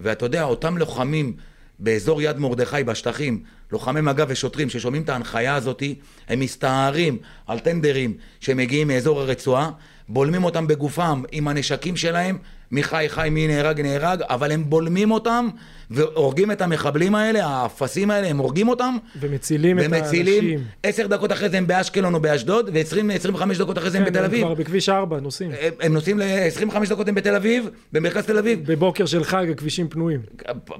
ואתה 0.00 0.26
יודע, 0.26 0.44
אותם 0.44 0.78
לוחמים 0.78 1.36
באזור 1.78 2.22
יד 2.22 2.38
מרדכי 2.38 2.84
בשטחים, 2.84 3.42
לוחמי 3.72 4.00
מג"ב 4.00 4.26
ושוטרים 4.28 4.70
ששומעים 4.70 5.02
את 5.02 5.08
ההנחיה 5.08 5.54
הזאת, 5.54 5.82
הם 6.28 6.40
מסתערים 6.40 7.18
על 7.46 7.58
טנדרים 7.58 8.14
שמגיעים 8.40 8.88
מאזור 8.88 9.20
הרצועה, 9.20 9.70
בולמים 10.12 10.44
אותם 10.44 10.66
בגופם 10.66 11.22
עם 11.32 11.48
הנשקים 11.48 11.96
שלהם, 11.96 12.38
מי 12.70 12.82
חי 12.82 13.04
חי, 13.08 13.28
מי 13.30 13.46
נהרג 13.46 13.80
נהרג, 13.80 14.22
אבל 14.22 14.52
הם 14.52 14.64
בולמים 14.70 15.10
אותם 15.10 15.48
והורגים 15.90 16.50
את 16.50 16.62
המחבלים 16.62 17.14
האלה, 17.14 17.46
האפסים 17.46 18.10
האלה, 18.10 18.28
הם 18.28 18.38
הורגים 18.38 18.68
אותם. 18.68 18.96
ומצילים, 19.20 19.78
ומצילים 19.80 20.44
את 20.44 20.50
האנשים. 20.50 20.66
עשר 20.82 21.06
דקות 21.06 21.32
אחרי 21.32 21.48
זה 21.48 21.58
הם 21.58 21.66
באשקלון 21.66 22.14
או 22.14 22.20
באשדוד, 22.20 22.70
ו-25 22.72 23.58
דקות 23.58 23.78
אחרי 23.78 23.90
זה 23.90 23.98
כן, 23.98 24.04
הם 24.04 24.10
בתל 24.10 24.24
אביב. 24.24 24.40
הם 24.46 24.54
כבר 24.54 24.54
בכביש 24.54 24.88
4 24.88 25.20
נוסעים. 25.20 25.50
הם, 25.60 25.72
הם 25.80 25.92
נוסעים 25.92 26.18
ל-25 26.18 26.90
דקות 26.90 27.08
הם 27.08 27.14
בתל 27.14 27.34
אביב, 27.34 27.68
במרכז 27.92 28.24
תל 28.24 28.38
אביב. 28.38 28.72
בבוקר 28.72 29.06
של 29.06 29.24
חג 29.24 29.50
הכבישים 29.50 29.88
פנויים. 29.88 30.20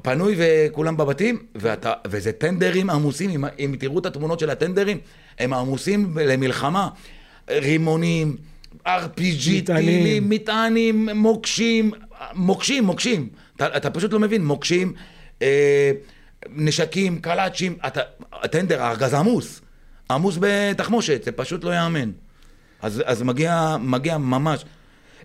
פנוי 0.03 0.37
וכולם 0.39 0.97
בבתים, 0.97 1.39
ואתה, 1.55 1.93
וזה 2.07 2.33
טנדרים 2.33 2.91
עמוסים, 2.91 3.31
אם, 3.31 3.45
אם 3.59 3.77
תראו 3.79 3.99
את 3.99 4.07
התמונות 4.07 4.41
של 4.41 4.51
הטנדרים, 4.51 4.99
הם 5.39 5.53
עמוסים 5.53 6.17
למלחמה. 6.21 6.89
רימונים, 7.51 8.37
RPG, 8.87 9.67
טילים, 9.67 10.31
מטענים, 10.31 11.09
מוקשים, 11.15 11.91
מוקשים, 12.35 12.85
מוקשים. 12.85 13.29
אתה, 13.57 13.77
אתה 13.77 13.91
פשוט 13.91 14.13
לא 14.13 14.19
מבין, 14.19 14.45
מוקשים, 14.45 14.93
אה, 15.43 15.93
נשקים, 16.49 17.21
קלאצ'ים, 17.21 17.77
אתה, 17.87 18.01
הטנדר, 18.33 18.83
הארגז 18.83 19.15
עמוס, 19.15 19.61
עמוס 20.11 20.39
בתחמושת, 20.41 21.25
זה 21.25 21.33
פשוט 21.33 21.65
לא 21.65 21.71
ייאמן. 21.71 22.11
אז, 22.83 23.03
אז 23.07 23.23
מגיע, 23.23 23.77
מגיע 23.81 24.19
ממש, 24.19 24.65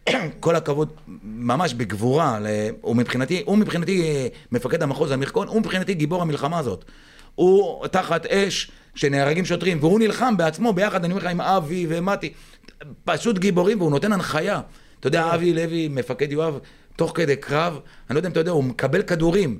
כל 0.40 0.56
הכבוד, 0.56 0.90
ממש 1.24 1.74
בגבורה, 1.74 2.40
הוא 2.82 2.96
מבחינתי, 2.96 3.44
הוא 3.46 3.58
מבחינתי 3.58 4.02
אה, 4.02 4.28
מפקד 4.52 4.84
המחוז 4.84 5.12
אמיר 5.12 5.30
כהן, 5.30 5.48
הוא 5.48 5.60
מבחינתי 5.60 5.94
גיבור 5.94 6.22
המלחמה 6.22 6.60
הזאת. 6.60 6.86
הוא 7.36 7.88
תחת 7.88 8.26
אש, 8.26 8.72
שנהרגים 8.96 9.46
שוטרים, 9.46 9.78
והוא 9.82 10.00
נלחם 10.00 10.38
בעצמו 10.38 10.74
ביחד, 10.74 11.06
אני 11.06 11.14
אומר 11.14 11.24
לך, 11.24 11.32
עם 11.32 11.42
אבי 11.42 11.86
ומתי. 11.90 12.34
פשוט 13.04 13.38
גיבורים, 13.38 13.80
והוא 13.82 13.92
נותן 13.92 14.14
הנחיה. 14.14 14.62
אתה 15.00 15.08
יודע, 15.08 15.36
אבי 15.36 15.54
לוי, 15.54 15.88
מפקד 15.88 16.32
יואב, 16.32 16.60
תוך 16.96 17.12
כדי 17.16 17.36
קרב, 17.36 17.80
אני 18.10 18.16
לא 18.16 18.20
יודע 18.20 18.28
אם 18.28 18.32
אתה 18.32 18.40
יודע, 18.40 18.52
הוא 18.52 18.64
מקבל 18.64 19.02
כדורים. 19.02 19.60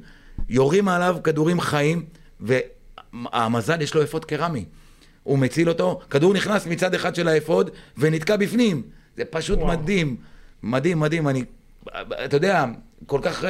יורים 0.50 0.88
עליו 0.88 1.18
כדורים 1.24 1.62
חיים, 1.62 2.06
והמזל 2.40 3.82
יש 3.82 3.94
לו 3.94 4.04
אפוד 4.04 4.26
קרמי. 4.26 4.66
הוא 5.24 5.40
מציל 5.40 5.70
אותו, 5.70 6.00
כדור 6.10 6.34
נכנס 6.34 6.68
מצד 6.68 6.94
אחד 6.94 7.16
של 7.16 7.28
האפוד 7.28 7.70
ונתקע 7.98 8.38
בפנים. 8.38 8.82
זה 9.18 9.26
פשוט 9.26 9.60
וואו. 9.60 9.68
מדהים. 9.68 10.16
מדהים, 10.64 11.00
מדהים. 11.00 11.28
אני, 11.28 11.44
אתה 12.26 12.36
יודע, 12.38 12.66
כל 13.06 13.20
כך 13.24 13.46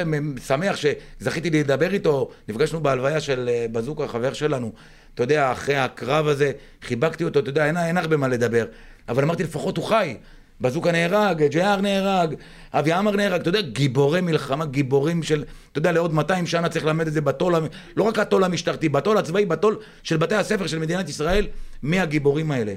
שמח 0.46 0.76
שזכיתי 0.76 1.50
לדבר 1.50 1.92
איתו. 1.92 2.30
נפגשנו 2.48 2.80
בהלוויה 2.80 3.20
של 3.20 3.48
אה, 3.52 3.66
בזוקה, 3.72 4.08
חבר 4.08 4.32
שלנו. 4.32 4.72
אתה 5.14 5.22
יודע, 5.22 5.52
אחרי 5.52 5.76
הקרב 5.76 6.26
הזה, 6.26 6.52
חיבקתי 6.82 7.24
אותו, 7.24 7.40
אתה 7.40 7.50
יודע, 7.50 7.66
אין, 7.66 7.76
אין 7.76 7.96
הרבה 7.96 8.16
מה 8.16 8.28
לדבר. 8.28 8.64
אבל 9.08 9.22
אמרתי, 9.22 9.42
לפחות 9.42 9.76
הוא 9.76 9.84
חי. 9.84 10.16
בזוקה 10.60 10.92
נהרג, 10.92 11.44
ג'יאר 11.44 11.80
נהרג, 11.80 12.34
אבי 12.72 12.92
עמר 12.92 13.16
נהרג, 13.16 13.40
אתה 13.40 13.48
יודע, 13.48 13.60
גיבורי 13.60 14.20
מלחמה, 14.20 14.64
גיבורים 14.66 15.22
של, 15.22 15.44
אתה 15.72 15.78
יודע, 15.78 15.92
לעוד 15.92 16.14
200 16.14 16.46
שנה 16.46 16.68
צריך 16.68 16.84
ללמד 16.84 17.06
את 17.06 17.12
זה 17.12 17.20
בתול, 17.20 17.54
לא 17.96 18.02
רק 18.02 18.18
התול 18.18 18.44
המשטרתי, 18.44 18.88
בתול 18.88 19.18
הצבאי, 19.18 19.46
בתול 19.46 19.78
של 20.02 20.16
בתי 20.16 20.34
הספר 20.34 20.66
של 20.66 20.78
מדינת 20.78 21.08
ישראל, 21.08 21.46
מי 21.82 22.00
הגיבורים 22.00 22.50
האלה? 22.50 22.74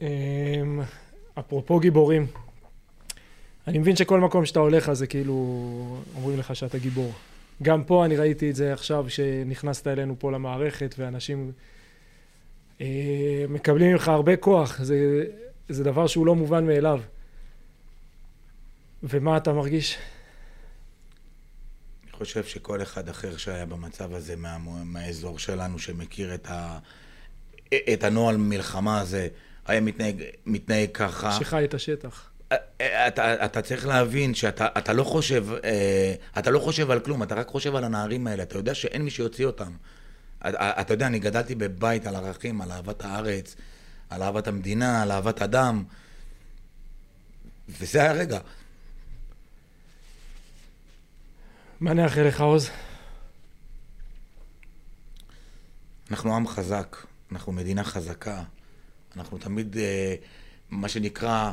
אמ, 0.00 0.06
אפרופו 1.38 1.80
גיבורים, 1.80 2.26
אני 3.66 3.78
מבין 3.78 3.96
שכל 3.96 4.20
מקום 4.20 4.46
שאתה 4.46 4.60
הולך 4.60 4.88
אז 4.88 4.98
זה 4.98 5.06
כאילו 5.06 5.34
אומרים 6.16 6.38
לך 6.38 6.56
שאתה 6.56 6.78
גיבור. 6.78 7.12
גם 7.62 7.84
פה 7.84 8.04
אני 8.04 8.16
ראיתי 8.16 8.50
את 8.50 8.56
זה 8.56 8.72
עכשיו 8.72 9.04
שנכנסת 9.08 9.86
אלינו 9.86 10.14
פה 10.18 10.32
למערכת 10.32 10.94
ואנשים 10.98 11.52
מקבלים 13.48 13.92
ממך 13.92 14.08
הרבה 14.08 14.36
כוח, 14.36 14.82
זה, 14.82 15.24
זה 15.68 15.84
דבר 15.84 16.06
שהוא 16.06 16.26
לא 16.26 16.34
מובן 16.34 16.66
מאליו. 16.66 17.00
ומה 19.02 19.36
אתה 19.36 19.52
מרגיש? 19.52 19.98
אני 22.04 22.12
חושב 22.12 22.44
שכל 22.44 22.82
אחד 22.82 23.08
אחר 23.08 23.36
שהיה 23.36 23.66
במצב 23.66 24.14
הזה 24.14 24.36
מה, 24.36 24.58
מהאזור 24.84 25.38
שלנו, 25.38 25.78
שמכיר 25.78 26.34
את, 26.34 26.46
ה, 26.50 26.78
את 27.92 28.04
הנוהל 28.04 28.36
מלחמה 28.36 29.00
הזה, 29.00 29.28
היה 29.66 29.80
מתנהג, 29.80 30.22
מתנהג 30.46 30.88
ככה. 30.94 31.32
שחי 31.32 31.64
את 31.64 31.74
השטח. 31.74 32.30
אה, 32.52 32.56
אה, 32.80 33.08
אתה, 33.08 33.44
אתה 33.44 33.62
צריך 33.62 33.86
להבין 33.86 34.34
שאתה 34.34 34.66
אתה 34.78 34.92
לא 34.92 35.04
חושב, 35.04 35.46
אתה 36.38 36.50
לא 36.50 36.58
חושב 36.58 36.90
על 36.90 37.00
כלום, 37.00 37.22
אתה 37.22 37.34
רק 37.34 37.48
חושב 37.48 37.76
על 37.76 37.84
הנערים 37.84 38.26
האלה, 38.26 38.42
אתה 38.42 38.58
יודע 38.58 38.74
שאין 38.74 39.02
מי 39.02 39.10
שיוציא 39.10 39.46
אותם. 39.46 39.72
אתה 40.46 40.94
יודע, 40.94 41.06
אני 41.06 41.18
גדלתי 41.18 41.54
בבית 41.54 42.06
על 42.06 42.16
ערכים, 42.16 42.60
על 42.60 42.72
אהבת 42.72 43.04
הארץ, 43.04 43.56
על 44.10 44.22
אהבת 44.22 44.46
המדינה, 44.46 45.02
על 45.02 45.12
אהבת 45.12 45.42
אדם, 45.42 45.84
וזה 47.68 48.02
היה 48.02 48.10
הרגע. 48.10 48.38
מה 51.80 51.94
נאחל 51.94 52.22
לך, 52.22 52.40
עוז? 52.40 52.70
אנחנו 56.10 56.36
עם 56.36 56.48
חזק, 56.48 56.96
אנחנו 57.32 57.52
מדינה 57.52 57.84
חזקה, 57.84 58.42
אנחנו 59.16 59.38
תמיד, 59.38 59.76
אה, 59.76 60.14
מה 60.70 60.88
שנקרא, 60.88 61.52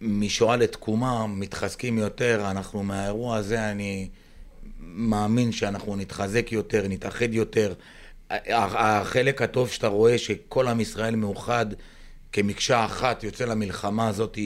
משואה 0.00 0.56
לתקומה, 0.56 1.26
מתחזקים 1.26 1.98
יותר, 1.98 2.50
אנחנו 2.50 2.82
מהאירוע 2.82 3.36
הזה, 3.36 3.70
אני 3.70 4.08
מאמין 4.80 5.52
שאנחנו 5.52 5.96
נתחזק 5.96 6.52
יותר, 6.52 6.88
נתאחד 6.88 7.34
יותר. 7.34 7.74
החלק 8.30 9.42
הטוב 9.42 9.68
שאתה 9.68 9.86
רואה 9.86 10.18
שכל 10.18 10.68
עם 10.68 10.80
ישראל 10.80 11.16
מאוחד 11.16 11.66
כמקשה 12.32 12.84
אחת 12.84 13.24
יוצא 13.24 13.44
למלחמה 13.44 14.08
הזאת, 14.08 14.38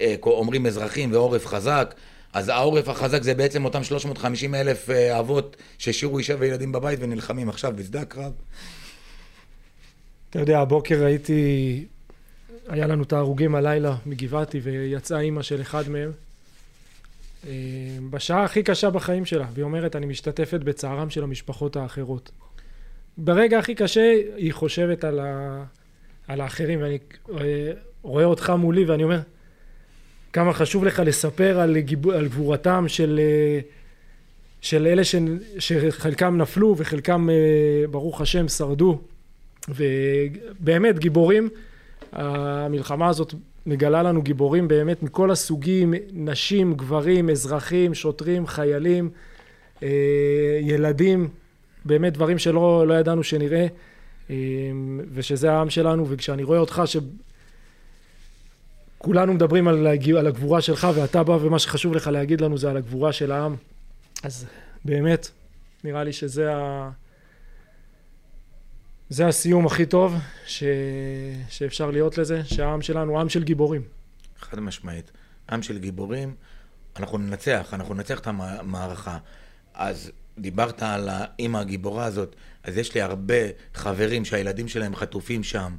אה, 0.00 0.14
אומרים 0.22 0.66
אזרחים 0.66 1.12
ועורף 1.12 1.46
חזק, 1.46 1.94
אז 2.32 2.48
העורף 2.48 2.88
החזק 2.88 3.22
זה 3.22 3.34
בעצם 3.34 3.64
אותם 3.64 3.84
350 3.84 4.54
אלף 4.54 4.90
אה, 4.90 5.18
אבות 5.18 5.56
שהשאירו 5.78 6.18
אישה 6.18 6.34
וילדים 6.38 6.72
בבית 6.72 6.98
ונלחמים 7.02 7.48
עכשיו 7.48 7.72
בשדה 7.76 8.00
הקרב. 8.00 8.32
אתה 10.30 10.38
יודע, 10.38 10.60
הבוקר 10.60 11.04
ראיתי, 11.04 11.84
היה 12.68 12.86
לנו 12.86 13.02
את 13.02 13.12
ההרוגים 13.12 13.54
הלילה 13.54 13.96
מגבעתי 14.06 14.58
ויצאה 14.58 15.20
אימא 15.20 15.42
של 15.42 15.60
אחד 15.60 15.88
מהם. 15.88 16.12
אה, 17.46 17.52
בשעה 18.10 18.44
הכי 18.44 18.62
קשה 18.62 18.90
בחיים 18.90 19.24
שלה, 19.24 19.46
והיא 19.54 19.64
אומרת, 19.64 19.96
אני 19.96 20.06
משתתפת 20.06 20.60
בצערם 20.60 21.10
של 21.10 21.22
המשפחות 21.22 21.76
האחרות. 21.76 22.30
ברגע 23.18 23.58
הכי 23.58 23.74
קשה 23.74 24.14
היא 24.36 24.52
חושבת 24.52 25.04
על, 25.04 25.20
ה... 25.20 25.64
על 26.28 26.40
האחרים, 26.40 26.82
ואני 26.82 26.98
אה, 27.30 27.72
רואה 28.02 28.24
אותך 28.24 28.50
מולי 28.50 28.84
ואני 28.84 29.04
אומר, 29.04 29.20
כמה 30.32 30.52
חשוב 30.52 30.84
לך 30.84 31.02
לספר 31.06 31.60
על, 31.60 31.78
גיב... 31.78 32.10
על 32.10 32.28
גבורתם 32.28 32.84
של, 32.88 33.20
אה, 33.22 33.60
של 34.60 34.86
אלה 34.86 35.04
ש... 35.04 35.14
שחלקם 35.58 36.36
נפלו 36.36 36.74
וחלקם, 36.78 37.30
אה, 37.30 37.88
ברוך 37.90 38.20
השם, 38.20 38.48
שרדו. 38.48 39.00
ובאמת, 39.68 40.98
גיבורים, 40.98 41.48
המלחמה 42.12 43.08
הזאת 43.08 43.34
מגלה 43.66 44.02
לנו 44.02 44.22
גיבורים 44.22 44.68
באמת 44.68 45.02
מכל 45.02 45.30
הסוגים, 45.30 45.94
נשים, 46.12 46.74
גברים, 46.74 47.30
אזרחים, 47.30 47.94
שוטרים, 47.94 48.46
חיילים, 48.46 49.10
ילדים, 50.62 51.28
באמת 51.88 52.12
דברים 52.12 52.38
שלא 52.38 52.86
לא 52.86 52.94
ידענו 52.94 53.22
שנראה, 53.22 53.66
אה, 54.30 54.36
ושזה 55.14 55.52
העם 55.52 55.70
שלנו, 55.70 56.06
וכשאני 56.08 56.42
רואה 56.42 56.58
אותך 56.58 56.82
ש... 56.86 56.96
כולנו 58.98 59.34
מדברים 59.34 59.68
על, 59.68 59.86
על 60.18 60.26
הגבורה 60.26 60.60
שלך, 60.60 60.88
ואתה 60.94 61.22
בא 61.22 61.32
ומה 61.32 61.58
שחשוב 61.58 61.94
לך 61.94 62.06
להגיד 62.06 62.40
לנו 62.40 62.58
זה 62.58 62.70
על 62.70 62.76
הגבורה 62.76 63.12
של 63.12 63.32
העם. 63.32 63.56
אז 64.22 64.46
באמת, 64.84 65.30
נראה 65.84 66.04
לי 66.04 66.12
שזה 66.12 66.54
ה... 66.54 66.90
זה 69.08 69.26
הסיום 69.26 69.66
הכי 69.66 69.86
טוב 69.86 70.14
ש... 70.46 70.64
שאפשר 71.48 71.90
להיות 71.90 72.18
לזה, 72.18 72.44
שהעם 72.44 72.82
שלנו 72.82 73.12
הוא 73.12 73.20
עם 73.20 73.28
של 73.28 73.44
גיבורים. 73.44 73.82
חד 74.38 74.60
משמעית. 74.60 75.10
עם 75.50 75.62
של 75.62 75.78
גיבורים, 75.78 76.34
אנחנו 76.96 77.18
ננצח, 77.18 77.70
אנחנו 77.72 77.94
ננצח 77.94 78.18
את 78.18 78.26
המערכה. 78.26 79.18
אז 79.74 80.10
דיברת 80.38 80.82
על 80.82 81.08
האימא 81.12 81.58
הגיבורה 81.58 82.04
הזאת, 82.04 82.36
אז 82.64 82.78
יש 82.78 82.94
לי 82.94 83.00
הרבה 83.00 83.34
חברים 83.74 84.24
שהילדים 84.24 84.68
שלהם 84.68 84.96
חטופים 84.96 85.42
שם. 85.42 85.76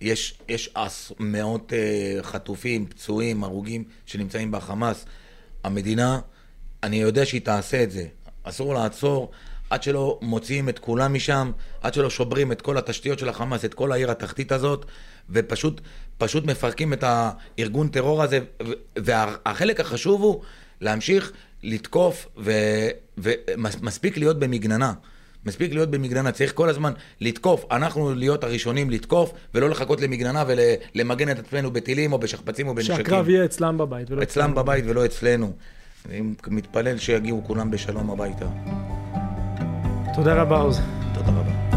יש, 0.00 0.38
יש 0.48 0.70
אס, 0.74 1.12
מאות 1.18 1.72
uh, 1.72 2.22
חטופים, 2.22 2.86
פצועים, 2.86 3.44
הרוגים 3.44 3.84
שנמצאים 4.06 4.50
בחמאס. 4.50 5.04
המדינה, 5.64 6.20
אני 6.82 6.96
יודע 6.96 7.26
שהיא 7.26 7.40
תעשה 7.40 7.82
את 7.82 7.90
זה. 7.90 8.06
אסור 8.42 8.74
לעצור 8.74 9.30
עד 9.70 9.82
שלא 9.82 10.18
מוציאים 10.22 10.68
את 10.68 10.78
כולם 10.78 11.14
משם, 11.14 11.52
עד 11.82 11.94
שלא 11.94 12.10
שוברים 12.10 12.52
את 12.52 12.62
כל 12.62 12.78
התשתיות 12.78 13.18
של 13.18 13.28
החמאס, 13.28 13.64
את 13.64 13.74
כל 13.74 13.92
העיר 13.92 14.10
התחתית 14.10 14.52
הזאת, 14.52 14.86
ופשוט 15.30 15.80
פשוט 16.18 16.44
מפרקים 16.44 16.92
את 16.92 17.04
הארגון 17.06 17.88
טרור 17.88 18.22
הזה. 18.22 18.38
והחלק 18.98 19.80
החשוב 19.80 20.22
הוא 20.22 20.42
להמשיך 20.80 21.32
לתקוף, 21.62 22.28
ומספיק 23.18 24.16
להיות 24.16 24.38
במגננה. 24.38 24.92
מספיק 25.46 25.72
להיות 25.72 25.90
במגננה, 25.90 26.32
צריך 26.32 26.54
כל 26.54 26.68
הזמן 26.68 26.92
לתקוף, 27.20 27.64
אנחנו 27.70 28.14
להיות 28.14 28.44
הראשונים 28.44 28.90
לתקוף, 28.90 29.32
ולא 29.54 29.70
לחכות 29.70 30.00
למגננה 30.00 30.44
ולמגן 30.46 31.30
את 31.30 31.38
עצמנו 31.38 31.70
בטילים 31.70 32.12
או 32.12 32.18
בשכפ"צים 32.18 32.68
או 32.68 32.74
בנשקים. 32.74 32.96
שהקרב 32.96 33.28
יהיה 33.28 33.44
אצלם 33.44 33.78
בבית 33.78 34.10
ולא 34.10 34.22
אצלם. 34.22 34.42
אצלם 34.42 34.54
בבית 34.54 34.84
ולא 34.88 35.04
אצלנו. 35.04 35.52
אני 36.08 36.22
מתפלל 36.48 36.98
שיגיעו 36.98 37.44
כולם 37.46 37.70
בשלום 37.70 38.10
הביתה. 38.10 38.46
תודה 40.14 40.34
רבה, 40.34 40.56
עוז. 40.56 40.80
תודה 41.14 41.28
רבה. 41.28 41.71